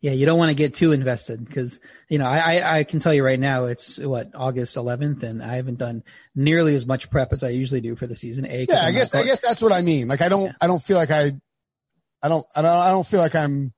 Yeah, 0.00 0.12
you 0.12 0.24
don't 0.24 0.38
want 0.38 0.50
to 0.50 0.54
get 0.54 0.74
too 0.74 0.92
invested 0.92 1.44
because, 1.44 1.80
you 2.08 2.18
know, 2.18 2.26
I, 2.26 2.38
I, 2.38 2.78
I 2.78 2.84
can 2.84 3.00
tell 3.00 3.12
you 3.12 3.24
right 3.24 3.40
now 3.40 3.64
it's 3.64 3.98
what, 3.98 4.30
August 4.34 4.76
11th 4.76 5.24
and 5.24 5.42
I 5.42 5.56
haven't 5.56 5.78
done 5.78 6.04
nearly 6.34 6.76
as 6.76 6.86
much 6.86 7.10
prep 7.10 7.32
as 7.32 7.42
I 7.42 7.48
usually 7.48 7.80
do 7.80 7.96
for 7.96 8.06
the 8.06 8.14
season. 8.14 8.46
A, 8.46 8.66
yeah, 8.68 8.84
I 8.84 8.92
guess, 8.92 9.12
I 9.14 9.24
guess 9.24 9.40
that's 9.40 9.60
what 9.60 9.72
I 9.72 9.82
mean. 9.82 10.06
Like 10.06 10.20
I 10.20 10.28
don't, 10.28 10.46
yeah. 10.46 10.52
I 10.60 10.68
don't 10.68 10.82
feel 10.82 10.96
like 10.96 11.10
I, 11.10 11.32
I 12.22 12.28
don't, 12.28 12.46
I 12.54 12.62
don't, 12.62 12.70
I 12.70 12.90
don't 12.90 13.06
feel 13.06 13.20
like 13.20 13.34
I'm, 13.34 13.72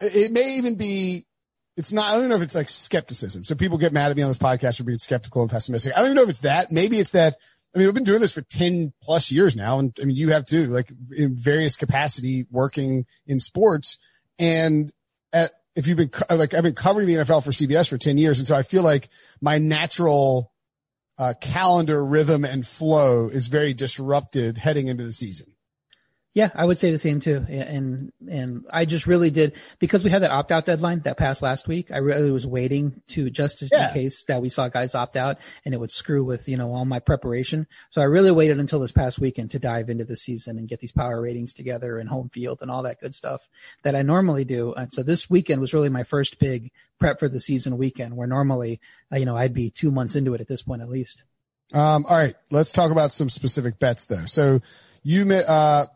it 0.00 0.32
may 0.32 0.56
even 0.56 0.76
be 0.76 1.26
it's 1.78 1.92
not, 1.92 2.10
I 2.10 2.18
don't 2.18 2.28
know 2.28 2.34
if 2.34 2.42
it's 2.42 2.56
like 2.56 2.68
skepticism. 2.68 3.44
So 3.44 3.54
people 3.54 3.78
get 3.78 3.92
mad 3.92 4.10
at 4.10 4.16
me 4.16 4.24
on 4.24 4.28
this 4.28 4.36
podcast 4.36 4.78
for 4.78 4.82
being 4.82 4.98
skeptical 4.98 5.42
and 5.42 5.50
pessimistic. 5.50 5.92
I 5.94 5.98
don't 5.98 6.06
even 6.06 6.16
know 6.16 6.24
if 6.24 6.28
it's 6.28 6.40
that. 6.40 6.72
Maybe 6.72 6.98
it's 6.98 7.12
that. 7.12 7.36
I 7.72 7.78
mean, 7.78 7.86
we've 7.86 7.94
been 7.94 8.02
doing 8.02 8.20
this 8.20 8.34
for 8.34 8.42
10 8.42 8.92
plus 9.00 9.30
years 9.30 9.54
now. 9.54 9.78
And 9.78 9.96
I 10.02 10.04
mean, 10.04 10.16
you 10.16 10.30
have 10.32 10.44
too, 10.44 10.66
like 10.66 10.90
in 11.16 11.36
various 11.36 11.76
capacity 11.76 12.46
working 12.50 13.06
in 13.28 13.38
sports. 13.38 13.98
And 14.40 14.92
at, 15.32 15.52
if 15.76 15.86
you've 15.86 15.98
been 15.98 16.10
like, 16.28 16.52
I've 16.52 16.64
been 16.64 16.74
covering 16.74 17.06
the 17.06 17.14
NFL 17.14 17.44
for 17.44 17.52
CBS 17.52 17.88
for 17.88 17.96
10 17.96 18.18
years. 18.18 18.40
And 18.40 18.48
so 18.48 18.56
I 18.56 18.62
feel 18.62 18.82
like 18.82 19.08
my 19.40 19.58
natural, 19.58 20.52
uh, 21.16 21.34
calendar 21.40 22.04
rhythm 22.04 22.44
and 22.44 22.66
flow 22.66 23.28
is 23.28 23.46
very 23.46 23.72
disrupted 23.72 24.58
heading 24.58 24.88
into 24.88 25.04
the 25.04 25.12
season. 25.12 25.54
Yeah, 26.34 26.50
I 26.54 26.66
would 26.66 26.78
say 26.78 26.92
the 26.92 27.00
same 27.00 27.20
too. 27.20 27.44
And, 27.48 28.12
and 28.30 28.64
I 28.70 28.84
just 28.84 29.08
really 29.08 29.30
did, 29.30 29.54
because 29.80 30.04
we 30.04 30.10
had 30.10 30.22
that 30.22 30.30
opt 30.30 30.52
out 30.52 30.66
deadline 30.66 31.00
that 31.00 31.16
passed 31.16 31.42
last 31.42 31.66
week, 31.66 31.90
I 31.90 31.96
really 31.96 32.30
was 32.30 32.46
waiting 32.46 33.02
to 33.08 33.28
just 33.28 33.62
yeah. 33.72 33.88
in 33.88 33.94
case 33.94 34.24
that 34.26 34.40
we 34.40 34.48
saw 34.48 34.68
guys 34.68 34.94
opt 34.94 35.16
out 35.16 35.38
and 35.64 35.74
it 35.74 35.80
would 35.80 35.90
screw 35.90 36.22
with, 36.22 36.48
you 36.48 36.56
know, 36.56 36.72
all 36.72 36.84
my 36.84 37.00
preparation. 37.00 37.66
So 37.90 38.00
I 38.00 38.04
really 38.04 38.30
waited 38.30 38.60
until 38.60 38.78
this 38.78 38.92
past 38.92 39.18
weekend 39.18 39.50
to 39.52 39.58
dive 39.58 39.90
into 39.90 40.04
the 40.04 40.14
season 40.14 40.58
and 40.58 40.68
get 40.68 40.78
these 40.78 40.92
power 40.92 41.20
ratings 41.20 41.52
together 41.54 41.98
and 41.98 42.08
home 42.08 42.28
field 42.28 42.58
and 42.62 42.70
all 42.70 42.84
that 42.84 43.00
good 43.00 43.16
stuff 43.16 43.48
that 43.82 43.96
I 43.96 44.02
normally 44.02 44.44
do. 44.44 44.74
And 44.74 44.92
so 44.92 45.02
this 45.02 45.28
weekend 45.28 45.60
was 45.60 45.74
really 45.74 45.88
my 45.88 46.04
first 46.04 46.38
big 46.38 46.70
prep 47.00 47.18
for 47.18 47.28
the 47.28 47.40
season 47.40 47.78
weekend 47.78 48.16
where 48.16 48.28
normally, 48.28 48.80
uh, 49.12 49.16
you 49.16 49.24
know, 49.24 49.36
I'd 49.36 49.54
be 49.54 49.70
two 49.70 49.90
months 49.90 50.14
into 50.14 50.34
it 50.34 50.40
at 50.40 50.46
this 50.46 50.62
point 50.62 50.82
at 50.82 50.90
least. 50.90 51.24
Um, 51.72 52.06
all 52.08 52.16
right. 52.16 52.36
Let's 52.50 52.70
talk 52.70 52.92
about 52.92 53.12
some 53.12 53.28
specific 53.28 53.80
bets 53.80 54.06
though. 54.06 54.26
So 54.26 54.60
you, 55.02 55.28
uh, 55.32 55.86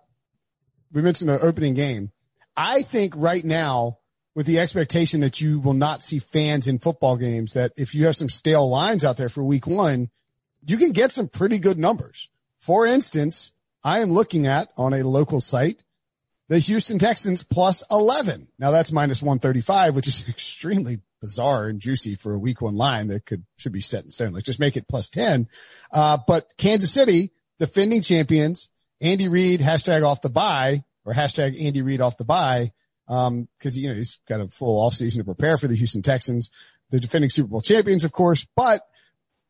we 0.92 1.02
mentioned 1.02 1.30
the 1.30 1.40
opening 1.40 1.74
game. 1.74 2.12
I 2.56 2.82
think 2.82 3.14
right 3.16 3.44
now, 3.44 3.98
with 4.34 4.46
the 4.46 4.58
expectation 4.58 5.20
that 5.20 5.40
you 5.40 5.60
will 5.60 5.74
not 5.74 6.02
see 6.02 6.18
fans 6.18 6.66
in 6.66 6.78
football 6.78 7.16
games, 7.16 7.52
that 7.52 7.72
if 7.76 7.94
you 7.94 8.06
have 8.06 8.16
some 8.16 8.28
stale 8.28 8.68
lines 8.68 9.04
out 9.04 9.16
there 9.16 9.28
for 9.28 9.42
week 9.42 9.66
one, 9.66 10.10
you 10.64 10.76
can 10.76 10.92
get 10.92 11.12
some 11.12 11.28
pretty 11.28 11.58
good 11.58 11.78
numbers. 11.78 12.28
For 12.60 12.86
instance, 12.86 13.52
I 13.82 14.00
am 14.00 14.12
looking 14.12 14.46
at 14.46 14.70
on 14.76 14.94
a 14.94 15.02
local 15.02 15.40
site, 15.40 15.82
the 16.48 16.58
Houston 16.58 16.98
Texans 16.98 17.42
plus 17.42 17.82
11. 17.90 18.48
Now 18.58 18.70
that's 18.70 18.92
minus 18.92 19.22
135, 19.22 19.96
which 19.96 20.06
is 20.06 20.26
extremely 20.28 21.00
bizarre 21.20 21.68
and 21.68 21.80
juicy 21.80 22.14
for 22.14 22.32
a 22.32 22.38
week 22.38 22.60
one 22.60 22.76
line 22.76 23.08
that 23.08 23.26
could, 23.26 23.44
should 23.56 23.72
be 23.72 23.80
set 23.80 24.04
in 24.04 24.10
stone. 24.10 24.32
Like 24.32 24.44
just 24.44 24.60
make 24.60 24.76
it 24.76 24.88
plus 24.88 25.08
10. 25.08 25.48
Uh, 25.92 26.18
but 26.26 26.52
Kansas 26.58 26.92
City, 26.92 27.32
defending 27.58 28.02
champions, 28.02 28.68
Andy 29.02 29.28
Reid, 29.28 29.60
hashtag 29.60 30.06
off 30.06 30.22
the 30.22 30.30
bye 30.30 30.84
or 31.04 31.12
hashtag 31.12 31.60
Andy 31.60 31.82
Reid 31.82 32.00
off 32.00 32.16
the 32.16 32.24
bye. 32.24 32.72
Um, 33.08 33.48
cause 33.60 33.76
you 33.76 33.88
know, 33.88 33.94
he's 33.94 34.18
got 34.28 34.40
a 34.40 34.48
full 34.48 34.80
off 34.80 34.94
season 34.94 35.20
to 35.20 35.24
prepare 35.24 35.58
for 35.58 35.66
the 35.66 35.76
Houston 35.76 36.02
Texans, 36.02 36.48
the 36.90 37.00
defending 37.00 37.28
Super 37.28 37.48
Bowl 37.48 37.60
champions, 37.60 38.04
of 38.04 38.12
course, 38.12 38.46
but 38.56 38.86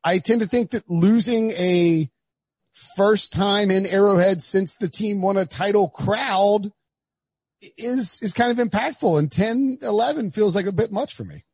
I 0.02 0.18
tend 0.18 0.40
to 0.40 0.48
think 0.48 0.70
that 0.70 0.88
losing 0.90 1.52
a 1.52 2.10
first 2.96 3.32
time 3.32 3.70
in 3.70 3.86
Arrowhead 3.86 4.42
since 4.42 4.74
the 4.76 4.88
team 4.88 5.20
won 5.20 5.36
a 5.36 5.44
title 5.44 5.88
crowd 5.88 6.72
is, 7.60 8.18
is 8.22 8.32
kind 8.32 8.50
of 8.50 8.66
impactful 8.66 9.18
and 9.18 9.30
10, 9.30 9.78
11 9.82 10.30
feels 10.32 10.56
like 10.56 10.66
a 10.66 10.72
bit 10.72 10.90
much 10.90 11.14
for 11.14 11.24
me. 11.24 11.44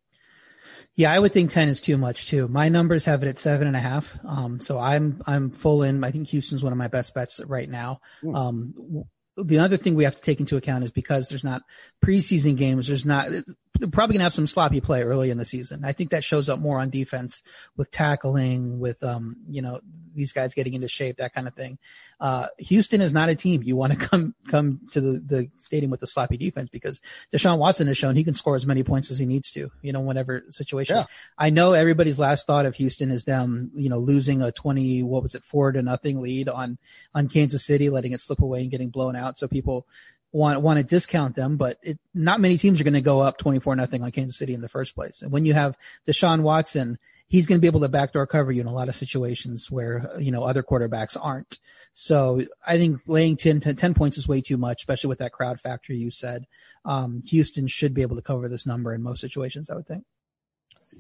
Yeah, 0.99 1.13
I 1.13 1.19
would 1.21 1.33
think 1.33 1.53
10 1.53 1.69
is 1.69 1.81
too 1.81 1.97
much 1.97 2.27
too. 2.27 2.49
My 2.49 2.69
numbers 2.69 3.05
have 3.05 3.23
it 3.23 3.29
at 3.29 3.39
seven 3.39 3.69
and 3.69 3.77
a 3.77 3.81
half. 3.81 4.19
Um, 4.27 4.59
so 4.59 4.81
I'm, 4.81 5.23
I'm 5.29 5.53
full 5.53 5.85
in. 5.85 6.03
I 6.03 6.11
think 6.11 6.27
Houston's 6.27 6.65
one 6.65 6.73
of 6.73 6.77
my 6.77 6.89
best 6.89 7.15
bets 7.15 7.39
right 7.47 7.71
now. 7.71 8.01
Mm. 8.25 8.37
Um, 8.37 9.05
the 9.37 9.61
other 9.61 9.77
thing 9.77 9.95
we 9.95 10.03
have 10.03 10.17
to 10.17 10.23
take 10.23 10.41
into 10.41 10.57
account 10.57 10.83
is 10.83 10.91
because 10.91 11.29
there's 11.29 11.45
not 11.45 11.63
preseason 12.05 12.57
games, 12.57 12.89
there's 12.89 13.07
not, 13.07 13.31
they're 13.31 13.89
probably 13.89 14.15
going 14.15 14.19
to 14.19 14.25
have 14.25 14.35
some 14.35 14.49
sloppy 14.49 14.81
play 14.81 15.05
early 15.05 15.31
in 15.31 15.39
the 15.39 15.45
season. 15.45 15.85
I 15.85 15.93
think 15.93 16.11
that 16.11 16.25
shows 16.25 16.49
up 16.49 16.59
more 16.59 16.81
on 16.81 16.91
defense 16.91 17.43
with 17.77 17.93
tackling, 17.93 18.81
with, 18.81 19.01
um, 19.05 19.37
you 19.49 19.63
know, 19.63 19.79
these 20.19 20.33
guys 20.33 20.53
getting 20.53 20.75
into 20.75 20.89
shape, 20.89 21.17
that 21.17 21.33
kind 21.33 21.49
of 21.49 21.55
thing. 21.55 21.79
Uh, 22.21 22.49
Houston 22.59 23.01
is 23.01 23.13
not 23.13 23.29
a 23.29 23.35
team 23.35 23.63
you 23.63 23.77
want 23.77 23.93
to 23.93 23.99
come, 24.09 24.35
come 24.49 24.81
to 24.93 25.01
the, 25.01 25.21
the 25.21 25.51
stadium 25.59 25.91
with 25.91 26.03
a 26.03 26.07
sloppy 26.07 26.37
defense 26.37 26.69
because 26.69 27.01
Deshaun 27.33 27.59
Watson 27.59 27.87
has 27.87 27.97
shown 27.97 28.17
he 28.17 28.25
can 28.25 28.35
score 28.35 28.57
as 28.57 28.67
many 28.67 28.83
points 28.83 29.11
as 29.11 29.19
he 29.19 29.27
needs 29.27 29.51
to, 29.53 29.71
you 29.81 29.93
know, 29.93 30.01
whenever 30.01 30.45
situation. 30.51 30.97
Yeah. 30.97 31.05
I 31.39 31.51
know 31.51 31.73
everybody's 31.73 32.19
last 32.19 32.47
thought 32.47 32.67
of 32.67 32.75
Houston 32.77 33.11
is 33.11 33.25
them, 33.25 33.71
you 33.75 33.89
know, 33.89 33.99
losing 33.99 34.43
a 34.43 34.53
20, 34.53 35.03
what 35.03 35.23
was 35.23 35.35
it, 35.35 35.45
four 35.45 35.73
to 35.73 35.81
nothing 35.81 36.21
lead 36.21 36.49
on, 36.49 36.79
on 37.15 37.29
Kansas 37.29 37.65
City, 37.65 37.89
letting 37.89 38.13
it 38.13 38.21
slip 38.21 38.41
away 38.41 38.61
and 38.61 38.71
getting 38.71 38.91
blown 38.91 39.17
out. 39.17 39.39
So 39.39 39.49
people, 39.49 39.87
want 40.33 40.61
want 40.61 40.77
to 40.77 40.83
discount 40.83 41.35
them, 41.35 41.57
but 41.57 41.79
it, 41.83 41.99
not 42.15 42.41
many 42.41 42.59
teams 42.59 42.81
are 42.81 42.85
going 42.85 42.95
to 42.95 43.01
go 43.01 43.21
up 43.21 43.39
24 43.39 43.77
nothing 43.77 44.03
on 44.03 44.11
Kansas 44.11 44.37
City 44.37 44.55
in 44.55 44.61
the 44.61 44.69
first 44.69 44.95
place. 44.95 45.23
And 45.23 45.33
when 45.33 45.45
you 45.45 45.55
have 45.55 45.77
Deshaun 46.07 46.43
Watson, 46.43 46.99
he's 47.29 47.47
going 47.47 47.59
to 47.59 47.61
be 47.61 47.69
able 47.69 47.81
to 47.81 47.89
backdoor 47.89 48.27
cover 48.27 48.51
you 48.51 48.61
in 48.61 48.67
a 48.67 48.73
lot 48.73 48.89
of 48.89 48.97
situations 48.97 49.71
where, 49.71 50.11
you 50.19 50.31
know, 50.31 50.43
other 50.43 50.63
quarterbacks 50.63 51.17
aren't. 51.21 51.59
So 51.93 52.43
I 52.67 52.79
think 52.79 53.01
laying 53.07 53.37
10, 53.37 53.61
10, 53.61 53.77
10 53.77 53.95
points 53.95 54.19
is 54.19 54.27
way 54.27 54.41
too 54.41 54.57
much, 54.57 54.83
especially 54.83 55.09
with 55.09 55.19
that 55.19 55.33
crowd 55.33 55.61
factor 55.61 55.93
you 55.93 56.11
said. 56.11 56.47
Um, 56.85 57.23
Houston 57.29 57.67
should 57.67 57.95
be 57.95 58.03
able 58.03 58.17
to 58.17 58.23
cover 58.23 58.49
this 58.49 58.67
number 58.67 58.95
in 58.95 59.03
most 59.03 59.21
situations, 59.21 59.69
I 59.69 59.75
would 59.75 59.87
think. 59.87 60.05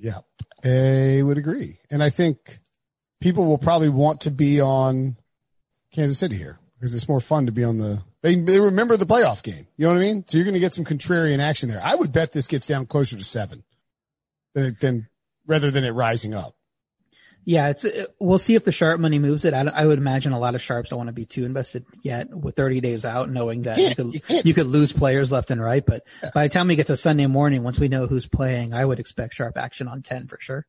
Yeah, 0.00 0.20
I 0.64 1.22
would 1.22 1.38
agree. 1.38 1.78
And 1.90 2.02
I 2.02 2.10
think 2.10 2.58
people 3.20 3.46
will 3.46 3.58
probably 3.58 3.88
want 3.88 4.20
to 4.22 4.30
be 4.30 4.60
on 4.60 5.16
Kansas 5.92 6.18
City 6.18 6.36
here 6.36 6.58
because 6.74 6.94
it's 6.94 7.08
more 7.08 7.20
fun 7.20 7.46
to 7.46 7.52
be 7.52 7.64
on 7.64 7.78
the 7.78 8.02
they, 8.22 8.34
they 8.34 8.60
remember 8.60 8.96
the 8.96 9.06
playoff 9.06 9.42
game. 9.42 9.68
You 9.76 9.86
know 9.86 9.92
what 9.92 10.02
I 10.02 10.04
mean? 10.04 10.24
So 10.26 10.36
you're 10.36 10.44
going 10.44 10.54
to 10.54 10.60
get 10.60 10.74
some 10.74 10.84
contrarian 10.84 11.38
action 11.38 11.68
there. 11.68 11.80
I 11.82 11.94
would 11.94 12.12
bet 12.12 12.32
this 12.32 12.48
gets 12.48 12.66
down 12.66 12.86
closer 12.86 13.16
to 13.16 13.24
seven 13.24 13.62
than, 14.54 14.76
than 14.80 15.08
rather 15.48 15.72
than 15.72 15.82
it 15.82 15.90
rising 15.90 16.34
up. 16.34 16.54
Yeah, 17.44 17.68
it's 17.68 17.82
it, 17.82 18.14
we'll 18.20 18.38
see 18.38 18.56
if 18.56 18.64
the 18.64 18.72
sharp 18.72 19.00
money 19.00 19.18
moves 19.18 19.46
it. 19.46 19.54
I, 19.54 19.60
I, 19.60 19.86
would 19.86 19.96
imagine 19.96 20.32
a 20.32 20.38
lot 20.38 20.54
of 20.54 20.60
sharps 20.60 20.90
don't 20.90 20.98
want 20.98 21.08
to 21.08 21.14
be 21.14 21.24
too 21.24 21.46
invested 21.46 21.86
yet 22.02 22.28
with 22.28 22.56
30 22.56 22.82
days 22.82 23.06
out, 23.06 23.30
knowing 23.30 23.62
that 23.62 23.78
you, 23.78 23.94
could 23.94 24.46
you, 24.46 24.52
could 24.52 24.66
lose 24.66 24.92
players 24.92 25.32
left 25.32 25.50
and 25.50 25.58
right. 25.58 25.84
But 25.84 26.02
yeah. 26.22 26.30
by 26.34 26.46
the 26.46 26.52
time 26.52 26.68
we 26.68 26.76
get 26.76 26.88
to 26.88 26.96
Sunday 26.98 27.26
morning, 27.26 27.62
once 27.62 27.78
we 27.78 27.88
know 27.88 28.06
who's 28.06 28.26
playing, 28.26 28.74
I 28.74 28.84
would 28.84 29.00
expect 29.00 29.32
sharp 29.32 29.56
action 29.56 29.88
on 29.88 30.02
10 30.02 30.26
for 30.26 30.38
sure. 30.40 30.66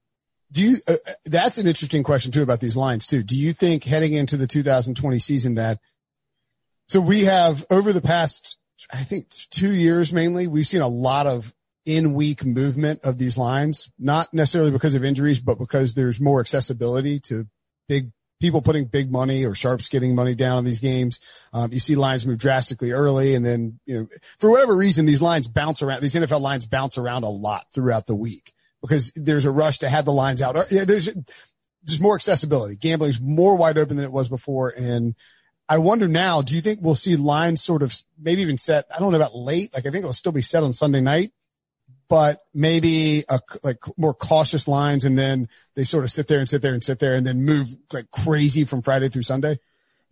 Do 0.54 0.64
you? 0.64 0.78
Uh 0.88 0.96
that's 1.26 1.58
an 1.58 1.68
interesting 1.68 2.04
question 2.04 2.32
too 2.32 2.44
about 2.44 2.62
these 2.62 2.78
lines 2.78 3.08
too. 3.08 3.24
Do 3.24 3.38
you 3.38 3.52
think 3.52 3.84
heading 3.84 4.14
into 4.14 4.38
the 4.38 4.48
2020 4.48 5.20
season 5.20 5.56
that 5.56 5.80
so 6.88 7.02
we 7.02 7.26
have 7.26 7.66
over 7.70 7.94
the 7.94 8.02
past, 8.02 8.58
I 8.92 9.04
think 9.04 9.30
two 9.52 9.74
years 9.74 10.12
mainly, 10.12 10.48
we've 10.48 10.66
seen 10.66 10.82
a 10.82 10.88
lot 10.88 11.28
of 11.28 11.54
in 11.90 12.14
week 12.14 12.46
movement 12.46 13.04
of 13.04 13.18
these 13.18 13.36
lines, 13.36 13.90
not 13.98 14.32
necessarily 14.32 14.70
because 14.70 14.94
of 14.94 15.04
injuries, 15.04 15.40
but 15.40 15.58
because 15.58 15.96
there's 15.96 16.20
more 16.20 16.40
accessibility 16.40 17.20
to 17.20 17.48
big 17.88 18.12
people 18.40 18.62
putting 18.62 18.86
big 18.86 19.12
money 19.12 19.44
or 19.44 19.56
sharps 19.56 19.90
getting 19.90 20.14
money 20.14 20.36
down 20.36 20.58
on 20.58 20.66
these 20.66 20.80
games. 20.80 21.20
Um, 21.52 21.74
you 21.74 21.80
see 21.80 21.96
lines 21.96 22.28
move 22.28 22.38
drastically 22.38 22.92
early 22.92 23.34
and 23.34 23.44
then, 23.44 23.80
you 23.88 24.02
know, 24.02 24.08
for 24.38 24.52
whatever 24.52 24.76
reason, 24.76 25.08
these 25.08 25.20
lines 25.20 25.48
bounce 25.48 25.82
around, 25.82 26.02
these 26.02 26.14
NFL 26.14 26.42
lines 26.42 26.68
bounce 26.68 27.00
around 27.00 27.24
a 27.24 27.30
lot 27.30 27.66
throughout 27.74 28.06
the 28.06 28.16
week 28.16 28.54
because 28.84 29.12
there's 29.16 29.46
a 29.46 29.52
rush 29.52 29.80
to 29.80 29.90
have 29.90 30.06
the 30.06 30.14
lines 30.14 30.44
out. 30.44 30.72
Yeah, 30.72 30.86
there's, 30.86 31.10
there's 31.82 32.00
more 32.00 32.14
accessibility. 32.14 32.76
Gambling's 32.76 33.20
more 33.20 33.56
wide 33.56 33.80
open 33.80 33.96
than 33.96 34.06
it 34.06 34.12
was 34.12 34.30
before. 34.30 34.70
And 34.70 35.16
I 35.68 35.80
wonder 35.80 36.08
now, 36.08 36.44
do 36.44 36.54
you 36.54 36.62
think 36.62 36.82
we'll 36.84 36.94
see 36.94 37.16
lines 37.16 37.64
sort 37.64 37.82
of 37.82 38.00
maybe 38.22 38.44
even 38.44 38.60
set? 38.60 38.86
I 38.96 39.00
don't 39.00 39.12
know 39.12 39.18
about 39.18 39.36
late. 39.36 39.74
Like 39.74 39.88
I 39.88 39.90
think 39.90 40.04
it'll 40.04 40.14
still 40.14 40.32
be 40.32 40.44
set 40.44 40.62
on 40.62 40.72
Sunday 40.72 41.02
night, 41.02 41.32
but 42.10 42.40
maybe 42.54 43.24
a, 43.30 43.40
like 43.64 43.78
more 43.98 44.14
cautious 44.14 44.68
lines 44.68 45.06
and 45.06 45.18
then 45.18 45.48
they 45.76 45.84
sort 45.84 46.04
of 46.04 46.12
sit 46.12 46.28
there 46.28 46.40
and 46.40 46.50
sit 46.50 46.62
there 46.62 46.74
and 46.74 46.84
sit 46.84 47.00
there 47.00 47.16
and 47.16 47.26
then 47.26 47.44
move 47.44 47.68
like 47.94 48.10
crazy 48.12 48.66
from 48.66 48.82
Friday 48.82 49.10
through 49.10 49.24
Sunday. 49.24 49.60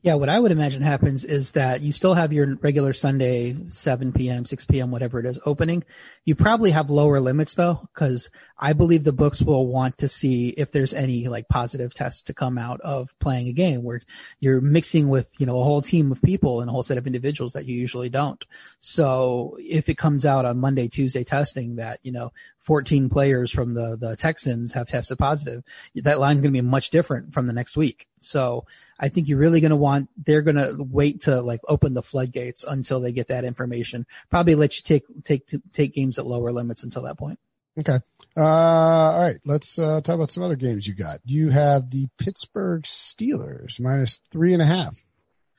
Yeah, 0.03 0.13
what 0.13 0.29
I 0.29 0.39
would 0.39 0.51
imagine 0.51 0.83
happens 0.83 1.25
is 1.25 1.51
that 1.51 1.81
you 1.81 1.91
still 1.91 2.13
have 2.13 2.31
your 2.31 2.55
regular 2.57 2.93
Sunday 2.93 3.57
7 3.69 4.13
p.m., 4.13 4.45
6 4.45 4.65
p.m., 4.65 4.91
whatever 4.91 5.19
it 5.19 5.25
is 5.25 5.39
opening. 5.43 5.83
You 6.23 6.35
probably 6.35 6.69
have 6.69 6.91
lower 6.91 7.19
limits 7.19 7.55
though, 7.55 7.89
because 7.93 8.29
I 8.59 8.73
believe 8.73 9.03
the 9.03 9.11
books 9.11 9.41
will 9.41 9.65
want 9.65 9.97
to 9.97 10.07
see 10.07 10.49
if 10.49 10.71
there's 10.71 10.93
any 10.93 11.27
like 11.27 11.49
positive 11.49 11.95
tests 11.95 12.21
to 12.23 12.33
come 12.35 12.59
out 12.59 12.79
of 12.81 13.09
playing 13.19 13.47
a 13.47 13.53
game 13.53 13.81
where 13.81 14.01
you're 14.39 14.61
mixing 14.61 15.09
with, 15.09 15.29
you 15.39 15.47
know, 15.47 15.59
a 15.59 15.63
whole 15.63 15.81
team 15.81 16.11
of 16.11 16.21
people 16.21 16.61
and 16.61 16.69
a 16.69 16.73
whole 16.73 16.83
set 16.83 16.99
of 16.99 17.07
individuals 17.07 17.53
that 17.53 17.65
you 17.65 17.75
usually 17.75 18.09
don't. 18.09 18.45
So 18.81 19.57
if 19.59 19.89
it 19.89 19.97
comes 19.97 20.27
out 20.27 20.45
on 20.45 20.59
Monday, 20.59 20.89
Tuesday 20.89 21.23
testing 21.23 21.77
that, 21.77 21.99
you 22.03 22.11
know, 22.11 22.31
14 22.59 23.09
players 23.09 23.49
from 23.49 23.73
the, 23.73 23.97
the 23.99 24.15
Texans 24.15 24.73
have 24.73 24.89
tested 24.89 25.17
positive, 25.17 25.63
that 25.95 26.19
line's 26.19 26.43
going 26.43 26.53
to 26.53 26.61
be 26.61 26.67
much 26.67 26.91
different 26.91 27.33
from 27.33 27.47
the 27.47 27.53
next 27.53 27.75
week. 27.75 28.07
So 28.19 28.65
I 28.99 29.09
think 29.09 29.27
you're 29.27 29.37
really 29.37 29.61
going 29.61 29.71
to 29.71 29.75
want, 29.75 30.09
they're 30.25 30.41
going 30.41 30.55
to 30.55 30.75
wait 30.79 31.21
to 31.21 31.41
like 31.41 31.61
open 31.67 31.93
the 31.93 32.03
floodgates 32.03 32.63
until 32.67 32.99
they 32.99 33.11
get 33.11 33.27
that 33.27 33.43
information. 33.43 34.05
Probably 34.29 34.55
let 34.55 34.77
you 34.77 34.83
take, 34.83 35.03
take, 35.23 35.43
take 35.73 35.93
games 35.93 36.17
at 36.17 36.25
lower 36.25 36.51
limits 36.51 36.83
until 36.83 37.03
that 37.03 37.17
point. 37.17 37.39
Okay. 37.79 37.99
Uh, 38.35 38.41
all 38.41 39.21
right. 39.21 39.37
Let's, 39.45 39.77
uh, 39.77 40.01
talk 40.01 40.15
about 40.15 40.31
some 40.31 40.43
other 40.43 40.55
games 40.55 40.87
you 40.87 40.95
got. 40.95 41.19
You 41.25 41.49
have 41.49 41.91
the 41.91 42.07
Pittsburgh 42.17 42.83
Steelers 42.83 43.79
minus 43.79 44.19
three 44.31 44.53
and 44.53 44.61
a 44.61 44.65
half 44.65 44.95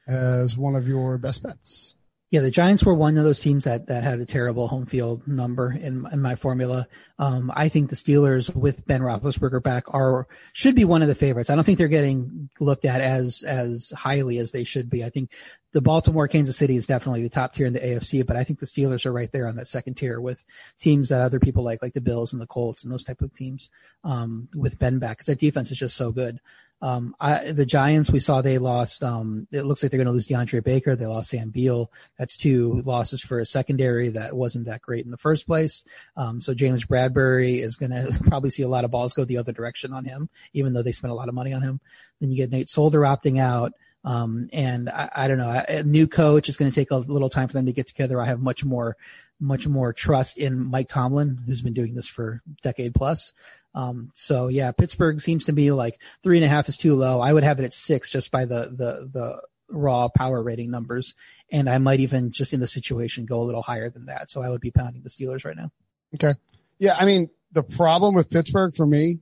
as 0.07 0.57
one 0.57 0.75
of 0.75 0.89
your 0.89 1.19
best 1.19 1.43
bets. 1.43 1.95
Yeah, 2.31 2.41
the 2.41 2.51
Giants 2.51 2.85
were 2.85 2.93
one 2.93 3.17
of 3.17 3.25
those 3.25 3.39
teams 3.39 3.65
that, 3.65 3.87
that 3.87 4.05
had 4.05 4.21
a 4.21 4.27
terrible 4.27 4.69
home 4.69 4.85
field 4.85 5.27
number 5.27 5.73
in, 5.73 6.07
in 6.13 6.21
my 6.21 6.35
formula. 6.35 6.87
Um, 7.19 7.51
I 7.57 7.71
think 7.71 7.89
the 7.89 7.97
Steelers 7.97 8.55
with 8.55 8.87
Ben 8.87 9.01
Roethlisberger 9.01 9.63
back 9.63 9.85
are, 9.89 10.29
should 10.53 10.75
be 10.75 10.85
one 10.85 11.01
of 11.01 11.09
the 11.09 11.15
favorites. 11.15 11.49
I 11.49 11.55
don't 11.55 11.65
think 11.65 11.79
they're 11.79 11.89
getting 11.89 12.51
looked 12.61 12.85
at 12.85 13.01
as, 13.01 13.43
as 13.45 13.95
highly 13.97 14.37
as 14.37 14.51
they 14.51 14.65
should 14.65 14.91
be. 14.91 15.03
I 15.03 15.09
think 15.09 15.33
the 15.73 15.81
Baltimore 15.81 16.29
Kansas 16.29 16.59
City 16.59 16.77
is 16.77 16.85
definitely 16.85 17.23
the 17.23 17.31
top 17.31 17.55
tier 17.55 17.67
in 17.67 17.73
the 17.73 17.81
AFC, 17.81 18.27
but 18.27 18.37
I 18.37 18.45
think 18.45 18.59
the 18.59 18.67
Steelers 18.67 19.07
are 19.07 19.13
right 19.13 19.33
there 19.33 19.47
on 19.47 19.57
that 19.57 19.69
second 19.69 19.95
tier 19.95 20.21
with 20.21 20.45
teams 20.79 21.09
that 21.09 21.23
other 21.23 21.41
people 21.41 21.65
like, 21.65 21.81
like 21.81 21.95
the 21.95 22.01
Bills 22.03 22.35
and 22.35 22.43
the 22.43 22.47
Colts 22.47 22.85
and 22.85 22.93
those 22.93 23.05
type 23.05 23.23
of 23.23 23.35
teams. 23.35 23.71
Um, 24.05 24.49
with 24.55 24.79
Ben 24.79 24.99
back, 24.99 25.17
because 25.17 25.27
that 25.27 25.41
defense 25.41 25.71
is 25.71 25.79
just 25.79 25.97
so 25.97 26.13
good. 26.13 26.41
Um, 26.81 27.15
I, 27.19 27.53
the 27.53 27.67
Giants, 27.67 28.11
we 28.11 28.21
saw 28.21 28.41
they 28.41 28.59
lost. 28.59 29.03
Um, 29.03 29.49
it 29.51 29.65
looks 29.65 29.83
like 29.83 29.91
they're 29.91 29.99
going 29.99 30.07
to 30.07 30.13
lose 30.13 30.29
DeAndre 30.29 30.63
Baker. 30.63 30.95
They 30.95 31.07
lost 31.07 31.31
Sam 31.31 31.51
Beal. 31.51 31.91
That's 32.19 32.37
two 32.37 32.83
losses 32.85 33.21
for 33.21 33.41
a 33.41 33.47
secondary 33.47 34.11
that 34.11 34.35
wasn't 34.35 34.67
that 34.67 34.83
great 34.83 35.05
in 35.05 35.11
the 35.11 35.17
first 35.17 35.47
place. 35.47 35.85
Um, 36.17 36.41
so 36.41 36.55
James 36.55 36.85
Bradberry 36.85 37.63
is 37.63 37.77
going 37.77 37.91
to 38.13 38.19
probably 38.25 38.51
see 38.51 38.63
a 38.63 38.69
lot 38.69 38.85
of 38.85 38.91
balls 38.91 39.13
go 39.13 39.25
the 39.25 39.39
other 39.39 39.53
direction 39.53 39.93
on 39.93 40.05
him, 40.05 40.29
even 40.53 40.73
though 40.73 40.83
they 40.83 40.93
spent 40.93 41.13
a 41.13 41.17
lot 41.17 41.29
of 41.29 41.35
money 41.35 41.53
on 41.53 41.63
him. 41.63 41.81
Then 42.21 42.31
you 42.31 42.37
get 42.37 42.51
Nate 42.51 42.71
Solder 42.71 43.01
opting 43.01 43.41
out. 43.41 43.73
Um, 44.05 44.49
and 44.53 44.89
I, 44.89 45.11
I 45.15 45.29
don't 45.29 45.39
know, 45.39 45.65
a 45.69 45.83
new 45.83 46.07
coach 46.07 46.49
is 46.49 46.57
going 46.57 46.71
to 46.71 46.75
take 46.75 46.91
a 46.91 46.97
little 46.97 47.29
time 47.29 47.49
for 47.49 47.55
them 47.55 47.67
to 47.67 47.73
get 47.73 47.89
together. 47.89 48.21
I 48.21 48.27
have 48.27 48.41
much 48.41 48.65
more, 48.65 48.97
much 49.41 49.67
more 49.67 49.93
trust 49.93 50.39
in 50.39 50.71
Mike 50.71 50.89
Tomlin, 50.89 51.43
who's 51.47 51.63
been 51.63 51.75
doing 51.75 51.95
this 51.95 52.09
for 52.09 52.43
decade 52.63 52.95
plus. 52.95 53.33
Um, 53.75 54.11
so 54.15 54.49
yeah, 54.49 54.73
Pittsburgh 54.73 55.21
seems 55.21 55.45
to 55.45 55.53
me 55.53 55.71
like 55.71 56.01
three 56.23 56.39
and 56.39 56.45
a 56.45 56.49
half 56.49 56.69
is 56.69 56.77
too 56.77 56.97
low. 56.97 57.21
I 57.21 57.33
would 57.33 57.45
have 57.45 57.61
it 57.61 57.65
at 57.65 57.75
six 57.75 58.11
just 58.11 58.31
by 58.31 58.45
the, 58.45 58.73
the, 58.75 59.09
the 59.13 59.43
raw 59.69 60.09
power 60.09 60.43
rating 60.43 60.71
numbers. 60.71 61.15
And 61.51 61.69
I 61.69 61.79
might 61.79 62.01
even 62.01 62.33
just 62.33 62.53
in 62.53 62.61
the 62.61 62.67
situation 62.67 63.27
go 63.27 63.41
a 63.41 63.45
little 63.45 63.63
higher 63.63 63.89
than 63.89 64.07
that. 64.07 64.31
So 64.31 64.43
I 64.43 64.49
would 64.49 64.61
be 64.61 64.71
pounding 64.71 65.03
the 65.03 65.11
Steelers 65.11 65.45
right 65.45 65.57
now. 65.57 65.71
Okay. 66.15 66.35
Yeah. 66.79 66.97
I 66.99 67.05
mean, 67.05 67.31
the 67.53 67.63
problem 67.63 68.15
with 68.15 68.31
Pittsburgh 68.31 68.75
for 68.75 68.87
me 68.87 69.21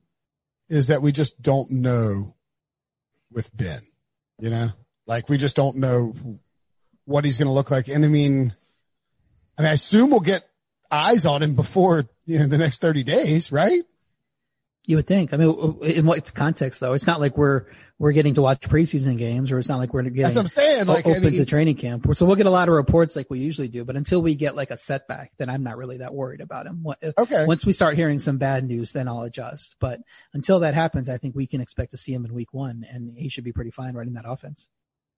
is 0.69 0.89
that 0.89 1.03
we 1.03 1.13
just 1.13 1.41
don't 1.41 1.71
know 1.71 2.35
with 3.31 3.55
Ben, 3.57 3.81
you 4.41 4.51
know, 4.51 4.71
like 5.07 5.29
we 5.29 5.37
just 5.37 5.57
don't 5.57 5.77
know 5.77 6.15
what 7.05 7.25
he's 7.25 7.39
going 7.39 7.47
to 7.47 7.53
look 7.53 7.71
like. 7.71 7.89
And 7.89 8.05
I 8.05 8.09
mean, 8.09 8.55
I 9.59 9.63
mean, 9.63 9.71
I 9.71 9.75
assume 9.75 10.11
we'll 10.11 10.21
get 10.21 10.49
eyes 10.91 11.27
on 11.27 11.43
him 11.43 11.55
before, 11.55 12.09
you 12.25 12.39
know, 12.39 12.47
the 12.47 12.59
next 12.59 12.81
30 12.81 13.03
days, 13.03 13.51
right? 13.51 13.83
You 14.85 14.97
would 14.97 15.07
think. 15.07 15.35
I 15.35 15.37
mean, 15.37 15.79
in 15.83 16.07
what 16.07 16.33
context 16.33 16.81
though? 16.81 16.93
It's 16.93 17.09
not 17.09 17.21
like 17.21 17.37
we're 17.37 17.67
we're 17.99 18.13
getting 18.13 18.35
to 18.35 18.43
watch 18.43 18.61
preseason 18.61 19.17
games, 19.19 19.51
or 19.51 19.59
it's 19.59 19.69
not 19.69 19.79
like 19.79 19.93
we're 19.93 20.03
getting. 20.03 20.23
That's 20.23 20.37
what 20.37 20.43
I'm 20.43 20.49
saying. 20.49 20.87
Like 20.87 21.07
open 21.07 21.25
I 21.25 21.31
mean, 21.31 21.39
to 21.39 21.47
training 21.47 21.77
camp. 21.77 22.07
So 22.15 22.25
we'll 22.25 22.37
get 22.37 22.47
a 22.47 22.51
lot 22.51 22.69
of 22.69 22.75
reports 22.75 23.17
like 23.17 23.29
we 23.29 23.41
usually 23.41 23.67
do. 23.67 23.85
But 23.85 23.97
until 23.97 24.21
we 24.21 24.37
get 24.37 24.55
like 24.55 24.71
a 24.71 24.77
setback, 24.77 25.33
then 25.39 25.49
I'm 25.49 25.65
not 25.65 25.77
really 25.77 25.97
that 25.99 26.15
worried 26.15 26.41
about 26.41 26.67
him. 26.67 26.87
Uh, 26.87 27.13
okay. 27.19 27.47
Once 27.47 27.65
we 27.67 27.73
start 27.73 27.97
hearing 27.97 28.21
some 28.21 28.39
bad 28.39 28.65
news, 28.65 28.93
then 28.93 29.09
I'll 29.09 29.23
adjust. 29.23 29.75
But 29.81 30.01
until 30.35 30.61
that 30.61 30.75
happens, 30.75 31.09
I 31.09 31.17
think 31.19 31.35
we 31.35 31.47
can 31.47 31.61
expect 31.61 31.91
to 31.93 31.97
see 31.97 32.13
him 32.13 32.25
in 32.25 32.33
week 32.35 32.53
one, 32.53 32.87
and 32.89 33.17
he 33.17 33.29
should 33.29 33.45
be 33.45 33.53
pretty 33.53 33.71
fine 33.71 33.95
running 33.95 34.15
that 34.15 34.25
offense. 34.29 34.67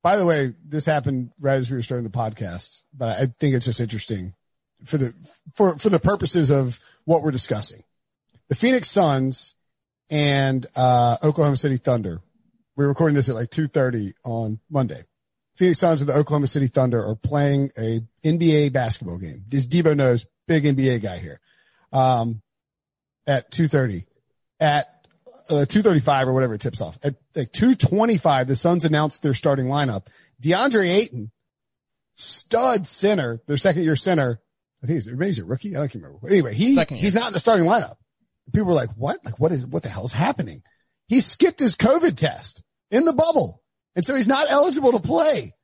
By 0.03 0.17
the 0.17 0.27
way, 0.27 0.55
this 0.65 0.87
happened 0.87 1.33
right 1.41 1.57
as 1.57 1.71
we 1.71 1.77
were 1.77 1.83
starting 1.83 2.05
the 2.05 2.17
podcast, 2.17 2.83
but 2.97 3.19
I 3.19 3.27
think 3.41 3.55
it's 3.55 3.67
just 3.67 3.81
interesting 3.81 4.35
for 4.85 4.97
the 4.97 5.15
for 5.55 5.77
for 5.79 5.89
the 5.89 5.99
purposes 5.99 6.51
of 6.51 6.79
what 7.05 7.23
we're 7.23 7.31
discussing. 7.31 7.83
The 8.49 8.55
Phoenix 8.55 8.91
Suns 8.91 9.55
and 10.11 10.67
uh, 10.77 11.17
Oklahoma 11.23 11.57
City 11.57 11.77
Thunder. 11.77 12.21
We're 12.77 12.89
recording 12.89 13.17
this 13.17 13.29
at 13.29 13.35
like 13.35 13.51
2:30 13.51 14.13
on 14.25 14.61
Monday. 14.71 15.03
Phoenix 15.57 15.81
Suns 15.81 16.01
and 16.01 16.09
the 16.09 16.15
Oklahoma 16.15 16.47
City 16.47 16.69
Thunder 16.69 17.05
are 17.05 17.17
playing 17.17 17.73
a 17.77 18.01
NBA 18.25 18.73
basketball 18.73 19.19
game. 19.19 19.45
This 19.49 19.67
Debo 19.67 19.97
knows, 19.97 20.25
big 20.47 20.63
NBA 20.63 21.03
guy 21.03 21.19
here. 21.19 21.41
Um, 21.93 22.43
at 23.27 23.51
2:30, 23.51 24.05
at 24.61 24.98
uh, 25.51 25.67
2:35 25.67 26.27
or 26.27 26.33
whatever 26.33 26.55
it 26.55 26.61
tips 26.61 26.81
off. 26.81 26.99
At 27.03 27.17
like 27.35 27.53
2:25, 27.53 28.47
the 28.47 28.57
Suns 28.57 28.85
announced 28.85 29.23
their 29.23 29.35
starting 29.35 29.67
lineup. 29.67 30.07
DeAndre 30.43 30.89
Ayton, 30.89 31.31
stud 32.15 32.87
center, 32.87 33.41
their 33.47 33.57
second 33.57 33.83
year 33.83 33.97
center. 33.97 34.41
I 34.83 34.87
think 34.87 34.97
he's, 34.97 35.09
maybe 35.09 35.27
he's 35.27 35.39
a 35.39 35.45
rookie. 35.45 35.75
I 35.75 35.81
don't 35.81 35.95
remember. 35.95 36.19
Anyway, 36.29 36.55
he, 36.55 36.81
he's 36.91 37.15
not 37.15 37.29
in 37.29 37.33
the 37.33 37.41
starting 37.41 37.67
lineup. 37.67 37.97
People 38.53 38.69
were 38.69 38.75
like, 38.75 38.91
what? 38.97 39.25
Like, 39.25 39.39
what 39.41 39.51
is, 39.51 39.67
what 39.67 39.83
the 39.83 39.89
hell 39.89 40.05
is 40.05 40.13
happening? 40.13 40.63
He 41.09 41.21
skipped 41.21 41.59
his 41.59 41.75
COVID 41.75 42.17
test 42.17 42.63
in 42.91 43.05
the 43.05 43.13
bubble. 43.13 43.63
And 43.97 44.05
so 44.05 44.15
he's 44.15 44.29
not 44.29 44.49
eligible 44.49 44.93
to 44.93 45.01
play. 45.01 45.55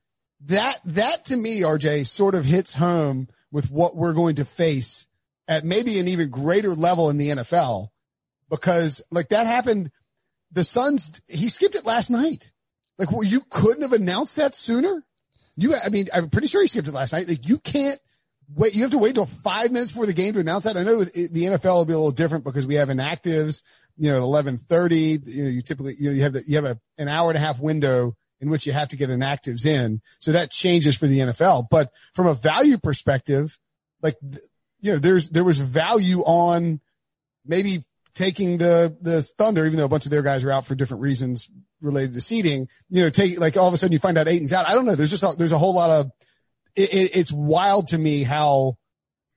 That, 0.41 0.81
that 0.85 1.25
to 1.25 1.37
me, 1.37 1.61
RJ 1.61 2.07
sort 2.07 2.35
of 2.35 2.43
hits 2.43 2.73
home 2.73 3.29
with 3.51 3.71
what 3.71 3.95
we're 3.95 4.13
going 4.13 4.35
to 4.35 4.45
face 4.45 5.07
at 5.47 5.63
maybe 5.63 5.97
an 5.99 6.07
even 6.07 6.29
greater 6.29 6.75
level 6.75 7.09
in 7.09 7.17
the 7.17 7.29
NFL 7.29 7.87
because 8.49 9.01
like 9.11 9.29
that 9.29 9.47
happened. 9.47 9.91
The 10.51 10.63
Suns, 10.63 11.21
he 11.27 11.49
skipped 11.49 11.75
it 11.75 11.85
last 11.85 12.09
night. 12.09 12.51
Like, 12.97 13.11
well, 13.11 13.23
you 13.23 13.41
couldn't 13.49 13.81
have 13.81 13.93
announced 13.93 14.37
that 14.37 14.55
sooner. 14.55 15.03
You, 15.57 15.75
I 15.75 15.89
mean, 15.89 16.07
I'm 16.13 16.29
pretty 16.29 16.47
sure 16.47 16.61
he 16.61 16.67
skipped 16.67 16.87
it 16.87 16.93
last 16.93 17.13
night. 17.13 17.27
Like, 17.27 17.47
you 17.47 17.57
can't 17.59 17.99
wait. 18.53 18.75
You 18.75 18.83
have 18.83 18.91
to 18.91 18.97
wait 18.97 19.15
till 19.15 19.25
five 19.25 19.71
minutes 19.71 19.91
before 19.91 20.05
the 20.05 20.13
game 20.13 20.33
to 20.33 20.39
announce 20.39 20.65
that. 20.65 20.77
I 20.77 20.83
know 20.83 21.03
the 21.03 21.29
NFL 21.29 21.75
will 21.75 21.85
be 21.85 21.93
a 21.93 21.97
little 21.97 22.11
different 22.11 22.43
because 22.43 22.67
we 22.67 22.75
have 22.75 22.89
inactives, 22.89 23.63
you 23.97 24.11
know, 24.11 24.17
at 24.17 24.27
1130, 24.27 25.19
you 25.25 25.43
know, 25.43 25.49
you 25.49 25.61
typically, 25.61 25.95
you 25.99 26.09
know, 26.09 26.15
you 26.15 26.23
have 26.23 26.33
the, 26.33 26.43
you 26.47 26.55
have 26.55 26.65
a, 26.65 26.79
an 26.97 27.07
hour 27.07 27.29
and 27.29 27.37
a 27.37 27.41
half 27.41 27.59
window 27.59 28.15
in 28.41 28.49
which 28.49 28.65
you 28.65 28.73
have 28.73 28.89
to 28.89 28.97
get 28.97 29.09
inactives 29.09 29.65
in. 29.65 30.01
So 30.19 30.33
that 30.33 30.51
changes 30.51 30.95
for 30.97 31.07
the 31.07 31.19
NFL. 31.19 31.67
But 31.69 31.91
from 32.13 32.27
a 32.27 32.33
value 32.33 32.77
perspective, 32.77 33.57
like, 34.01 34.17
you 34.79 34.93
know, 34.93 34.99
there's, 34.99 35.29
there 35.29 35.43
was 35.43 35.57
value 35.57 36.19
on 36.21 36.81
maybe 37.45 37.83
taking 38.15 38.57
the, 38.57 38.95
the 39.01 39.21
Thunder, 39.21 39.65
even 39.65 39.77
though 39.77 39.85
a 39.85 39.89
bunch 39.89 40.05
of 40.05 40.11
their 40.11 40.23
guys 40.23 40.43
are 40.43 40.51
out 40.51 40.65
for 40.65 40.73
different 40.73 41.03
reasons 41.03 41.47
related 41.81 42.13
to 42.13 42.21
seating, 42.21 42.67
you 42.89 43.03
know, 43.03 43.09
take, 43.09 43.39
like 43.39 43.57
all 43.57 43.67
of 43.67 43.73
a 43.73 43.77
sudden 43.77 43.91
you 43.93 43.99
find 43.99 44.17
out 44.17 44.27
Ayton's 44.27 44.53
out. 44.53 44.67
I 44.67 44.73
don't 44.73 44.85
know. 44.85 44.95
There's 44.95 45.11
just, 45.11 45.23
a, 45.23 45.35
there's 45.37 45.51
a 45.51 45.57
whole 45.57 45.75
lot 45.75 45.91
of, 45.91 46.09
it, 46.75 46.93
it, 46.93 47.11
it's 47.15 47.31
wild 47.31 47.89
to 47.89 47.97
me 47.97 48.23
how 48.23 48.77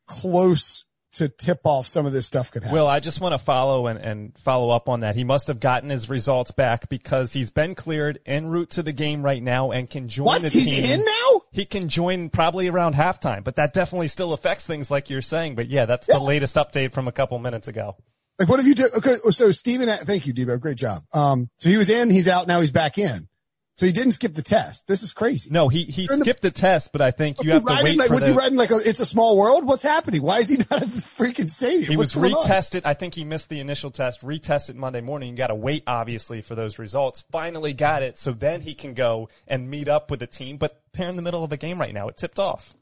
close 0.07 0.85
to 1.12 1.29
tip 1.29 1.61
off 1.64 1.87
some 1.87 2.07
of 2.07 2.12
this 2.12 2.26
stuff 2.26 2.51
could 2.53 2.62
happen. 2.62 2.74
Will, 2.79 2.87
I 2.87 3.01
just 3.01 3.20
want 3.20 3.33
to 3.33 3.39
follow 3.39 3.87
and, 3.89 3.99
and 3.99 4.39
follow 4.39 4.70
up 4.70 4.89
on 4.89 5.01
that. 5.01 5.14
He 5.16 5.24
must 5.24 5.49
have 5.49 5.59
gotten 5.59 5.91
his 5.91 6.09
results 6.09 6.51
back 6.53 6.89
because 6.89 7.33
he's 7.33 7.51
been 7.51 7.74
cleared 7.74 8.20
en 8.26 8.47
route 8.47 8.70
to 8.70 8.83
the 8.83 8.93
game 8.93 9.22
right 9.22 9.43
now 9.43 9.72
and 9.72 9.89
can 9.91 10.09
join 10.09 10.26
what? 10.26 10.43
the 10.43 10.49
He's 10.51 10.66
team. 10.68 10.85
in 10.85 11.05
now? 11.05 11.41
He 11.51 11.64
can 11.64 11.89
join 11.89 12.29
probably 12.31 12.68
around 12.68 12.95
halftime, 12.95 13.43
but 13.43 13.57
that 13.57 13.72
definitely 13.72 14.09
still 14.09 14.33
affects 14.33 14.66
things 14.66 14.91
like 14.91 15.11
you're 15.11 15.22
saying. 15.22 15.55
But 15.57 15.68
yeah, 15.68 15.87
that's 15.87 16.07
Yeah. 16.09 16.18
the 16.18 16.24
latest 16.24 16.55
update 16.57 16.93
from 16.93 17.09
a 17.09 17.12
couple 17.12 17.39
minutes 17.39 17.68
ago. 17.68 17.97
Like, 18.39 18.49
what 18.49 18.59
have 18.61 18.68
you 18.68 18.74
done? 18.74 18.91
Okay. 18.97 19.16
So 19.30 19.51
Steven, 19.53 19.89
thank 20.05 20.26
you, 20.26 20.34
Debo. 20.34 20.61
Great 20.61 20.76
job. 20.76 21.03
Um, 21.12 21.51
so 21.59 21.68
he 21.70 21.76
was 21.76 21.89
in, 21.89 22.11
he's 22.11 22.28
out, 22.28 22.47
now 22.47 22.61
he's 22.61 22.70
back 22.70 22.99
in. 22.99 23.28
So 23.74 23.86
he 23.86 23.93
didn't 23.93 24.11
skip 24.12 24.34
the 24.34 24.43
test. 24.43 24.89
This 24.89 25.05
is 25.05 25.12
crazy. 25.12 25.51
No, 25.53 25.68
he, 25.68 25.84
he 25.84 26.03
in 26.03 26.18
the- 26.18 26.24
skipped 26.24 26.43
the 26.43 26.51
test, 26.51 26.91
but 26.91 27.01
I 27.01 27.12
think 27.12 27.45
you 27.45 27.53
have 27.53 27.64
to 27.64 27.80
wait 27.84 27.97
like, 27.97 28.09
for 28.09 28.14
was 28.14 28.24
the, 28.24 28.32
he 28.32 28.36
riding 28.36 28.59
like 28.59 28.72
a, 28.72 28.78
it's 28.84 28.99
a 28.99 29.07
small 29.07 29.39
world? 29.39 29.64
What's 29.68 29.84
happening? 29.84 30.20
Why 30.20 30.41
is 30.41 30.49
he 30.49 30.57
not 30.70 30.82
at 30.82 30.89
this 30.89 31.05
freaking 31.05 31.49
stadium? 31.49 31.84
He 31.89 31.97
What's 31.97 32.16
was 32.16 32.32
going 32.32 32.34
on? 32.34 32.45
retested. 32.45 32.82
I 32.84 32.95
think 32.95 33.14
he 33.14 33.22
missed 33.22 33.49
the 33.49 33.61
initial 33.61 33.93
test, 33.93 34.22
retested 34.22 34.74
Monday 34.74 35.01
morning. 35.01 35.30
You 35.30 35.36
got 35.36 35.47
to 35.49 35.55
wait, 35.55 35.84
obviously, 35.86 36.41
for 36.41 36.57
those 36.57 36.80
results. 36.80 37.24
Finally 37.30 37.72
got 37.72 38.03
it. 38.03 38.18
So 38.18 38.32
then 38.32 38.62
he 38.62 38.74
can 38.74 38.95
go 38.95 39.28
and 39.47 39.70
meet 39.70 39.86
up 39.86 40.11
with 40.11 40.18
the 40.18 40.26
team, 40.26 40.57
but 40.57 40.82
they're 40.93 41.09
in 41.09 41.14
the 41.14 41.22
middle 41.22 41.45
of 41.45 41.53
a 41.53 41.57
game 41.57 41.80
right 41.80 41.95
now. 41.95 42.09
It 42.09 42.16
tipped 42.16 42.41
off. 42.41 42.74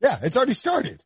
Yeah, 0.00 0.18
it's 0.22 0.36
already 0.36 0.54
started. 0.54 1.04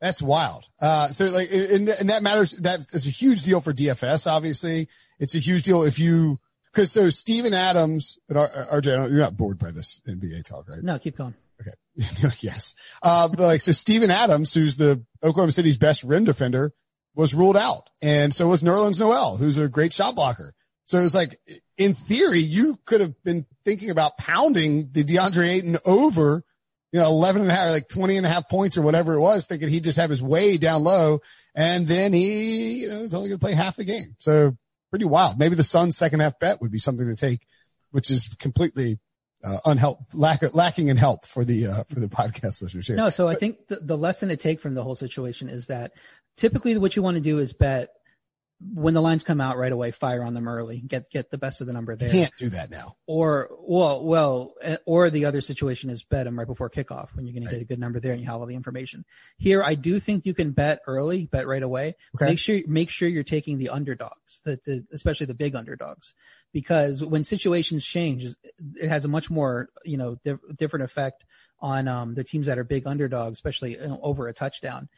That's 0.00 0.20
wild. 0.20 0.66
Uh, 0.80 1.08
so 1.08 1.26
like, 1.26 1.50
and, 1.50 1.88
and 1.88 2.10
that 2.10 2.22
matters. 2.22 2.52
That 2.52 2.86
is 2.92 3.06
a 3.06 3.10
huge 3.10 3.42
deal 3.42 3.60
for 3.60 3.72
DFS. 3.72 4.30
Obviously, 4.30 4.88
it's 5.18 5.34
a 5.34 5.38
huge 5.38 5.62
deal 5.62 5.82
if 5.82 5.98
you, 5.98 6.38
cause 6.74 6.92
so 6.92 7.10
Steven 7.10 7.54
Adams, 7.54 8.18
and 8.28 8.36
RJ, 8.36 8.86
you're 8.86 9.20
not 9.20 9.36
bored 9.36 9.58
by 9.58 9.70
this 9.70 10.00
NBA 10.06 10.44
talk, 10.44 10.68
right? 10.68 10.82
No, 10.82 10.98
keep 10.98 11.16
going. 11.16 11.34
Okay. 11.60 12.34
yes. 12.40 12.74
Uh, 13.02 13.28
but 13.28 13.40
like, 13.40 13.60
so 13.60 13.72
Steven 13.72 14.10
Adams, 14.10 14.52
who's 14.52 14.76
the 14.76 15.02
Oklahoma 15.22 15.52
City's 15.52 15.78
best 15.78 16.02
rim 16.02 16.24
defender, 16.24 16.72
was 17.14 17.34
ruled 17.34 17.56
out. 17.56 17.88
And 18.02 18.34
so 18.34 18.48
was 18.48 18.62
Nerlens 18.62 18.98
Noel, 18.98 19.36
who's 19.36 19.58
a 19.58 19.68
great 19.68 19.92
shot 19.92 20.14
blocker. 20.14 20.54
So 20.86 20.98
it 20.98 21.04
was 21.04 21.14
like, 21.14 21.38
in 21.78 21.94
theory, 21.94 22.40
you 22.40 22.78
could 22.84 23.00
have 23.00 23.22
been 23.22 23.46
thinking 23.64 23.90
about 23.90 24.18
pounding 24.18 24.90
the 24.92 25.04
DeAndre 25.04 25.48
Ayton 25.48 25.78
over, 25.84 26.44
you 26.94 27.00
know, 27.00 27.08
11 27.08 27.42
and 27.42 27.50
a 27.50 27.54
half, 27.54 27.70
like 27.72 27.88
20 27.88 28.18
and 28.18 28.24
a 28.24 28.28
half 28.28 28.48
points 28.48 28.78
or 28.78 28.82
whatever 28.82 29.14
it 29.14 29.20
was, 29.20 29.46
thinking 29.46 29.68
he'd 29.68 29.82
just 29.82 29.98
have 29.98 30.10
his 30.10 30.22
way 30.22 30.58
down 30.58 30.84
low. 30.84 31.18
And 31.52 31.88
then 31.88 32.12
he, 32.12 32.82
you 32.82 32.88
know, 32.88 33.00
is 33.00 33.16
only 33.16 33.30
going 33.30 33.40
to 33.40 33.44
play 33.44 33.54
half 33.54 33.74
the 33.74 33.84
game. 33.84 34.14
So 34.20 34.56
pretty 34.90 35.04
wild. 35.04 35.36
Maybe 35.36 35.56
the 35.56 35.64
Suns 35.64 35.96
second 35.96 36.20
half 36.20 36.38
bet 36.38 36.60
would 36.60 36.70
be 36.70 36.78
something 36.78 37.04
to 37.08 37.16
take, 37.16 37.48
which 37.90 38.12
is 38.12 38.36
completely, 38.38 39.00
uh, 39.42 39.58
unhelp, 39.66 40.02
lack, 40.14 40.54
lacking 40.54 40.86
in 40.86 40.96
help 40.96 41.26
for 41.26 41.44
the, 41.44 41.66
uh, 41.66 41.82
for 41.88 41.98
the 41.98 42.06
podcast 42.06 42.62
listeners 42.62 42.86
here. 42.86 42.94
No, 42.94 43.10
so 43.10 43.26
I 43.26 43.34
think 43.34 43.66
the, 43.66 43.80
the 43.82 43.98
lesson 43.98 44.28
to 44.28 44.36
take 44.36 44.60
from 44.60 44.74
the 44.74 44.84
whole 44.84 44.94
situation 44.94 45.48
is 45.48 45.66
that 45.66 45.90
typically 46.36 46.78
what 46.78 46.94
you 46.94 47.02
want 47.02 47.16
to 47.16 47.20
do 47.20 47.38
is 47.40 47.52
bet 47.52 47.88
when 48.72 48.94
the 48.94 49.02
lines 49.02 49.24
come 49.24 49.40
out 49.40 49.58
right 49.58 49.72
away, 49.72 49.90
fire 49.90 50.22
on 50.22 50.32
them 50.34 50.48
early, 50.48 50.78
get 50.80 51.10
get 51.10 51.30
the 51.30 51.38
best 51.38 51.60
of 51.60 51.66
the 51.66 51.72
number 51.72 51.96
there. 51.96 52.10
Can't 52.10 52.32
do 52.38 52.48
that 52.50 52.70
now. 52.70 52.96
Or 53.06 53.50
well, 53.60 54.04
well, 54.04 54.54
eh, 54.62 54.76
or 54.86 55.10
the 55.10 55.26
other 55.26 55.40
situation 55.40 55.90
is 55.90 56.02
bet 56.02 56.24
them 56.24 56.38
right 56.38 56.46
before 56.46 56.70
kickoff 56.70 57.14
when 57.14 57.26
you're 57.26 57.34
going 57.34 57.44
Right. 57.44 57.50
to 57.52 57.56
get 57.58 57.62
a 57.62 57.66
good 57.66 57.78
number 57.78 58.00
there 58.00 58.12
and 58.12 58.20
you 58.20 58.26
have 58.26 58.40
all 58.40 58.46
the 58.46 58.54
information. 58.54 59.04
Here, 59.36 59.62
I 59.62 59.74
do 59.74 60.00
think 60.00 60.24
you 60.24 60.34
can 60.34 60.52
bet 60.52 60.80
early, 60.86 61.26
bet 61.26 61.46
right 61.46 61.62
away. 61.62 61.96
Okay. 62.16 62.26
Make 62.26 62.38
sure 62.38 62.60
make 62.66 62.90
sure 62.90 63.08
you're 63.08 63.22
taking 63.24 63.58
the 63.58 63.68
underdogs, 63.68 64.40
the, 64.44 64.60
the 64.64 64.84
especially 64.92 65.26
the 65.26 65.34
big 65.34 65.54
underdogs, 65.54 66.14
because 66.52 67.04
when 67.04 67.24
situations 67.24 67.84
change, 67.84 68.24
it 68.76 68.88
has 68.88 69.04
a 69.04 69.08
much 69.08 69.30
more 69.30 69.68
you 69.84 69.96
know 69.96 70.16
diff- 70.24 70.40
different 70.56 70.84
effect 70.84 71.24
on 71.60 71.88
um, 71.88 72.14
the 72.14 72.24
teams 72.24 72.46
that 72.46 72.58
are 72.58 72.64
big 72.64 72.86
underdogs, 72.86 73.38
especially 73.38 73.72
you 73.72 73.86
know, 73.86 74.00
over 74.02 74.28
a 74.28 74.32
touchdown 74.34 74.88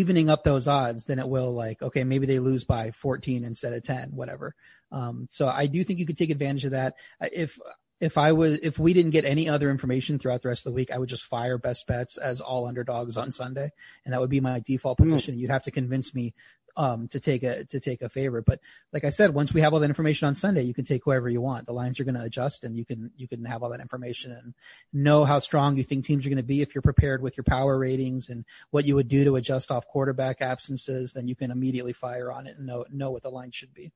evening 0.00 0.28
up 0.30 0.42
those 0.44 0.66
odds 0.66 1.04
than 1.06 1.18
it 1.18 1.28
will 1.28 1.52
like 1.64 1.78
okay 1.82 2.04
maybe 2.04 2.26
they 2.26 2.38
lose 2.38 2.64
by 2.64 2.90
14 2.90 3.44
instead 3.44 3.72
of 3.72 3.82
10 3.82 4.10
whatever. 4.20 4.54
Um, 4.92 5.26
so 5.30 5.48
i 5.48 5.66
do 5.66 5.82
think 5.84 5.98
you 5.98 6.06
could 6.06 6.18
take 6.18 6.30
advantage 6.30 6.64
of 6.64 6.72
that. 6.72 6.94
If 7.20 7.58
if 8.00 8.18
i 8.18 8.30
was 8.32 8.58
if 8.62 8.78
we 8.78 8.92
didn't 8.92 9.12
get 9.12 9.24
any 9.24 9.48
other 9.48 9.70
information 9.70 10.18
throughout 10.18 10.42
the 10.42 10.48
rest 10.48 10.66
of 10.66 10.70
the 10.72 10.76
week 10.80 10.90
i 10.90 10.98
would 10.98 11.08
just 11.08 11.22
fire 11.24 11.58
best 11.58 11.86
bets 11.86 12.16
as 12.30 12.40
all 12.40 12.66
underdogs 12.66 13.16
on 13.16 13.30
sunday. 13.32 13.70
And 14.04 14.12
that 14.12 14.20
would 14.20 14.30
be 14.36 14.40
my 14.40 14.60
default 14.60 14.98
Mm. 14.98 15.04
position. 15.04 15.38
You'd 15.38 15.50
have 15.56 15.62
to 15.68 15.70
convince 15.80 16.14
me 16.14 16.34
um, 16.76 17.08
to 17.08 17.20
take 17.20 17.42
a 17.42 17.64
to 17.64 17.78
take 17.78 18.02
a 18.02 18.08
favorite 18.08 18.44
but 18.44 18.60
like 18.92 19.04
i 19.04 19.10
said 19.10 19.32
once 19.32 19.54
we 19.54 19.60
have 19.60 19.72
all 19.72 19.80
that 19.80 19.90
information 19.90 20.26
on 20.26 20.34
sunday 20.34 20.62
you 20.62 20.74
can 20.74 20.84
take 20.84 21.02
whoever 21.04 21.28
you 21.28 21.40
want 21.40 21.66
the 21.66 21.72
lines 21.72 22.00
are 22.00 22.04
going 22.04 22.14
to 22.14 22.22
adjust 22.22 22.64
and 22.64 22.76
you 22.76 22.84
can 22.84 23.10
you 23.16 23.28
can 23.28 23.44
have 23.44 23.62
all 23.62 23.70
that 23.70 23.80
information 23.80 24.32
and 24.32 24.54
know 24.92 25.24
how 25.24 25.38
strong 25.38 25.76
you 25.76 25.84
think 25.84 26.04
teams 26.04 26.26
are 26.26 26.28
going 26.28 26.36
to 26.36 26.42
be 26.42 26.62
if 26.62 26.74
you're 26.74 26.82
prepared 26.82 27.22
with 27.22 27.36
your 27.36 27.44
power 27.44 27.78
ratings 27.78 28.28
and 28.28 28.44
what 28.70 28.84
you 28.84 28.94
would 28.94 29.08
do 29.08 29.24
to 29.24 29.36
adjust 29.36 29.70
off 29.70 29.86
quarterback 29.86 30.40
absences, 30.40 31.12
then 31.12 31.28
you 31.28 31.34
can 31.34 31.50
immediately 31.50 31.92
fire 31.92 32.32
on 32.32 32.46
it 32.46 32.56
and 32.56 32.66
know 32.66 32.84
know 32.90 33.10
what 33.10 33.22
the 33.22 33.30
line 33.30 33.50
should 33.50 33.74
be. 33.74 33.92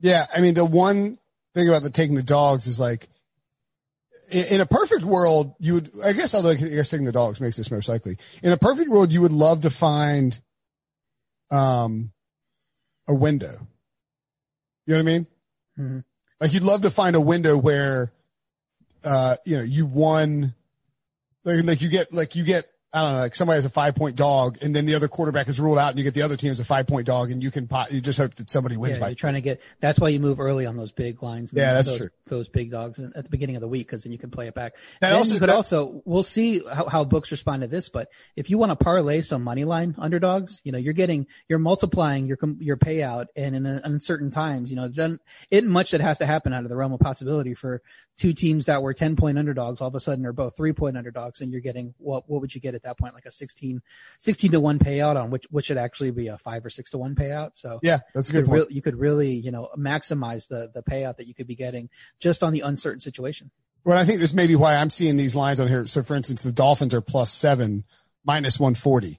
Yeah, 0.00 0.26
I 0.34 0.40
mean 0.40 0.54
the 0.54 0.64
one 0.64 1.18
thing 1.54 1.68
about 1.68 1.82
the 1.82 1.90
taking 1.90 2.14
the 2.16 2.22
dogs 2.22 2.66
is 2.66 2.78
like 2.78 3.08
in, 4.30 4.44
in 4.46 4.60
a 4.60 4.66
perfect 4.66 5.02
world 5.02 5.54
you 5.58 5.74
would 5.74 5.90
I 6.04 6.12
guess 6.12 6.34
although 6.34 6.50
I 6.50 6.54
guess 6.54 6.90
taking 6.90 7.06
the 7.06 7.12
dogs 7.12 7.40
makes 7.40 7.56
this 7.56 7.70
most 7.70 7.88
likely. 7.88 8.16
In 8.42 8.52
a 8.52 8.56
perfect 8.56 8.90
world 8.90 9.12
you 9.12 9.22
would 9.22 9.32
love 9.32 9.62
to 9.62 9.70
find 9.70 10.38
um 11.50 12.12
a 13.10 13.14
window. 13.14 13.66
You 14.86 14.94
know 14.94 14.96
what 14.96 14.98
I 14.98 15.02
mean? 15.02 15.26
Mhm. 15.78 16.04
Like 16.40 16.52
you'd 16.52 16.62
love 16.62 16.82
to 16.82 16.90
find 16.90 17.16
a 17.16 17.20
window 17.20 17.56
where 17.58 18.12
uh 19.04 19.36
you 19.44 19.56
know 19.56 19.62
you 19.62 19.86
won 19.86 20.54
like, 21.44 21.64
like 21.64 21.82
you 21.82 21.88
get 21.88 22.12
like 22.12 22.34
you 22.34 22.44
get 22.44 22.66
I 22.92 23.02
don't 23.02 23.12
know, 23.12 23.18
like 23.20 23.34
somebody 23.34 23.56
has 23.56 23.64
a 23.64 23.70
five 23.70 23.94
point 23.94 24.16
dog 24.16 24.58
and 24.62 24.74
then 24.74 24.84
the 24.84 24.94
other 24.94 25.06
quarterback 25.06 25.48
is 25.48 25.60
ruled 25.60 25.78
out 25.78 25.90
and 25.90 25.98
you 25.98 26.04
get 26.04 26.14
the 26.14 26.22
other 26.22 26.36
team 26.36 26.50
as 26.50 26.58
a 26.60 26.64
five 26.64 26.86
point 26.86 27.06
dog 27.06 27.30
and 27.30 27.42
you 27.42 27.50
can 27.50 27.68
pot, 27.68 27.92
you 27.92 28.00
just 28.00 28.18
hope 28.18 28.34
that 28.34 28.50
somebody 28.50 28.76
wins 28.76 28.96
Yeah, 28.96 29.04
by 29.04 29.08
you're 29.08 29.14
trying 29.14 29.34
to 29.34 29.40
get. 29.40 29.60
That's 29.80 29.98
why 30.00 30.08
you 30.08 30.18
move 30.18 30.40
early 30.40 30.66
on 30.66 30.76
those 30.76 30.90
big 30.92 31.22
lines. 31.22 31.52
Yeah, 31.52 31.74
that's 31.74 31.96
true. 31.96 32.10
Those 32.30 32.48
big 32.48 32.70
dogs 32.70 32.98
in- 32.98 33.12
at 33.14 33.24
the 33.24 33.30
beginning 33.30 33.56
of 33.56 33.60
the 33.60 33.68
week 33.68 33.86
because 33.88 34.04
then 34.04 34.12
you 34.12 34.18
can 34.18 34.30
play 34.30 34.46
it 34.46 34.54
back. 34.54 34.74
That 35.00 35.10
Then 35.10 35.18
also- 35.18 35.34
you 35.34 35.40
could 35.40 35.48
that- 35.50 35.56
also. 35.56 36.02
We'll 36.06 36.22
see 36.22 36.62
how, 36.72 36.86
how 36.86 37.04
books 37.04 37.30
respond 37.30 37.62
to 37.62 37.68
this, 37.68 37.88
but 37.88 38.08
if 38.36 38.48
you 38.48 38.56
want 38.56 38.70
to 38.70 38.76
parlay 38.76 39.20
some 39.20 39.42
money 39.44 39.64
line 39.64 39.94
underdogs, 39.98 40.60
you 40.64 40.72
know 40.72 40.78
you're 40.78 40.94
getting 40.94 41.26
you're 41.48 41.58
multiplying 41.58 42.26
your 42.26 42.38
your 42.60 42.76
payout, 42.76 43.26
and 43.36 43.54
in 43.54 43.66
uncertain 43.66 44.30
times, 44.30 44.70
you 44.70 44.76
know, 44.76 44.88
done 44.88 45.18
it 45.50 45.64
much 45.64 45.90
that 45.90 46.00
has 46.00 46.16
to 46.18 46.26
happen 46.26 46.52
out 46.52 46.62
of 46.64 46.70
the 46.70 46.76
realm 46.76 46.92
of 46.92 47.00
possibility 47.00 47.52
for 47.54 47.82
two 48.16 48.32
teams 48.32 48.66
that 48.66 48.82
were 48.82 48.94
ten 48.94 49.16
point 49.16 49.38
underdogs 49.38 49.80
all 49.80 49.88
of 49.88 49.94
a 49.94 50.00
sudden 50.00 50.24
are 50.26 50.32
both 50.32 50.56
three 50.56 50.72
point 50.72 50.96
underdogs, 50.96 51.40
and 51.40 51.50
you're 51.52 51.60
getting 51.60 51.94
what 51.98 52.28
what 52.30 52.40
would 52.40 52.54
you 52.54 52.60
get 52.60 52.74
at 52.74 52.82
that 52.84 52.98
point 52.98 53.14
like 53.14 53.26
a 53.26 53.30
16, 53.32 53.82
16 54.18 54.52
to 54.52 54.60
one 54.60 54.78
payout 54.78 55.16
on 55.20 55.30
which 55.30 55.44
which 55.50 55.66
should 55.66 55.78
actually 55.78 56.10
be 56.10 56.28
a 56.28 56.38
five 56.38 56.64
or 56.64 56.70
six 56.70 56.90
to 56.90 56.98
one 56.98 57.14
payout. 57.14 57.50
So 57.54 57.80
Yeah, 57.82 57.98
that's 58.14 58.30
a 58.30 58.32
good 58.32 58.46
point. 58.46 58.68
re- 58.68 58.74
you 58.74 58.82
could 58.82 58.96
really, 58.96 59.34
you 59.34 59.50
know, 59.50 59.68
maximize 59.76 60.46
the 60.48 60.70
the 60.72 60.82
payout 60.82 61.16
that 61.16 61.26
you 61.26 61.34
could 61.34 61.46
be 61.46 61.54
getting 61.56 61.88
just 62.20 62.42
on 62.42 62.52
the 62.52 62.60
uncertain 62.60 63.00
situation. 63.00 63.50
Well, 63.84 63.98
I 63.98 64.04
think 64.04 64.20
this 64.20 64.34
may 64.34 64.46
be 64.46 64.56
why 64.56 64.76
I'm 64.76 64.90
seeing 64.90 65.16
these 65.16 65.34
lines 65.34 65.58
on 65.58 65.68
here. 65.68 65.86
So, 65.86 66.02
for 66.02 66.14
instance, 66.14 66.42
the 66.42 66.52
Dolphins 66.52 66.92
are 66.92 67.00
plus 67.00 67.32
seven, 67.32 67.84
minus 68.24 68.60
140. 68.60 69.18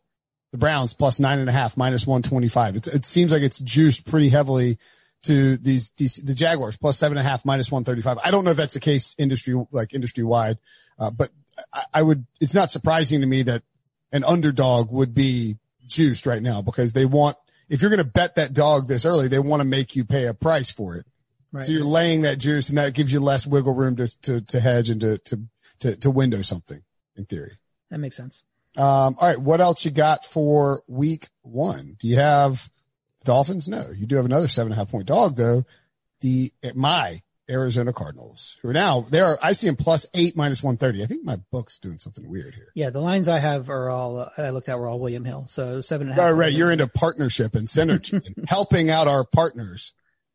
The 0.52 0.58
Browns 0.58 0.94
plus 0.94 1.20
nine 1.20 1.40
and 1.40 1.50
a 1.50 1.52
half, 1.52 1.78
minus 1.78 2.06
125. 2.06 2.76
It's, 2.76 2.88
it 2.88 3.06
seems 3.06 3.32
like 3.32 3.42
it's 3.42 3.60
juiced 3.60 4.06
pretty 4.06 4.30
heavily 4.30 4.78
to 5.24 5.58
these, 5.58 5.92
these, 5.98 6.16
the 6.16 6.34
Jaguars 6.34 6.78
plus 6.78 6.98
seven 6.98 7.18
and 7.18 7.26
a 7.26 7.30
half, 7.30 7.46
minus 7.46 7.72
135. 7.72 8.20
I 8.24 8.32
don't 8.32 8.44
know 8.44 8.52
if 8.52 8.58
that's 8.58 8.74
the 8.74 8.80
case 8.80 9.16
industry, 9.18 9.56
like 9.72 9.94
industry 9.94 10.24
wide, 10.24 10.58
uh, 11.00 11.10
but 11.10 11.32
I, 11.74 11.84
I 11.96 12.02
would, 12.02 12.26
it's 12.40 12.54
not 12.54 12.70
surprising 12.70 13.22
to 13.22 13.28
me 13.28 13.44
that 13.44 13.64
an 14.12 14.24
underdog 14.24 14.92
would 14.92 15.14
be 15.14 15.58
juiced 15.88 16.26
right 16.26 16.42
now 16.42 16.62
because 16.62 16.94
they 16.94 17.06
want, 17.06 17.38
if 17.70 17.82
you're 17.82 17.90
going 17.90 18.00
to 18.00 18.04
bet 18.04 18.36
that 18.36 18.54
dog 18.54 18.88
this 18.88 19.06
early, 19.06 19.28
they 19.28 19.40
want 19.40 19.62
to 19.62 19.66
make 19.66 19.96
you 19.96 20.04
pay 20.06 20.28
a 20.28 20.34
price 20.34 20.70
for 20.70 20.98
it. 20.98 21.06
Right. 21.52 21.66
So 21.66 21.72
you're 21.72 21.84
laying 21.84 22.22
that 22.22 22.38
juice 22.38 22.70
and 22.70 22.78
that 22.78 22.94
gives 22.94 23.12
you 23.12 23.20
less 23.20 23.46
wiggle 23.46 23.74
room 23.74 23.98
to, 23.98 24.22
to, 24.22 24.42
to 24.42 24.60
hedge 24.60 24.90
and 24.90 25.02
to, 25.02 25.18
to, 25.18 25.42
to, 25.82 25.96
to 25.98 26.12
window 26.12 26.42
something 26.42 26.82
in 27.16 27.26
theory. 27.26 27.58
that 27.90 28.00
makes 28.00 28.16
sense. 28.16 28.42
Um, 28.78 29.18
all 29.20 29.28
right. 29.28 29.38
What 29.38 29.60
else 29.60 29.84
you 29.84 29.92
got 29.92 30.24
for 30.24 30.82
week 30.88 31.28
one? 31.42 31.98
Do 32.00 32.08
you 32.08 32.16
have 32.16 32.70
the 33.20 33.26
Dolphins? 33.26 33.68
No, 33.68 33.90
you 33.94 34.06
do 34.06 34.16
have 34.16 34.26
another 34.26 34.48
seven 34.48 34.72
and 34.72 34.80
a 34.80 34.82
half 34.82 34.92
point 34.92 35.08
dog 35.08 35.36
though. 35.36 35.66
The, 36.22 36.54
my 36.74 37.22
Arizona 37.50 37.92
Cardinals 37.92 38.58
who 38.62 38.70
are 38.70 38.74
now 38.74 39.02
there. 39.02 39.26
Are. 39.26 39.40
I 39.42 39.52
see 39.52 39.68
them 39.68 39.76
plus 39.76 40.06
eight 40.14 40.38
minus 40.38 40.64
130. 40.64 41.04
I 41.04 41.08
think 41.08 41.26
my 41.26 41.38
book's 41.52 41.78
doing 41.78 42.00
something 42.00 42.28
weird 42.30 42.56
here. 42.56 42.72
Yeah, 42.76 42.90
the 42.92 43.02
lines 43.02 43.28
I 43.28 43.40
have 43.40 43.70
are 43.70 43.90
all 43.90 44.20
uh, 44.20 44.30
I 44.38 44.52
looked 44.52 44.70
at 44.70 44.80
were 44.80 44.88
all 44.88 45.00
William 45.00 45.26
Hill. 45.26 45.46
So 45.50 45.82
seven 45.82 46.08
and 46.08 46.18
a 46.18 46.22
half. 46.22 46.32
All 46.32 46.38
right. 46.38 46.54
You're 46.54 46.72
into 46.72 46.88
partnership 46.88 47.56
and 47.56 47.68
synergy 47.68 48.26
and 48.26 48.46
helping 48.50 48.90
out 48.90 49.08
our 49.08 49.26
partners. 49.26 49.94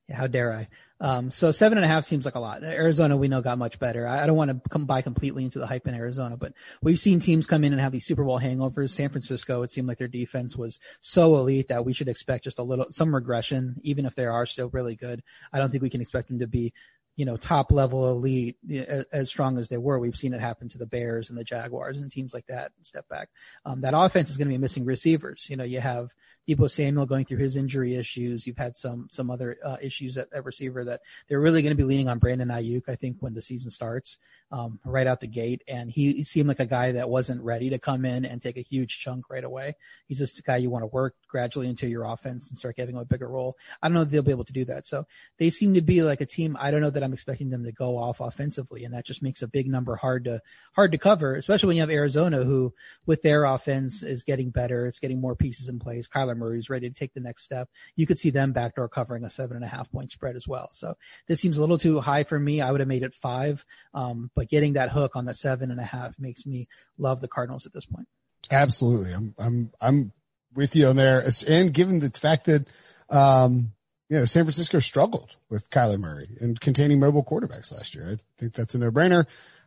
Yeah, 0.09 0.17
how 0.17 0.27
dare 0.27 0.53
I? 0.53 0.69
Um, 0.99 1.31
so 1.31 1.51
seven 1.51 1.77
and 1.77 1.85
a 1.85 1.89
half 1.89 2.05
seems 2.05 2.25
like 2.25 2.37
a 2.37 2.41
lot. 2.41 2.63
Arizona, 2.63 3.17
we 3.17 3.29
know 3.29 3.43
got 3.43 3.59
much 3.59 3.79
better. 3.79 4.07
I, 4.07 4.23
I 4.23 4.27
don't 4.27 4.37
want 4.37 4.51
to 4.51 4.69
come 4.71 4.87
buy 4.87 5.03
completely 5.03 5.45
into 5.45 5.59
the 5.59 5.67
hype 5.67 5.87
in 5.87 5.95
Arizona, 5.95 6.37
but 6.37 6.55
we've 6.83 6.99
seen 6.99 7.21
teams 7.21 7.47
come 7.47 7.65
in 7.65 7.73
and 7.73 7.81
have 7.81 7.93
these 7.93 8.07
Super 8.07 8.25
Bowl 8.25 8.41
hangovers. 8.41 8.91
San 8.91 9.11
Francisco, 9.11 9.63
it 9.63 9.71
seemed 9.71 9.89
like 9.89 9.99
their 9.99 10.09
defense 10.09 10.57
was 10.57 10.79
so 11.01 11.37
elite 11.37 11.69
that 11.69 11.85
we 11.85 11.93
should 11.93 12.09
expect 12.09 12.45
just 12.45 12.59
a 12.59 12.63
little, 12.63 12.87
some 12.91 13.15
regression, 13.15 13.77
even 13.83 14.07
if 14.07 14.15
they 14.15 14.25
are 14.25 14.47
still 14.47 14.69
really 14.71 14.97
good. 14.97 15.23
I 15.53 15.59
don't 15.59 15.71
think 15.71 15.83
we 15.83 15.91
can 15.91 16.01
expect 16.01 16.29
them 16.29 16.39
to 16.39 16.47
be, 16.47 16.73
you 17.15 17.25
know, 17.25 17.37
top 17.37 17.73
level 17.73 18.11
elite 18.11 18.57
as, 18.71 19.05
as 19.13 19.29
strong 19.29 19.59
as 19.59 19.69
they 19.69 19.79
were. 19.79 19.99
We've 19.99 20.17
seen 20.17 20.33
it 20.33 20.41
happen 20.41 20.69
to 20.71 20.79
the 20.79 20.87
Bears 20.87 21.29
and 21.29 21.39
the 21.39 21.45
Jaguars 21.45 21.99
and 21.99 22.11
teams 22.11 22.33
like 22.33 22.47
that 22.47 22.73
step 22.83 23.09
back. 23.09 23.29
Um, 23.67 23.83
that 23.83 23.95
offense 23.95 24.31
is 24.31 24.39
going 24.39 24.49
to 24.49 24.55
be 24.55 24.59
missing 24.59 24.85
receivers. 24.85 25.47
You 25.49 25.57
know, 25.57 25.65
you 25.65 25.81
have 25.81 26.11
Deebo 26.49 26.71
Samuel 26.71 27.07
going 27.07 27.25
through 27.25 27.39
his 27.39 27.57
injury 27.57 27.95
issues. 27.95 28.47
You've 28.47 28.59
had 28.59 28.77
some 28.77 29.09
some 29.11 29.31
other 29.31 29.57
uh, 29.65 29.77
issues 29.81 30.17
at, 30.17 30.29
at 30.33 30.45
receiver 30.45 30.85
that 30.85 31.01
they're 31.29 31.41
really 31.41 31.63
going 31.63 31.77
to 31.77 31.77
be 31.77 31.85
leaning 31.85 32.09
on 32.09 32.19
Brandon 32.19 32.49
Aiyuk. 32.49 32.89
I 32.89 32.95
think 32.95 33.17
when 33.21 33.35
the 33.35 33.43
season 33.43 33.71
starts, 33.71 34.19
um, 34.53 34.79
right 34.85 35.07
out 35.07 35.21
the 35.21 35.27
gate, 35.27 35.63
and 35.67 35.91
he, 35.91 36.13
he 36.13 36.23
seemed 36.23 36.49
like 36.49 36.61
a 36.61 36.67
guy 36.67 36.93
that 36.93 37.09
wasn't 37.09 37.43
ready 37.43 37.71
to 37.71 37.79
come 37.79 38.05
in 38.05 38.25
and 38.25 38.41
take 38.41 38.57
a 38.57 38.63
huge 38.63 39.01
chunk 39.01 39.29
right 39.29 39.43
away. 39.43 39.75
He's 40.07 40.19
just 40.19 40.39
a 40.39 40.43
guy 40.43 40.59
you 40.59 40.71
want 40.71 40.83
to 40.83 40.87
work 40.87 41.17
gradually 41.29 41.69
into 41.69 41.89
your 41.89 42.05
offense 42.05 42.49
and 42.49 42.57
start 42.57 42.77
giving 42.77 42.95
him 42.95 43.01
a 43.01 43.05
bigger 43.05 43.29
role. 43.29 43.57
I 43.83 43.89
don't 43.89 43.95
know 43.95 44.03
if 44.03 44.11
they'll 44.11 44.23
be 44.23 44.31
able 44.31 44.45
to 44.45 44.53
do 44.53 44.65
that. 44.67 44.87
So 44.87 45.07
they 45.39 45.51
seem 45.51 45.75
to 45.75 45.81
be 45.81 46.03
like 46.03 46.21
a 46.21 46.27
team. 46.27 46.57
I 46.61 46.71
don't 46.71 46.81
know 46.81 46.91
that 46.91 47.03
I'm 47.03 47.13
expecting 47.13 47.51
them 47.51 47.65
to 47.65 47.73
go 47.73 47.99
off 47.99 48.21
offensively, 48.21 48.85
and 48.85 48.95
that 48.95 49.05
just 49.05 49.23
makes 49.23 49.43
a 49.43 49.49
big 49.49 49.69
number 49.69 49.97
hard 49.97 50.25
to 50.25 50.41
hard 50.75 50.93
to 50.93 50.99
cover, 50.99 51.35
especially 51.35 51.69
when 51.69 51.77
you 51.77 51.83
have 51.83 51.91
Arizona, 51.91 52.45
who 52.45 52.73
with 53.05 53.23
their 53.23 53.45
offense 53.45 54.03
is 54.03 54.23
getting 54.23 54.51
better. 54.51 54.87
It's 54.87 55.01
getting 55.01 55.21
more 55.21 55.35
pieces 55.35 55.69
in 55.69 55.81
place. 55.81 56.07
Kyler 56.07 56.36
Murray's 56.37 56.71
ready 56.71 56.89
to 56.89 56.95
take 56.95 57.15
the 57.15 57.21
next 57.21 57.45
step. 57.45 57.69
You 57.95 58.07
could 58.07 58.19
see 58.19 58.31
them 58.31 58.53
backdoor 58.53 58.89
covering 58.89 59.25
a 59.25 59.31
seven 59.31 59.57
and 59.57 59.65
a 59.65 59.69
half 59.69 59.91
point 59.91 60.13
spread 60.13 60.37
as 60.37 60.47
well. 60.47 60.69
So 60.73 60.97
this 61.27 61.41
seems 61.41 61.57
a 61.57 61.61
little 61.61 61.79
too 61.79 62.01
high 62.01 62.25
for 62.25 62.39
me. 62.39 62.61
I 62.61 62.71
would 62.71 62.81
have 62.81 62.89
made 62.89 63.03
it 63.03 63.15
five, 63.15 63.65
um, 63.95 64.31
but 64.35 64.49
getting 64.49 64.75
that 64.75 64.91
hook 64.91 65.17
on 65.17 65.25
the 65.25 65.35
seven 65.35 65.71
and 65.71 65.81
a 65.81 65.85
half 65.85 66.19
makes 66.19 66.47
me 66.47 66.69
love 66.99 67.21
the 67.21 67.29
Cardinals 67.29 67.67
at 67.67 67.73
this 67.73 67.87
point. 67.87 68.09
Absolutely. 68.51 69.13
I'm, 69.13 69.35
I'm, 69.39 69.73
I'm 69.81 70.13
with 70.55 70.77
you 70.77 70.87
on 70.87 70.97
there. 70.97 71.25
And 71.47 71.73
given 71.73 71.99
the 71.99 72.11
fact 72.11 72.47
that, 72.47 72.69
um, 73.11 73.73
you 74.09 74.19
know, 74.19 74.25
San 74.25 74.45
Francisco 74.45 74.79
struggled 74.79 75.37
with 75.51 75.69
Kyler 75.71 75.99
Murray 75.99 76.29
and 76.41 76.61
containing 76.61 77.01
mobile 77.01 77.25
quarterbacks 77.25 77.73
last 77.73 77.95
year. 77.95 78.09
I 78.13 78.17
think 78.39 78.55
that's 78.55 78.75
a 78.75 78.79
no 78.79 78.91
brainer. 78.91 79.27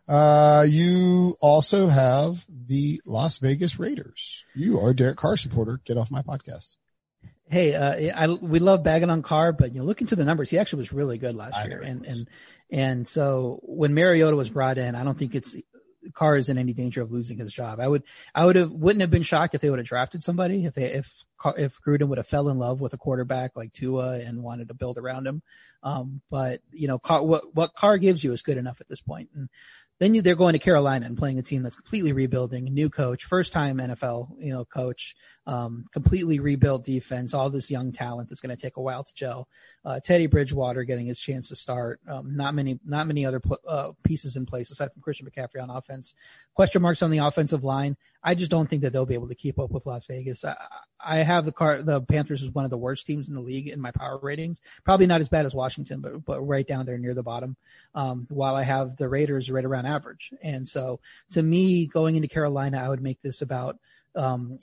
Uh, 0.09 0.65
you 0.67 1.37
also 1.39 1.87
have 1.87 2.43
the 2.49 2.99
Las 3.05 3.37
Vegas 3.37 3.77
Raiders. 3.77 4.43
You 4.55 4.79
are 4.79 4.89
a 4.89 4.95
Derek 4.95 5.17
Carr 5.17 5.37
supporter. 5.37 5.81
Get 5.85 5.97
off 5.97 6.09
my 6.09 6.23
podcast. 6.23 6.77
Hey, 7.47 7.75
uh, 7.75 8.15
I, 8.15 8.27
we 8.27 8.57
love 8.57 8.83
bagging 8.83 9.11
on 9.11 9.21
Carr, 9.21 9.53
but 9.53 9.71
you 9.71 9.79
know, 9.79 9.85
look 9.85 10.01
into 10.01 10.15
the 10.15 10.25
numbers. 10.25 10.49
He 10.49 10.57
actually 10.57 10.79
was 10.79 10.93
really 10.93 11.19
good 11.19 11.35
last 11.35 11.55
I 11.55 11.67
year. 11.67 11.81
And, 11.81 12.05
and, 12.05 12.27
and 12.71 13.07
so 13.07 13.59
when 13.63 13.93
Mariota 13.93 14.35
was 14.35 14.49
brought 14.49 14.79
in, 14.79 14.95
I 14.95 15.03
don't 15.03 15.17
think 15.17 15.35
it's, 15.35 15.55
Carr 16.13 16.37
is 16.37 16.47
in 16.47 16.57
any 16.57 16.73
danger 16.73 17.01
of 17.01 17.11
losing 17.11 17.37
his 17.37 17.53
job. 17.53 17.79
I 17.79 17.87
would, 17.87 18.03
I 18.33 18.45
would 18.45 18.55
have, 18.55 18.71
wouldn't 18.71 19.01
have 19.01 19.11
been 19.11 19.23
shocked 19.23 19.53
if 19.53 19.61
they 19.61 19.69
would 19.69 19.79
have 19.79 19.87
drafted 19.87 20.23
somebody, 20.23 20.65
if 20.65 20.73
they, 20.73 20.85
if, 20.85 21.11
if 21.57 21.79
Gruden 21.85 22.07
would 22.07 22.17
have 22.17 22.27
fell 22.27 22.49
in 22.49 22.57
love 22.57 22.81
with 22.81 22.93
a 22.93 22.97
quarterback 22.97 23.55
like 23.55 23.73
Tua 23.73 24.19
and 24.19 24.41
wanted 24.41 24.69
to 24.69 24.73
build 24.73 24.97
around 24.97 25.27
him. 25.27 25.43
Um, 25.81 26.21
but 26.29 26.61
you 26.71 26.87
know, 26.87 26.99
Carr, 26.99 27.23
what, 27.23 27.53
what 27.53 27.73
Carr 27.73 27.97
gives 27.97 28.23
you 28.23 28.31
is 28.31 28.41
good 28.41 28.57
enough 28.57 28.81
at 28.81 28.89
this 28.89 29.01
point. 29.01 29.29
And 29.35 29.49
Then 29.99 30.15
you, 30.15 30.21
they're 30.21 30.35
going 30.35 30.53
to 30.53 30.59
Carolina 30.59 31.05
and 31.05 31.17
playing 31.17 31.39
a 31.39 31.41
team 31.41 31.61
that's 31.61 31.75
completely 31.75 32.13
rebuilding, 32.13 32.65
new 32.65 32.89
coach, 32.89 33.25
first 33.25 33.51
time 33.51 33.77
NFL, 33.77 34.29
you 34.39 34.53
know, 34.53 34.63
coach, 34.65 35.15
um, 35.49 35.85
completely 35.91 36.39
rebuilt 36.39 36.85
defense, 36.85 37.33
all 37.33 37.49
this 37.49 37.71
young 37.71 37.91
talent 37.91 38.29
that's 38.29 38.39
going 38.39 38.55
to 38.55 38.61
take 38.61 38.77
a 38.77 38.81
while 38.81 39.03
to 39.03 39.13
gel. 39.15 39.47
Uh, 39.83 39.99
Teddy 39.99 40.27
Bridgewater 40.27 40.83
getting 40.83 41.07
his 41.07 41.19
chance 41.19 41.47
to 41.49 41.55
start. 41.55 41.99
Um, 42.07 42.35
not 42.37 42.53
many, 42.53 42.79
not 42.85 43.07
many 43.07 43.25
other 43.25 43.39
pl- 43.39 43.57
uh, 43.67 43.91
pieces 44.03 44.35
in 44.35 44.45
place 44.45 44.69
aside 44.69 44.93
from 44.93 45.01
Christian 45.01 45.27
McCaffrey 45.27 45.59
on 45.59 45.71
offense. 45.71 46.13
Question 46.53 46.83
marks 46.83 47.01
on 47.01 47.09
the 47.09 47.17
offensive 47.17 47.63
line. 47.63 47.97
I 48.23 48.35
just 48.35 48.51
don't 48.51 48.69
think 48.69 48.83
that 48.83 48.93
they'll 48.93 49.07
be 49.07 49.15
able 49.15 49.29
to 49.29 49.33
keep 49.33 49.57
up 49.57 49.71
with 49.71 49.87
Las 49.87 50.05
Vegas. 50.05 50.45
I, 50.45 50.55
I 51.03 51.17
have 51.17 51.45
the 51.45 51.51
car, 51.51 51.81
the 51.81 51.99
Panthers 51.99 52.43
as 52.43 52.51
one 52.51 52.65
of 52.65 52.69
the 52.69 52.77
worst 52.77 53.07
teams 53.07 53.27
in 53.27 53.33
the 53.33 53.41
league 53.41 53.69
in 53.69 53.81
my 53.81 53.89
power 53.89 54.19
ratings. 54.21 54.61
Probably 54.83 55.07
not 55.07 55.21
as 55.21 55.29
bad 55.29 55.47
as 55.47 55.55
Washington, 55.55 55.99
but, 55.99 56.23
but 56.25 56.41
right 56.41 56.67
down 56.67 56.85
there 56.85 56.99
near 56.99 57.15
the 57.15 57.23
bottom. 57.23 57.55
Um, 57.95 58.27
while 58.29 58.55
I 58.55 58.63
have 58.63 58.97
the 58.97 59.09
Raiders 59.09 59.49
right 59.49 59.65
around 59.65 59.87
average. 59.87 60.31
And 60.43 60.69
so 60.69 60.99
to 61.31 61.41
me, 61.41 61.87
going 61.87 62.17
into 62.17 62.27
Carolina, 62.27 62.83
I 62.83 62.89
would 62.89 63.01
make 63.01 63.19
this 63.23 63.41
about, 63.41 63.79
um, 64.15 64.59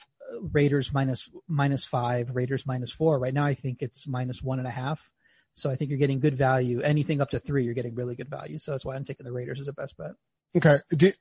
Raiders 0.53 0.93
minus, 0.93 1.29
minus 1.49 1.85
five, 1.85 2.31
Raiders 2.35 2.67
minus 2.67 2.91
four. 2.91 3.19
Right 3.19 3.35
now, 3.35 3.45
I 3.45 3.55
think 3.55 3.83
it's 3.83 4.07
minus 4.07 4.43
one 4.43 4.59
and 4.59 4.69
a 4.69 4.71
half. 4.73 5.11
So 5.55 5.71
I 5.71 5.77
think 5.77 5.89
you're 5.91 5.99
getting 5.99 6.21
good 6.21 6.37
value. 6.37 6.81
Anything 6.81 7.21
up 7.21 7.31
to 7.31 7.39
three, 7.39 7.65
you're 7.65 7.75
getting 7.75 7.95
really 7.95 8.15
good 8.15 8.29
value. 8.29 8.59
So 8.59 8.73
that's 8.73 8.85
why 8.85 8.95
I'm 8.95 9.05
taking 9.05 9.25
the 9.25 9.33
Raiders 9.33 9.61
as 9.61 9.69
a 9.69 9.73
best 9.73 9.97
bet. 9.97 10.13
Okay. 10.55 10.77
Do, 10.91 11.13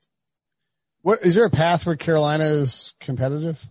what 1.00 1.20
is 1.22 1.34
there 1.34 1.44
a 1.44 1.50
path 1.50 1.86
where 1.86 1.96
Carolina 1.96 2.44
is 2.44 2.92
competitive? 3.00 3.66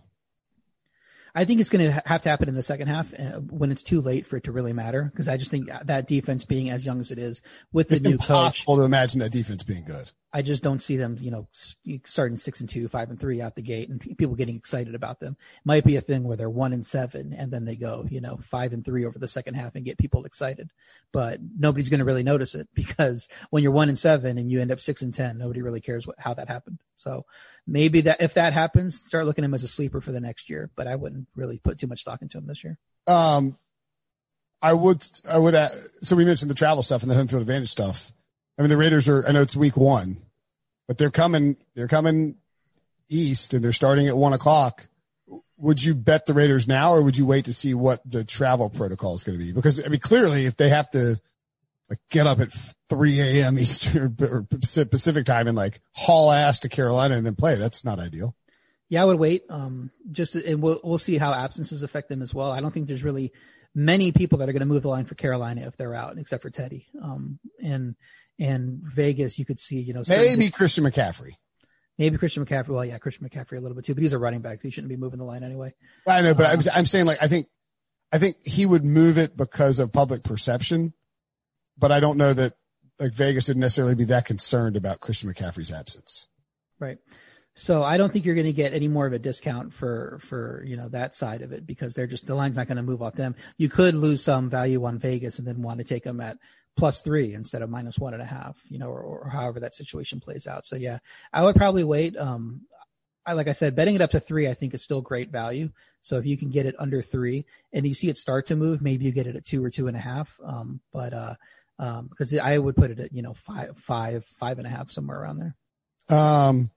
I 1.36 1.44
think 1.44 1.60
it's 1.60 1.68
going 1.68 1.84
to 1.84 2.02
have 2.06 2.22
to 2.22 2.30
happen 2.30 2.48
in 2.48 2.54
the 2.54 2.62
second 2.62 2.88
half 2.88 3.12
uh, 3.12 3.40
when 3.40 3.70
it's 3.70 3.82
too 3.82 4.00
late 4.00 4.26
for 4.26 4.38
it 4.38 4.44
to 4.44 4.52
really 4.52 4.72
matter. 4.72 5.02
Because 5.04 5.28
I 5.28 5.36
just 5.36 5.50
think 5.50 5.68
that 5.84 6.08
defense 6.08 6.46
being 6.46 6.70
as 6.70 6.86
young 6.86 6.98
as 6.98 7.10
it 7.10 7.18
is 7.18 7.42
with 7.72 7.90
the 7.90 7.96
it's 7.96 8.04
new 8.04 8.16
coach, 8.16 8.30
impossible 8.30 8.76
to 8.76 8.82
imagine 8.84 9.20
that 9.20 9.32
defense 9.32 9.62
being 9.62 9.84
good. 9.84 10.10
I 10.36 10.42
just 10.42 10.62
don't 10.62 10.82
see 10.82 10.98
them, 10.98 11.16
you 11.18 11.30
know, 11.30 11.48
starting 12.04 12.36
six 12.36 12.60
and 12.60 12.68
two, 12.68 12.88
five 12.88 13.08
and 13.08 13.18
three 13.18 13.40
out 13.40 13.56
the 13.56 13.62
gate, 13.62 13.88
and 13.88 13.98
people 14.18 14.34
getting 14.34 14.56
excited 14.56 14.94
about 14.94 15.18
them. 15.18 15.38
Might 15.64 15.82
be 15.82 15.96
a 15.96 16.02
thing 16.02 16.24
where 16.24 16.36
they're 16.36 16.50
one 16.50 16.74
and 16.74 16.84
seven, 16.84 17.32
and 17.32 17.50
then 17.50 17.64
they 17.64 17.74
go, 17.74 18.04
you 18.10 18.20
know, 18.20 18.38
five 18.42 18.74
and 18.74 18.84
three 18.84 19.06
over 19.06 19.18
the 19.18 19.28
second 19.28 19.54
half 19.54 19.74
and 19.74 19.86
get 19.86 19.96
people 19.96 20.26
excited. 20.26 20.72
But 21.10 21.40
nobody's 21.58 21.88
going 21.88 22.00
to 22.00 22.04
really 22.04 22.22
notice 22.22 22.54
it 22.54 22.68
because 22.74 23.28
when 23.48 23.62
you're 23.62 23.72
one 23.72 23.88
and 23.88 23.98
seven 23.98 24.36
and 24.36 24.50
you 24.50 24.60
end 24.60 24.70
up 24.70 24.78
six 24.78 25.00
and 25.00 25.14
ten, 25.14 25.38
nobody 25.38 25.62
really 25.62 25.80
cares 25.80 26.06
what, 26.06 26.16
how 26.18 26.34
that 26.34 26.48
happened. 26.48 26.80
So 26.96 27.24
maybe 27.66 28.02
that 28.02 28.20
if 28.20 28.34
that 28.34 28.52
happens, 28.52 29.00
start 29.06 29.24
looking 29.24 29.42
at 29.42 29.46
him 29.46 29.54
as 29.54 29.62
a 29.62 29.68
sleeper 29.68 30.02
for 30.02 30.12
the 30.12 30.20
next 30.20 30.50
year. 30.50 30.70
But 30.76 30.86
I 30.86 30.96
wouldn't 30.96 31.28
really 31.34 31.60
put 31.60 31.78
too 31.78 31.86
much 31.86 32.00
stock 32.00 32.20
into 32.20 32.36
him 32.36 32.46
this 32.46 32.62
year. 32.62 32.76
Um, 33.06 33.56
I 34.60 34.74
would, 34.74 35.02
I 35.26 35.38
would. 35.38 35.54
Uh, 35.54 35.70
so 36.02 36.14
we 36.14 36.26
mentioned 36.26 36.50
the 36.50 36.54
travel 36.54 36.82
stuff 36.82 37.00
and 37.00 37.10
the 37.10 37.14
home 37.14 37.26
field 37.26 37.40
advantage 37.40 37.70
stuff. 37.70 38.12
I 38.58 38.62
mean, 38.62 38.68
the 38.68 38.76
Raiders 38.76 39.08
are. 39.08 39.26
I 39.26 39.32
know 39.32 39.40
it's 39.40 39.56
week 39.56 39.78
one, 39.78 40.25
but 40.86 40.98
they're 40.98 41.10
coming. 41.10 41.56
They're 41.74 41.88
coming 41.88 42.36
east, 43.08 43.54
and 43.54 43.62
they're 43.62 43.72
starting 43.72 44.08
at 44.08 44.16
one 44.16 44.32
o'clock. 44.32 44.88
Would 45.58 45.82
you 45.82 45.94
bet 45.94 46.26
the 46.26 46.34
Raiders 46.34 46.68
now, 46.68 46.92
or 46.92 47.02
would 47.02 47.16
you 47.16 47.26
wait 47.26 47.46
to 47.46 47.52
see 47.52 47.74
what 47.74 48.00
the 48.04 48.24
travel 48.24 48.68
protocol 48.68 49.14
is 49.14 49.24
going 49.24 49.38
to 49.38 49.44
be? 49.44 49.52
Because 49.52 49.84
I 49.84 49.88
mean, 49.88 50.00
clearly, 50.00 50.46
if 50.46 50.56
they 50.56 50.68
have 50.68 50.90
to 50.90 51.20
like 51.88 52.00
get 52.10 52.26
up 52.26 52.40
at 52.40 52.52
3 52.88 53.20
a.m. 53.20 53.58
Eastern 53.58 54.16
or 54.20 54.42
Pacific 54.42 55.24
time 55.24 55.48
and 55.48 55.56
like 55.56 55.80
haul 55.92 56.30
ass 56.30 56.60
to 56.60 56.68
Carolina 56.68 57.16
and 57.16 57.24
then 57.24 57.36
play, 57.36 57.54
that's 57.54 57.84
not 57.84 57.98
ideal. 57.98 58.34
Yeah, 58.88 59.02
I 59.02 59.04
would 59.04 59.18
wait. 59.18 59.44
Um, 59.48 59.90
just 60.12 60.34
and 60.34 60.62
we'll 60.62 60.80
we'll 60.84 60.98
see 60.98 61.18
how 61.18 61.32
absences 61.32 61.82
affect 61.82 62.08
them 62.08 62.22
as 62.22 62.32
well. 62.32 62.52
I 62.52 62.60
don't 62.60 62.72
think 62.72 62.86
there's 62.86 63.02
really 63.02 63.32
many 63.74 64.12
people 64.12 64.38
that 64.38 64.48
are 64.48 64.52
going 64.52 64.60
to 64.60 64.66
move 64.66 64.82
the 64.82 64.88
line 64.88 65.04
for 65.04 65.14
Carolina 65.16 65.62
if 65.66 65.76
they're 65.76 65.94
out, 65.94 66.18
except 66.18 66.42
for 66.42 66.50
Teddy. 66.50 66.86
Um, 67.02 67.38
and 67.62 67.96
and 68.38 68.80
Vegas, 68.82 69.38
you 69.38 69.44
could 69.44 69.60
see, 69.60 69.80
you 69.80 69.94
know, 69.94 70.02
maybe 70.08 70.50
Christian 70.50 70.84
McCaffrey. 70.84 71.32
Maybe 71.98 72.18
Christian 72.18 72.44
McCaffrey. 72.44 72.68
Well, 72.68 72.84
yeah, 72.84 72.98
Christian 72.98 73.28
McCaffrey 73.28 73.56
a 73.56 73.60
little 73.60 73.74
bit 73.74 73.86
too, 73.86 73.94
but 73.94 74.02
he's 74.02 74.12
a 74.12 74.18
running 74.18 74.40
back, 74.40 74.60
so 74.60 74.68
he 74.68 74.70
shouldn't 74.70 74.90
be 74.90 74.96
moving 74.96 75.18
the 75.18 75.24
line 75.24 75.42
anyway. 75.42 75.74
I 76.06 76.22
know, 76.22 76.34
but 76.34 76.46
um, 76.46 76.60
I'm, 76.60 76.78
I'm 76.80 76.86
saying 76.86 77.06
like 77.06 77.22
I 77.22 77.28
think 77.28 77.46
I 78.12 78.18
think 78.18 78.36
he 78.44 78.66
would 78.66 78.84
move 78.84 79.18
it 79.18 79.36
because 79.36 79.78
of 79.78 79.92
public 79.92 80.22
perception, 80.22 80.92
but 81.78 81.90
I 81.90 82.00
don't 82.00 82.18
know 82.18 82.32
that 82.34 82.54
like 82.98 83.12
Vegas 83.12 83.48
would 83.48 83.56
necessarily 83.56 83.94
be 83.94 84.04
that 84.04 84.24
concerned 84.24 84.76
about 84.76 85.00
Christian 85.00 85.32
McCaffrey's 85.32 85.72
absence. 85.72 86.26
Right. 86.78 86.98
So 87.58 87.82
I 87.82 87.96
don't 87.96 88.12
think 88.12 88.26
you're 88.26 88.34
going 88.34 88.46
to 88.46 88.52
get 88.52 88.74
any 88.74 88.86
more 88.86 89.06
of 89.06 89.14
a 89.14 89.18
discount 89.18 89.72
for, 89.72 90.20
for, 90.22 90.62
you 90.66 90.76
know, 90.76 90.90
that 90.90 91.14
side 91.14 91.40
of 91.40 91.52
it 91.52 91.66
because 91.66 91.94
they're 91.94 92.06
just, 92.06 92.26
the 92.26 92.34
line's 92.34 92.56
not 92.56 92.68
going 92.68 92.76
to 92.76 92.82
move 92.82 93.00
off 93.00 93.14
them. 93.14 93.34
You 93.56 93.70
could 93.70 93.94
lose 93.94 94.22
some 94.22 94.50
value 94.50 94.84
on 94.84 94.98
Vegas 94.98 95.38
and 95.38 95.48
then 95.48 95.62
want 95.62 95.78
to 95.78 95.84
take 95.84 96.04
them 96.04 96.20
at 96.20 96.36
plus 96.76 97.00
three 97.00 97.34
instead 97.34 97.62
of 97.62 97.70
minus 97.70 97.98
one 97.98 98.12
and 98.12 98.22
a 98.22 98.26
half, 98.26 98.56
you 98.68 98.78
know, 98.78 98.88
or, 98.88 99.00
or 99.00 99.30
however 99.30 99.60
that 99.60 99.74
situation 99.74 100.20
plays 100.20 100.46
out. 100.46 100.66
So 100.66 100.76
yeah, 100.76 100.98
I 101.32 101.42
would 101.42 101.56
probably 101.56 101.84
wait. 101.84 102.16
Um, 102.16 102.62
I, 103.24 103.32
like 103.32 103.48
I 103.48 103.52
said, 103.52 103.74
betting 103.74 103.94
it 103.94 104.00
up 104.00 104.12
to 104.12 104.20
three, 104.20 104.46
I 104.48 104.54
think 104.54 104.74
is 104.74 104.82
still 104.82 105.00
great 105.00 105.30
value. 105.30 105.70
So 106.02 106.16
if 106.18 106.26
you 106.26 106.36
can 106.36 106.50
get 106.50 106.66
it 106.66 106.76
under 106.78 107.02
three 107.02 107.44
and 107.72 107.86
you 107.86 107.94
see 107.94 108.08
it 108.08 108.16
start 108.16 108.46
to 108.46 108.56
move, 108.56 108.80
maybe 108.80 109.04
you 109.04 109.10
get 109.10 109.26
it 109.26 109.36
at 109.36 109.44
two 109.44 109.64
or 109.64 109.70
two 109.70 109.88
and 109.88 109.96
a 109.96 110.00
half. 110.00 110.38
Um, 110.44 110.80
but, 110.92 111.12
uh, 111.12 111.34
um, 111.78 112.08
cause 112.16 112.32
I 112.36 112.56
would 112.56 112.76
put 112.76 112.90
it 112.90 113.00
at, 113.00 113.12
you 113.12 113.22
know, 113.22 113.34
five, 113.34 113.76
five, 113.78 114.24
five 114.24 114.58
and 114.58 114.66
a 114.66 114.70
half, 114.70 114.90
somewhere 114.90 115.20
around 115.20 115.38
there. 115.38 116.16
Um, 116.18 116.70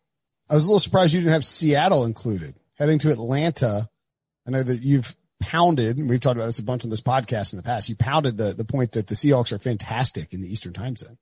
I 0.50 0.56
was 0.56 0.64
a 0.64 0.66
little 0.66 0.80
surprised 0.80 1.14
you 1.14 1.20
didn't 1.20 1.34
have 1.34 1.46
Seattle 1.46 2.06
included 2.06 2.56
heading 2.80 2.98
to 3.00 3.12
Atlanta. 3.12 3.90
I 4.48 4.52
know 4.52 4.64
that 4.64 4.82
you've 4.82 5.16
pounded, 5.40 5.98
and 5.98 6.10
we've 6.10 6.20
talked 6.20 6.38
about 6.38 6.48
this 6.48 6.60
a 6.60 6.64
bunch 6.64 6.84
on 6.84 6.90
this 6.90 7.02
podcast 7.02 7.54
in 7.54 7.58
the 7.58 7.64
past. 7.64 7.90
You 7.90 7.96
pounded 7.96 8.38
the, 8.38 8.54
the 8.54 8.66
point 8.66 8.94
that 8.94 9.08
the 9.08 9.16
Seahawks 9.16 9.52
are 9.52 9.60
fantastic 9.60 10.34
in 10.34 10.42
the 10.42 10.52
Eastern 10.52 10.74
time 10.74 10.96
zone. 10.96 11.18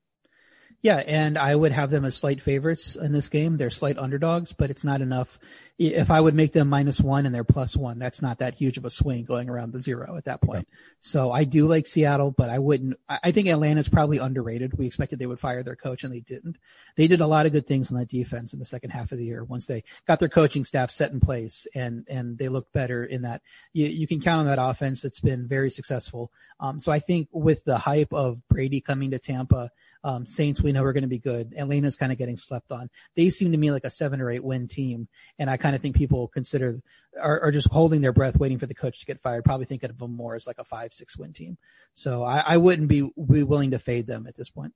Yeah, 0.80 0.96
and 0.96 1.36
I 1.36 1.56
would 1.56 1.72
have 1.72 1.90
them 1.90 2.04
as 2.04 2.16
slight 2.16 2.40
favorites 2.40 2.94
in 2.94 3.12
this 3.12 3.28
game. 3.28 3.56
They're 3.56 3.70
slight 3.70 3.98
underdogs, 3.98 4.52
but 4.52 4.70
it's 4.70 4.84
not 4.84 5.00
enough. 5.00 5.38
If 5.78 6.10
I 6.10 6.20
would 6.20 6.34
make 6.34 6.52
them 6.52 6.68
minus 6.68 7.00
one 7.00 7.24
and 7.24 7.32
they're 7.32 7.44
plus 7.44 7.76
one, 7.76 8.00
that's 8.00 8.20
not 8.20 8.38
that 8.38 8.54
huge 8.54 8.78
of 8.78 8.84
a 8.84 8.90
swing 8.90 9.24
going 9.24 9.48
around 9.48 9.72
the 9.72 9.80
zero 9.80 10.16
at 10.16 10.24
that 10.24 10.40
point. 10.40 10.66
Okay. 10.66 10.66
So 11.00 11.30
I 11.30 11.44
do 11.44 11.68
like 11.68 11.86
Seattle, 11.86 12.32
but 12.32 12.50
I 12.50 12.58
wouldn't. 12.58 12.98
I 13.08 13.30
think 13.30 13.46
Atlanta's 13.46 13.88
probably 13.88 14.18
underrated. 14.18 14.76
We 14.76 14.86
expected 14.86 15.20
they 15.20 15.26
would 15.26 15.38
fire 15.38 15.62
their 15.62 15.76
coach 15.76 16.02
and 16.02 16.12
they 16.12 16.20
didn't. 16.20 16.58
They 16.96 17.06
did 17.06 17.20
a 17.20 17.28
lot 17.28 17.46
of 17.46 17.52
good 17.52 17.68
things 17.68 17.90
on 17.90 17.96
that 17.96 18.08
defense 18.08 18.52
in 18.52 18.58
the 18.58 18.66
second 18.66 18.90
half 18.90 19.12
of 19.12 19.18
the 19.18 19.24
year 19.24 19.44
once 19.44 19.66
they 19.66 19.84
got 20.06 20.18
their 20.18 20.28
coaching 20.28 20.64
staff 20.64 20.90
set 20.90 21.12
in 21.12 21.20
place 21.20 21.66
and 21.74 22.04
and 22.08 22.38
they 22.38 22.48
looked 22.48 22.72
better 22.72 23.04
in 23.04 23.22
that. 23.22 23.42
You, 23.72 23.86
you 23.86 24.08
can 24.08 24.20
count 24.20 24.40
on 24.40 24.46
that 24.46 24.60
offense. 24.60 25.04
It's 25.04 25.20
been 25.20 25.46
very 25.46 25.70
successful. 25.70 26.32
Um, 26.60 26.80
so 26.80 26.90
I 26.90 26.98
think 26.98 27.28
with 27.32 27.64
the 27.64 27.78
hype 27.78 28.12
of 28.12 28.46
Brady 28.48 28.80
coming 28.80 29.12
to 29.12 29.18
Tampa 29.18 29.70
um, 30.04 30.26
Saints, 30.26 30.60
we 30.60 30.72
know 30.72 30.82
are 30.84 30.92
going 30.92 31.02
to 31.02 31.08
be 31.08 31.18
good. 31.18 31.54
Atlanta's 31.56 31.96
kind 31.96 32.12
of 32.12 32.18
getting 32.18 32.36
slept 32.36 32.72
on. 32.72 32.90
They 33.16 33.30
seem 33.30 33.52
to 33.52 33.58
me 33.58 33.70
like 33.70 33.84
a 33.84 33.90
seven 33.90 34.20
or 34.20 34.30
eight 34.30 34.44
win 34.44 34.68
team. 34.68 35.08
And 35.38 35.48
I 35.48 35.56
kind 35.56 35.67
of 35.74 35.82
think 35.82 35.96
people 35.96 36.28
consider, 36.28 36.80
are, 37.20 37.40
are, 37.40 37.50
just 37.50 37.68
holding 37.68 38.00
their 38.00 38.12
breath, 38.12 38.38
waiting 38.38 38.58
for 38.58 38.66
the 38.66 38.74
coach 38.74 39.00
to 39.00 39.06
get 39.06 39.20
fired, 39.20 39.44
probably 39.44 39.66
thinking 39.66 39.90
of 39.90 39.98
them 39.98 40.14
more 40.14 40.34
as 40.34 40.46
like 40.46 40.58
a 40.58 40.64
five, 40.64 40.92
six 40.92 41.16
win 41.16 41.32
team. 41.32 41.58
So 41.94 42.22
I, 42.24 42.38
I 42.38 42.56
wouldn't 42.56 42.88
be, 42.88 43.02
be 43.02 43.42
willing 43.42 43.72
to 43.72 43.78
fade 43.78 44.06
them 44.06 44.26
at 44.26 44.36
this 44.36 44.50
point. 44.50 44.74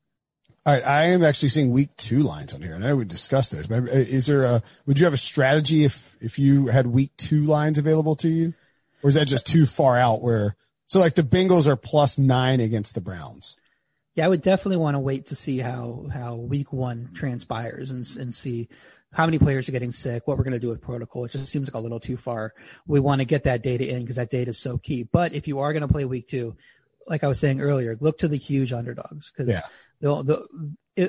All 0.65 0.73
right. 0.73 0.87
I 0.87 1.05
am 1.07 1.25
actually 1.25 1.49
seeing 1.49 1.71
week 1.71 1.97
two 1.97 2.23
lines 2.23 2.55
on 2.55 2.63
here. 2.63 2.75
And 2.75 2.85
I 2.85 2.89
know 2.89 2.97
we 2.97 3.05
discussed 3.05 3.53
this, 3.53 3.67
but 3.67 3.83
uh, 3.83 3.93
is 3.93 4.27
there 4.27 4.45
a, 4.45 4.63
would 4.87 4.99
you 4.99 5.07
have 5.07 5.15
a 5.15 5.19
strategy 5.19 5.85
if, 5.85 6.17
if 6.21 6.39
you 6.39 6.67
had 6.67 6.87
week 6.87 7.11
two 7.17 7.45
lines 7.45 7.79
available 7.79 8.17
to 8.17 8.29
you? 8.29 8.55
Or 9.03 9.09
is 9.09 9.15
that 9.15 9.27
just 9.27 9.47
too 9.47 9.67
far 9.67 9.97
out 9.97 10.23
where, 10.23 10.57
so 10.87 11.01
like 11.01 11.15
the 11.15 11.23
Bengals 11.23 11.67
are 11.67 11.75
plus 11.75 12.19
nine 12.19 12.61
against 12.61 12.95
the 12.95 13.01
Browns. 13.01 13.57
Yeah, 14.15 14.27
I 14.27 14.29
would 14.29 14.43
definitely 14.43 14.77
want 14.77 14.95
to 14.95 15.01
wait 15.01 15.27
to 15.27 15.37
see 15.37 15.59
how 15.59 16.07
how 16.13 16.35
week 16.35 16.71
one 16.71 17.11
transpires 17.15 17.91
and 17.91 18.07
and 18.19 18.35
see 18.35 18.69
how 19.13 19.27
many 19.27 19.39
players 19.39 19.69
are 19.69 19.73
getting 19.73 19.93
sick, 19.93 20.27
what 20.27 20.39
we're 20.39 20.45
going 20.45 20.53
to 20.53 20.61
do 20.61 20.69
with 20.69 20.81
protocol. 20.81 21.25
It 21.25 21.33
just 21.33 21.49
seems 21.49 21.69
like 21.69 21.75
a 21.75 21.79
little 21.79 22.01
too 22.01 22.17
far. 22.17 22.55
We 22.87 23.01
want 23.01 23.21
to 23.21 23.25
get 23.25 23.45
that 23.45 23.63
data 23.63 23.89
in 23.89 24.03
because 24.03 24.17
that 24.17 24.31
data 24.31 24.51
is 24.51 24.59
so 24.59 24.79
key. 24.79 25.03
But 25.03 25.35
if 25.35 25.47
you 25.47 25.61
are 25.61 25.73
going 25.73 25.83
to 25.83 25.89
play 25.89 26.05
week 26.05 26.29
two, 26.29 26.57
like 27.07 27.25
I 27.25 27.29
was 27.29 27.39
saying 27.39 27.61
earlier, 27.61 27.97
look 28.01 28.19
to 28.19 28.29
the 28.29 28.37
huge 28.37 28.73
underdogs 28.73 29.31
because 29.31 29.53
yeah. 29.53 29.63
they'll, 30.01 30.23
they'll, 30.23 30.47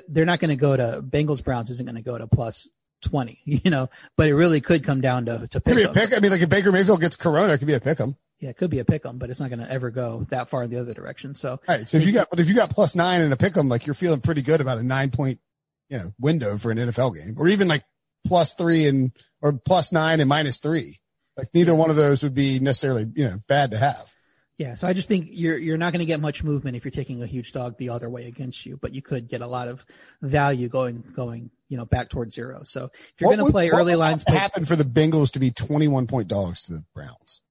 they're 0.07 0.25
not 0.25 0.39
going 0.39 0.49
to 0.49 0.55
go 0.55 0.75
to 0.75 1.01
Bengals 1.01 1.43
Browns 1.43 1.69
isn't 1.71 1.85
going 1.85 1.95
to 1.95 2.01
go 2.01 2.17
to 2.17 2.27
plus 2.27 2.67
20, 3.03 3.41
you 3.45 3.71
know, 3.71 3.89
but 4.17 4.27
it 4.27 4.35
really 4.35 4.61
could 4.61 4.83
come 4.83 5.01
down 5.01 5.25
to, 5.25 5.47
to 5.47 5.61
pick. 5.61 5.75
Could 5.75 5.75
be 5.75 5.83
a 5.83 5.89
pick. 5.89 6.15
I 6.15 6.19
mean, 6.19 6.31
like 6.31 6.41
if 6.41 6.49
Baker 6.49 6.71
Mayfield 6.71 7.01
gets 7.01 7.15
Corona, 7.15 7.53
it 7.53 7.57
could 7.59 7.67
be 7.67 7.73
a 7.73 7.79
pick 7.79 7.99
'em 7.99 8.15
yeah, 8.43 8.49
it 8.49 8.57
could 8.57 8.69
be 8.69 8.79
a 8.79 8.85
pick 8.85 9.05
'em, 9.05 9.17
but 9.17 9.29
it's 9.29 9.39
not 9.39 9.49
going 9.49 9.59
to 9.59 9.71
ever 9.71 9.89
go 9.89 10.27
that 10.29 10.49
far 10.49 10.63
in 10.63 10.69
the 10.69 10.77
other 10.77 10.93
direction. 10.93 11.33
So, 11.33 11.61
right. 11.65 11.87
So 11.87 11.97
if 11.97 12.05
you 12.05 12.11
got, 12.11 12.29
but 12.29 12.41
if 12.41 12.49
you 12.49 12.53
got 12.53 12.69
plus 12.69 12.93
nine 12.93 13.21
and 13.21 13.31
a 13.31 13.37
pick 13.37 13.55
'em, 13.55 13.69
like 13.69 13.85
you're 13.85 13.93
feeling 13.93 14.19
pretty 14.19 14.41
good 14.41 14.59
about 14.59 14.79
a 14.79 14.83
nine 14.83 15.11
point, 15.11 15.39
you 15.87 15.97
know, 15.97 16.13
window 16.19 16.57
for 16.57 16.69
an 16.69 16.77
NFL 16.77 17.15
game, 17.15 17.35
or 17.37 17.47
even 17.47 17.69
like 17.69 17.85
plus 18.25 18.53
three 18.53 18.87
and 18.87 19.11
or 19.41 19.53
plus 19.53 19.91
nine 19.91 20.19
and 20.19 20.29
minus 20.29 20.57
three. 20.57 20.99
Like 21.37 21.47
neither 21.53 21.75
one 21.75 21.89
of 21.89 21.95
those 21.95 22.23
would 22.23 22.33
be 22.33 22.59
necessarily, 22.59 23.07
you 23.15 23.25
know, 23.25 23.39
bad 23.47 23.71
to 23.71 23.77
have. 23.77 24.13
Yeah, 24.57 24.75
so 24.75 24.87
I 24.87 24.93
just 24.93 25.07
think 25.07 25.29
you're 25.31 25.57
you're 25.57 25.77
not 25.77 25.93
going 25.93 26.01
to 26.01 26.05
get 26.05 26.19
much 26.19 26.43
movement 26.43 26.77
if 26.77 26.85
you're 26.85 26.91
taking 26.91 27.23
a 27.23 27.25
huge 27.25 27.53
dog 27.53 27.77
the 27.77 27.89
other 27.89 28.07
way 28.07 28.27
against 28.27 28.65
you, 28.67 28.77
but 28.77 28.93
you 28.93 29.01
could 29.01 29.27
get 29.27 29.41
a 29.41 29.47
lot 29.47 29.67
of 29.67 29.83
value 30.21 30.69
going 30.69 31.03
going 31.15 31.49
you 31.69 31.77
know 31.77 31.85
back 31.85 32.09
towards 32.09 32.35
zero. 32.35 32.61
So 32.63 32.91
if 32.93 33.19
you're 33.19 33.35
going 33.35 33.45
to 33.45 33.51
play 33.51 33.69
early 33.69 33.95
lines, 33.95 34.23
what 34.23 34.37
happen 34.37 34.65
for 34.65 34.75
the 34.75 34.83
Bengals 34.85 35.31
to 35.31 35.39
be 35.39 35.49
21 35.49 36.05
point 36.05 36.27
dogs 36.27 36.61
to 36.63 36.73
the 36.73 36.85
Browns? 36.93 37.41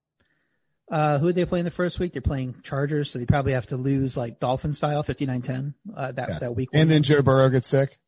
Uh, 0.91 1.19
who 1.19 1.33
they 1.33 1.45
play 1.45 1.59
in 1.59 1.65
the 1.65 1.71
first 1.71 1.99
week? 1.99 2.13
They're 2.13 2.23
playing 2.23 2.57
Chargers, 2.63 3.11
so 3.11 3.19
they 3.19 3.25
probably 3.25 3.53
have 3.53 3.67
to 3.69 3.77
lose 3.77 4.17
like 4.17 4.39
Dolphin 4.39 4.75
style, 4.75 5.03
59-10, 5.03 5.73
uh, 5.97 6.13
that, 6.13 6.29
yeah. 6.29 6.39
that 6.41 6.55
week. 6.55 6.69
And 6.75 6.91
then 6.91 7.03
Joe 7.03 7.23
Burrow 7.23 7.49
gets 7.49 7.67
sick. 7.67 7.99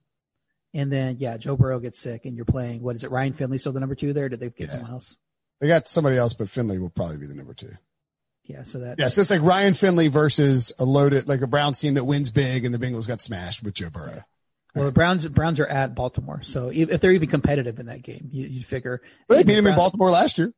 And 0.74 0.90
then, 0.90 1.16
yeah, 1.20 1.36
Joe 1.36 1.56
Burrow 1.56 1.78
gets 1.78 2.00
sick 2.00 2.24
and 2.24 2.34
you're 2.36 2.44
playing, 2.44 2.82
what 2.82 2.96
is 2.96 3.04
it? 3.04 3.10
Ryan 3.12 3.32
Finley 3.32 3.58
still 3.58 3.72
the 3.72 3.78
number 3.80 3.94
two 3.94 4.12
there? 4.12 4.28
Did 4.28 4.40
they 4.40 4.48
get 4.50 4.68
Yeah. 4.68 4.72
someone 4.72 4.90
else? 4.90 5.16
They 5.60 5.68
got 5.68 5.86
somebody 5.86 6.16
else, 6.16 6.34
but 6.34 6.50
Finley 6.50 6.78
will 6.78 6.90
probably 6.90 7.16
be 7.16 7.26
the 7.26 7.34
number 7.34 7.54
two. 7.54 7.72
Yeah. 8.44 8.64
So 8.64 8.80
that, 8.80 8.96
Yeah, 8.98 9.08
so 9.08 9.20
it's 9.20 9.30
like 9.30 9.40
Ryan 9.40 9.74
Finley 9.74 10.08
versus 10.08 10.72
a 10.78 10.84
loaded, 10.84 11.28
like 11.28 11.40
a 11.42 11.46
Browns 11.46 11.78
team 11.80 11.94
that 11.94 12.04
wins 12.04 12.30
big, 12.30 12.64
and 12.64 12.74
the 12.74 12.78
Bengals 12.78 13.06
got 13.06 13.22
smashed 13.22 13.62
with 13.62 13.74
Joe 13.74 13.88
Burrow. 13.88 14.22
well, 14.74 14.86
the 14.86 14.90
Browns, 14.92 15.24
Browns 15.28 15.60
are 15.60 15.66
at 15.68 15.94
Baltimore. 15.94 16.42
So 16.42 16.68
if 16.70 16.90
if 16.90 17.00
they're 17.00 17.12
even 17.12 17.28
competitive 17.30 17.78
in 17.78 17.86
that 17.86 18.02
game, 18.02 18.28
you, 18.32 18.46
you 18.48 18.64
figure. 18.64 19.00
But 19.28 19.36
they 19.36 19.42
beat 19.44 19.52
him 19.52 19.58
in 19.68 19.74
Browns- 19.74 19.76
Baltimore 19.78 20.10
last 20.10 20.36
year. 20.38 20.52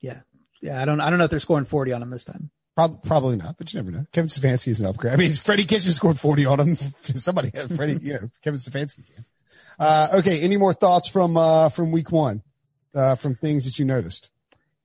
Yeah. 0.00 0.20
Yeah. 0.62 0.80
I 0.80 0.86
don't, 0.86 1.00
I 1.02 1.10
don't 1.10 1.18
know 1.18 1.26
if 1.26 1.30
they're 1.30 1.38
scoring 1.40 1.66
40 1.66 1.92
on 1.92 2.00
them 2.00 2.08
this 2.10 2.24
time. 2.24 2.50
Prob- 2.74 3.02
probably 3.04 3.36
not, 3.36 3.56
but 3.58 3.72
you 3.72 3.78
never 3.78 3.92
know. 3.92 4.06
Kevin 4.12 4.28
Stefanski 4.28 4.68
is 4.68 4.80
an 4.80 4.86
upgrade. 4.86 5.12
I 5.12 5.16
mean, 5.16 5.32
Freddie 5.34 5.66
Kitchen 5.66 5.92
scored 5.92 6.18
40 6.18 6.46
on 6.46 6.58
him. 6.60 6.76
Somebody 7.14 7.50
had 7.54 7.70
Freddie, 7.76 7.98
you 8.02 8.14
know, 8.14 8.30
Kevin 8.42 8.58
Stefanski 8.58 9.04
can. 9.14 9.24
Uh, 9.78 10.08
okay. 10.14 10.40
Any 10.40 10.56
more 10.56 10.72
thoughts 10.72 11.08
from, 11.08 11.36
uh, 11.36 11.68
from 11.68 11.92
week 11.92 12.12
one, 12.12 12.42
uh, 12.94 13.14
from 13.16 13.34
things 13.34 13.64
that 13.64 13.78
you 13.78 13.84
noticed? 13.84 14.30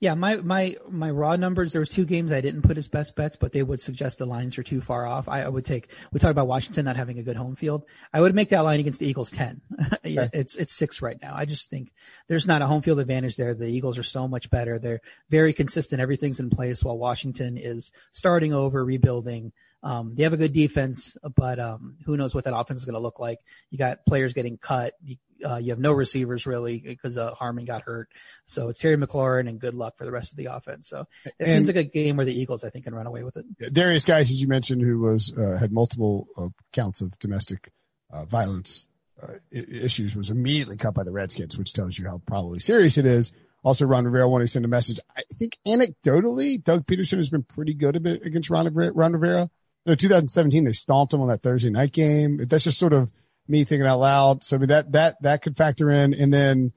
Yeah, 0.02 0.14
my 0.14 0.38
my 0.38 0.78
my 0.90 1.10
raw 1.10 1.36
numbers. 1.36 1.74
There 1.74 1.82
was 1.82 1.90
two 1.90 2.06
games 2.06 2.32
I 2.32 2.40
didn't 2.40 2.62
put 2.62 2.78
as 2.78 2.88
best 2.88 3.18
bets, 3.18 3.36
but 3.36 3.52
they 3.52 3.64
would 3.64 3.82
suggest 3.82 4.18
the 4.18 4.26
lines 4.26 4.58
are 4.58 4.64
too 4.64 4.80
far 4.80 5.06
off. 5.06 5.28
I, 5.28 5.42
I 5.42 5.50
would 5.50 5.66
take. 5.66 5.92
We 6.14 6.22
talked 6.22 6.32
about 6.32 6.48
Washington 6.48 6.86
not 6.86 6.96
having 6.96 7.20
a 7.20 7.24
good 7.24 7.36
home 7.36 7.58
field. 7.58 7.84
I 8.14 8.22
would 8.22 8.34
make 8.34 8.48
that 8.50 8.62
line 8.62 8.80
against 8.80 9.02
the 9.02 9.08
Eagles 9.08 9.30
ten. 9.30 9.62
Yeah, 10.06 10.22
Okay. 10.22 10.40
It's 10.40 10.56
it's 10.56 10.74
six 10.74 11.02
right 11.02 11.18
now. 11.22 11.34
I 11.36 11.44
just 11.44 11.70
think 11.70 11.92
there's 12.30 12.48
not 12.48 12.62
a 12.62 12.68
home 12.68 12.82
field 12.82 13.00
advantage 13.00 13.36
there. 13.36 13.54
The 13.54 13.68
Eagles 13.68 13.98
are 13.98 14.04
so 14.04 14.26
much 14.26 14.50
better. 14.50 14.80
They're 14.80 15.02
very 15.30 15.52
consistent. 15.52 16.02
Everything's 16.02 16.40
in 16.40 16.50
place 16.50 16.82
while 16.82 16.98
Washington 16.98 17.58
is 17.58 17.92
starting 18.14 18.54
over, 18.54 18.84
rebuilding. 18.86 19.52
Um, 19.82 20.14
they 20.16 20.24
have 20.24 20.34
a 20.34 20.38
good 20.38 20.52
defense, 20.54 21.16
but 21.36 21.58
um, 21.60 21.96
who 22.06 22.18
knows 22.18 22.36
what 22.36 22.44
that 22.44 22.56
offense 22.56 22.80
is 22.80 22.86
going 22.86 22.96
to 22.96 23.00
look 23.00 23.20
like? 23.20 23.40
You 23.70 23.78
got 23.78 24.06
players 24.06 24.34
getting 24.34 24.58
cut. 24.58 24.94
You, 25.04 25.16
uh, 25.46 25.56
you 25.56 25.70
have 25.70 25.80
no 25.80 25.94
receivers 25.94 26.46
really 26.46 26.80
because 26.80 27.18
uh, 27.18 27.34
Harmon 27.34 27.64
got 27.64 27.84
hurt. 27.84 28.10
So 28.46 28.68
it's 28.68 28.80
Terry 28.80 28.98
McLaurin 28.98 29.48
and 29.48 29.58
good 29.58 29.74
luck 29.74 29.96
for 29.98 30.04
the 30.04 30.12
rest 30.12 30.32
of 30.32 30.38
the 30.38 30.48
offense. 30.48 30.90
So 30.90 31.06
it 31.26 31.34
And- 31.40 31.50
seems 31.52 31.68
like 31.68 31.78
a 31.78 31.84
game 31.86 32.18
where 32.18 32.26
the 32.26 32.38
Eagles, 32.38 32.66
I 32.66 32.70
think, 32.70 32.84
can 32.86 32.94
run 32.94 33.08
away 33.08 33.24
with 33.24 33.38
it. 33.38 33.46
Derrius 33.74 34.06
Guice, 34.06 34.30
as 34.30 34.42
you 34.42 34.50
mentioned, 34.50 34.82
who 34.82 35.00
was, 35.00 35.32
uh, 35.38 35.58
had 35.58 35.72
multiple 35.72 36.28
uh, 36.36 36.50
counts 36.74 37.00
of 37.00 37.18
domestic, 37.20 37.72
uh, 38.12 38.26
violence, 38.26 38.90
uh, 39.24 39.28
i- 39.54 39.58
issues 39.58 40.14
was 40.14 40.30
immediately 40.30 40.76
cut 40.76 40.94
by 40.94 41.04
the 41.06 41.12
Redskins, 41.14 41.58
which 41.58 41.72
tells 41.72 41.98
you 41.98 42.06
how 42.06 42.22
probably 42.26 42.60
serious 42.60 42.98
it 42.98 43.06
is. 43.06 43.32
Also, 43.64 43.86
Ron 43.86 44.04
Rivera 44.06 44.28
wanted 44.28 44.46
to 44.46 44.52
send 44.52 44.66
a 44.66 44.70
message. 44.70 45.00
I 45.18 45.22
think 45.36 45.58
anecdotally, 45.66 46.62
Doug 46.64 46.86
Pederson 46.86 47.18
has 47.18 47.30
been 47.30 47.44
pretty 47.44 47.74
good 47.74 47.96
a 47.96 48.00
bit 48.00 48.26
against 48.26 48.50
Ron. 48.50 48.74
Ron 48.74 49.14
Rivera. 49.14 49.50
Know, 49.86 49.96
2017, 49.96 50.66
they 50.66 50.72
stomped 50.74 51.14
him 51.14 51.22
on 51.22 51.30
that 51.30 51.42
Thursday 51.42 51.70
night 51.70 51.92
game. 51.94 52.38
That's 52.46 52.64
just 52.66 52.78
sort 52.78 52.94
of 52.94 53.10
me 53.48 53.64
thinking 53.64 53.88
out 53.88 54.00
loud. 54.00 54.44
So 54.44 54.56
I 54.56 54.60
mean, 54.60 54.68
that, 54.70 54.92
that, 54.92 55.22
that 55.24 55.42
could 55.42 55.58
factor 55.58 55.90
in. 55.90 56.14
And 56.14 56.32
then, 56.34 56.74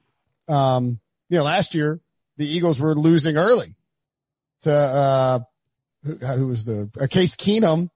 um, 0.47 0.99
you 1.29 1.37
know, 1.37 1.43
last 1.43 1.75
year 1.75 1.99
the 2.37 2.47
Eagles 2.47 2.79
were 2.79 2.95
losing 2.95 3.37
early 3.37 3.75
to, 4.63 4.73
uh, 4.73 5.39
who, 6.03 6.15
who 6.15 6.47
was 6.47 6.63
the, 6.63 6.89
uh, 6.99 7.07
Case 7.07 7.35
Keenum. 7.35 7.89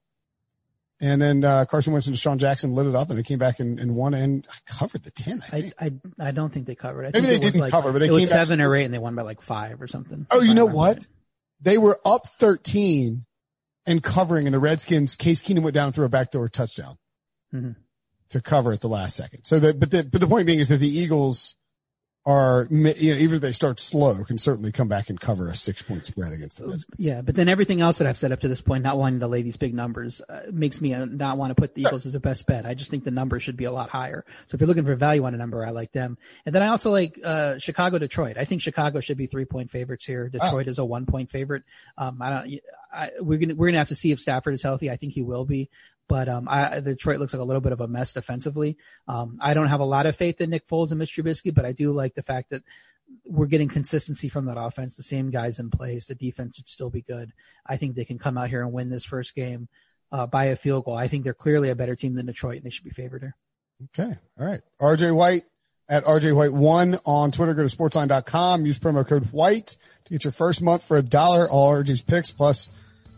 And 1.00 1.22
then, 1.22 1.44
uh, 1.44 1.66
Carson 1.66 1.94
Wentz 1.94 2.08
and 2.08 2.16
DeSean 2.16 2.38
Jackson 2.38 2.74
lit 2.74 2.88
it 2.88 2.96
up 2.96 3.10
and 3.10 3.18
they 3.20 3.24
came 3.24 3.38
back 3.38 3.60
and, 3.60 3.80
and 3.80 3.96
won 3.96 4.14
and 4.16 4.48
covered 4.66 5.04
the 5.04 5.12
10, 5.12 5.42
I 5.42 5.46
I, 5.46 5.62
think. 5.62 5.74
I, 5.80 5.92
I 6.20 6.32
don't 6.32 6.52
think 6.52 6.66
they 6.66 6.74
covered. 6.76 7.06
I 7.06 7.10
Maybe 7.10 7.28
think 7.28 7.28
they 7.28 7.36
it 7.36 7.52
didn't 7.52 7.62
like, 7.62 7.72
cover, 7.72 7.92
but 7.94 8.00
they 8.00 8.08
it 8.08 8.12
was 8.12 8.22
came 8.22 8.30
back- 8.30 8.36
seven 8.38 8.62
or 8.62 8.76
eight 8.76 8.86
and 8.86 8.94
they 8.94 8.98
won 9.00 9.14
by 9.16 9.22
like 9.22 9.42
five 9.42 9.80
or 9.82 9.88
something. 9.88 10.26
Oh, 10.32 10.42
you 10.42 10.54
know 10.56 10.66
what? 10.66 10.98
right. 10.98 11.08
They 11.62 11.78
were 11.78 12.00
up 12.06 12.28
13 12.28 13.26
and 13.88 14.04
covering 14.04 14.46
and 14.46 14.54
the 14.54 14.60
Redskins, 14.60 15.16
Case 15.16 15.42
Keenum 15.42 15.64
went 15.64 15.74
down 15.74 15.92
through 15.92 16.06
threw 16.06 16.06
a 16.06 16.10
backdoor 16.10 16.48
touchdown 16.50 16.98
Mhm. 17.54 17.76
to 18.30 18.42
cover 18.42 18.72
at 18.74 18.82
the 18.82 18.90
last 18.90 19.16
second. 19.16 19.46
So 19.46 19.60
the, 19.60 19.74
but 19.74 19.90
the, 19.90 20.04
but 20.04 20.22
the 20.22 20.28
point 20.28 20.46
being 20.46 20.60
is 20.60 20.68
that 20.68 20.78
the 20.78 20.90
Eagles 20.90 21.56
are, 22.28 22.68
you 22.70 22.78
know, 22.84 23.20
even 23.20 23.36
if 23.38 23.42
they 23.42 23.54
start 23.54 23.80
slow, 23.80 24.22
can 24.26 24.38
certainly 24.38 24.74
come 24.74 24.90
back 24.90 25.10
and 25.10 25.18
cover 25.18 25.48
a 25.48 25.56
six 25.56 25.82
point 25.82 26.06
spread 26.06 26.34
against 26.34 26.58
the 26.58 26.68
Redskins. 26.68 26.96
Yeah, 26.98 27.22
but 27.22 27.36
then 27.36 27.48
everything 27.48 27.80
else 27.80 28.00
that 28.00 28.08
I've 28.08 28.18
said 28.18 28.34
up 28.34 28.42
to 28.42 28.50
this 28.50 28.60
point, 28.60 28.84
not 28.84 28.98
wanting 28.98 29.22
to 29.22 29.28
lay 29.28 29.44
these 29.44 29.56
big 29.56 29.74
numbers, 29.74 30.22
uh, 30.28 30.42
makes 30.52 30.82
me 30.82 30.94
uh, 30.94 31.06
not 31.06 31.38
want 31.38 31.52
to 31.52 31.56
put 31.56 31.74
the 31.74 31.84
Eagles 31.84 32.06
as 32.06 32.16
a 32.16 32.20
best 32.20 32.46
bet. 32.46 32.66
I 32.66 32.74
just 32.74 32.92
think 32.92 33.06
the 33.06 33.12
number 33.12 33.40
should 33.40 33.56
be 33.56 33.64
a 33.64 33.72
lot 33.72 33.90
higher. 33.90 34.26
So 34.48 34.56
if 34.56 34.60
you're 34.62 34.68
looking 34.68 34.84
for 34.84 34.96
value 34.96 35.24
on 35.24 35.34
a 35.34 35.38
number, 35.38 35.66
I 35.66 35.70
like 35.70 35.94
them. 35.94 36.18
And 36.46 36.54
then 36.54 36.64
I 36.64 36.68
also 36.68 36.92
like 36.92 37.18
uh, 37.24 37.60
Chicago, 37.60 37.98
Detroit. 37.98 38.38
I 38.38 38.44
think 38.44 38.62
Chicago 38.62 39.00
should 39.00 39.18
be 39.18 39.28
three 39.28 39.46
point 39.46 39.72
favorites 39.72 40.04
here. 40.04 40.28
Detroit 40.28 40.68
is 40.68 40.80
a 40.80 40.86
one 40.86 41.06
point 41.06 41.32
favorite. 41.32 41.64
Um, 41.98 42.22
I 42.22 42.30
don't. 42.30 42.60
I, 42.92 43.12
we're 43.22 43.38
gonna 43.38 43.56
we're 43.56 43.68
gonna 43.68 43.78
have 43.78 43.90
to 43.90 43.96
see 43.96 44.12
if 44.12 44.20
Stafford 44.20 44.54
is 44.54 44.64
healthy. 44.64 44.92
I 44.92 44.98
think 44.98 45.14
he 45.14 45.22
will 45.22 45.46
be. 45.46 45.70
But 46.08 46.30
um, 46.30 46.48
I, 46.50 46.80
Detroit 46.80 47.20
looks 47.20 47.34
like 47.34 47.42
a 47.42 47.46
little 47.46 47.62
bit 47.62 47.74
of 47.74 47.82
a 47.82 47.88
mess 47.88 48.14
defensively. 48.14 48.78
Um, 49.08 49.38
I 49.42 49.54
don't 49.54 49.68
have 49.68 49.82
a 49.82 49.86
lot 49.86 50.06
of 50.06 50.16
faith 50.16 50.40
in 50.40 50.50
Nick 50.50 50.68
Foles 50.68 50.92
and 50.92 51.00
Mitch 51.00 51.16
Trubisky, 51.16 51.54
but 51.54 51.66
I 51.66 51.74
do 51.74 51.92
like 51.92 52.16
the 52.16 52.24
fact 52.24 52.50
that 52.52 52.64
we're 53.26 53.48
getting 53.48 53.68
consistency 53.68 54.30
from 54.30 54.46
that 54.46 54.58
offense. 54.58 54.96
The 54.96 55.04
same 55.04 55.30
guys 55.30 55.60
in 55.60 55.70
place. 55.70 56.08
The 56.08 56.16
defense 56.16 56.56
should 56.56 56.70
still 56.70 56.90
be 56.90 57.02
good. 57.02 57.34
I 57.66 57.78
think 57.78 57.96
they 57.96 58.06
can 58.06 58.20
come 58.20 58.38
out 58.38 58.50
here 58.50 58.62
and 58.62 58.72
win 58.72 58.90
this 58.90 59.04
first 59.04 59.36
game 59.36 59.68
uh, 60.12 60.28
by 60.28 60.46
a 60.46 60.56
field 60.56 60.86
goal. 60.86 60.96
I 60.96 61.08
think 61.08 61.24
they're 61.24 61.34
clearly 61.34 61.70
a 61.70 61.76
better 61.76 61.96
team 61.96 62.16
than 62.16 62.26
Detroit, 62.26 62.58
and 62.58 62.66
they 62.66 62.70
should 62.70 62.86
be 62.86 62.92
favored 62.92 63.22
here. 63.22 63.36
Okay. 63.86 64.16
All 64.40 64.46
right. 64.46 64.62
RJ 64.82 65.16
White 65.16 65.44
at 65.90 66.06
RJ 66.06 66.36
White 66.36 66.54
one 66.54 67.00
on 67.06 67.32
Twitter. 67.32 67.54
Go 67.54 67.68
to 67.68 67.76
sportsline.com. 67.76 68.66
Use 68.66 68.80
promo 68.80 69.08
code 69.08 69.32
white 69.32 69.78
to 70.06 70.12
get 70.12 70.24
your 70.24 70.32
first 70.32 70.62
month 70.62 70.84
for 70.84 70.98
a 70.98 71.02
dollar. 71.04 71.50
All 71.50 71.72
RJ's 71.72 72.02
picks 72.02 72.32
plus 72.32 72.70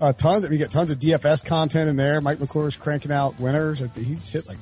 a 0.01 0.13
ton 0.13 0.47
we 0.49 0.57
get 0.57 0.71
tons 0.71 0.91
of 0.91 0.99
DFS 0.99 1.45
content 1.45 1.89
in 1.89 1.95
there. 1.95 2.21
Mike 2.21 2.39
McClure's 2.39 2.77
cranking 2.77 3.11
out 3.11 3.39
winners. 3.39 3.81
He's 3.95 4.29
hit 4.29 4.47
like 4.47 4.57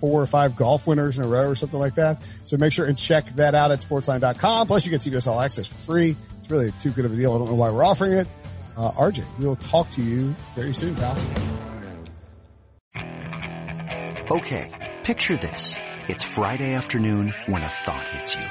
four 0.00 0.20
or 0.20 0.26
five 0.26 0.56
golf 0.56 0.86
winners 0.86 1.16
in 1.16 1.24
a 1.24 1.26
row 1.28 1.48
or 1.48 1.54
something 1.54 1.78
like 1.78 1.94
that. 1.94 2.22
So 2.44 2.56
make 2.56 2.72
sure 2.72 2.86
and 2.86 2.98
check 2.98 3.26
that 3.36 3.54
out 3.54 3.70
at 3.70 3.80
sportsline.com. 3.80 4.66
Plus 4.66 4.84
you 4.84 4.90
get 4.90 5.00
CBS 5.00 5.26
All 5.26 5.40
Access 5.40 5.66
for 5.66 5.76
free. 5.76 6.16
It's 6.40 6.50
really 6.50 6.72
too 6.72 6.90
good 6.90 7.04
of 7.04 7.12
a 7.12 7.16
deal. 7.16 7.32
I 7.34 7.38
don't 7.38 7.48
know 7.48 7.54
why 7.54 7.70
we're 7.70 7.84
offering 7.84 8.14
it. 8.14 8.26
Uh, 8.76 8.90
RJ, 8.92 9.24
we'll 9.38 9.56
talk 9.56 9.88
to 9.90 10.02
you 10.02 10.34
very 10.54 10.74
soon, 10.74 10.96
pal. 10.96 11.16
Okay, 14.30 14.94
picture 15.04 15.36
this. 15.36 15.74
It's 16.08 16.24
Friday 16.24 16.72
afternoon 16.74 17.32
when 17.46 17.62
a 17.62 17.68
thought 17.68 18.08
hits 18.08 18.34
you. 18.34 18.46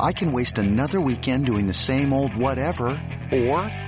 I 0.00 0.12
can 0.12 0.32
waste 0.32 0.58
another 0.58 1.00
weekend 1.00 1.46
doing 1.46 1.66
the 1.66 1.74
same 1.74 2.12
old 2.12 2.36
whatever, 2.36 2.88
or 3.32 3.87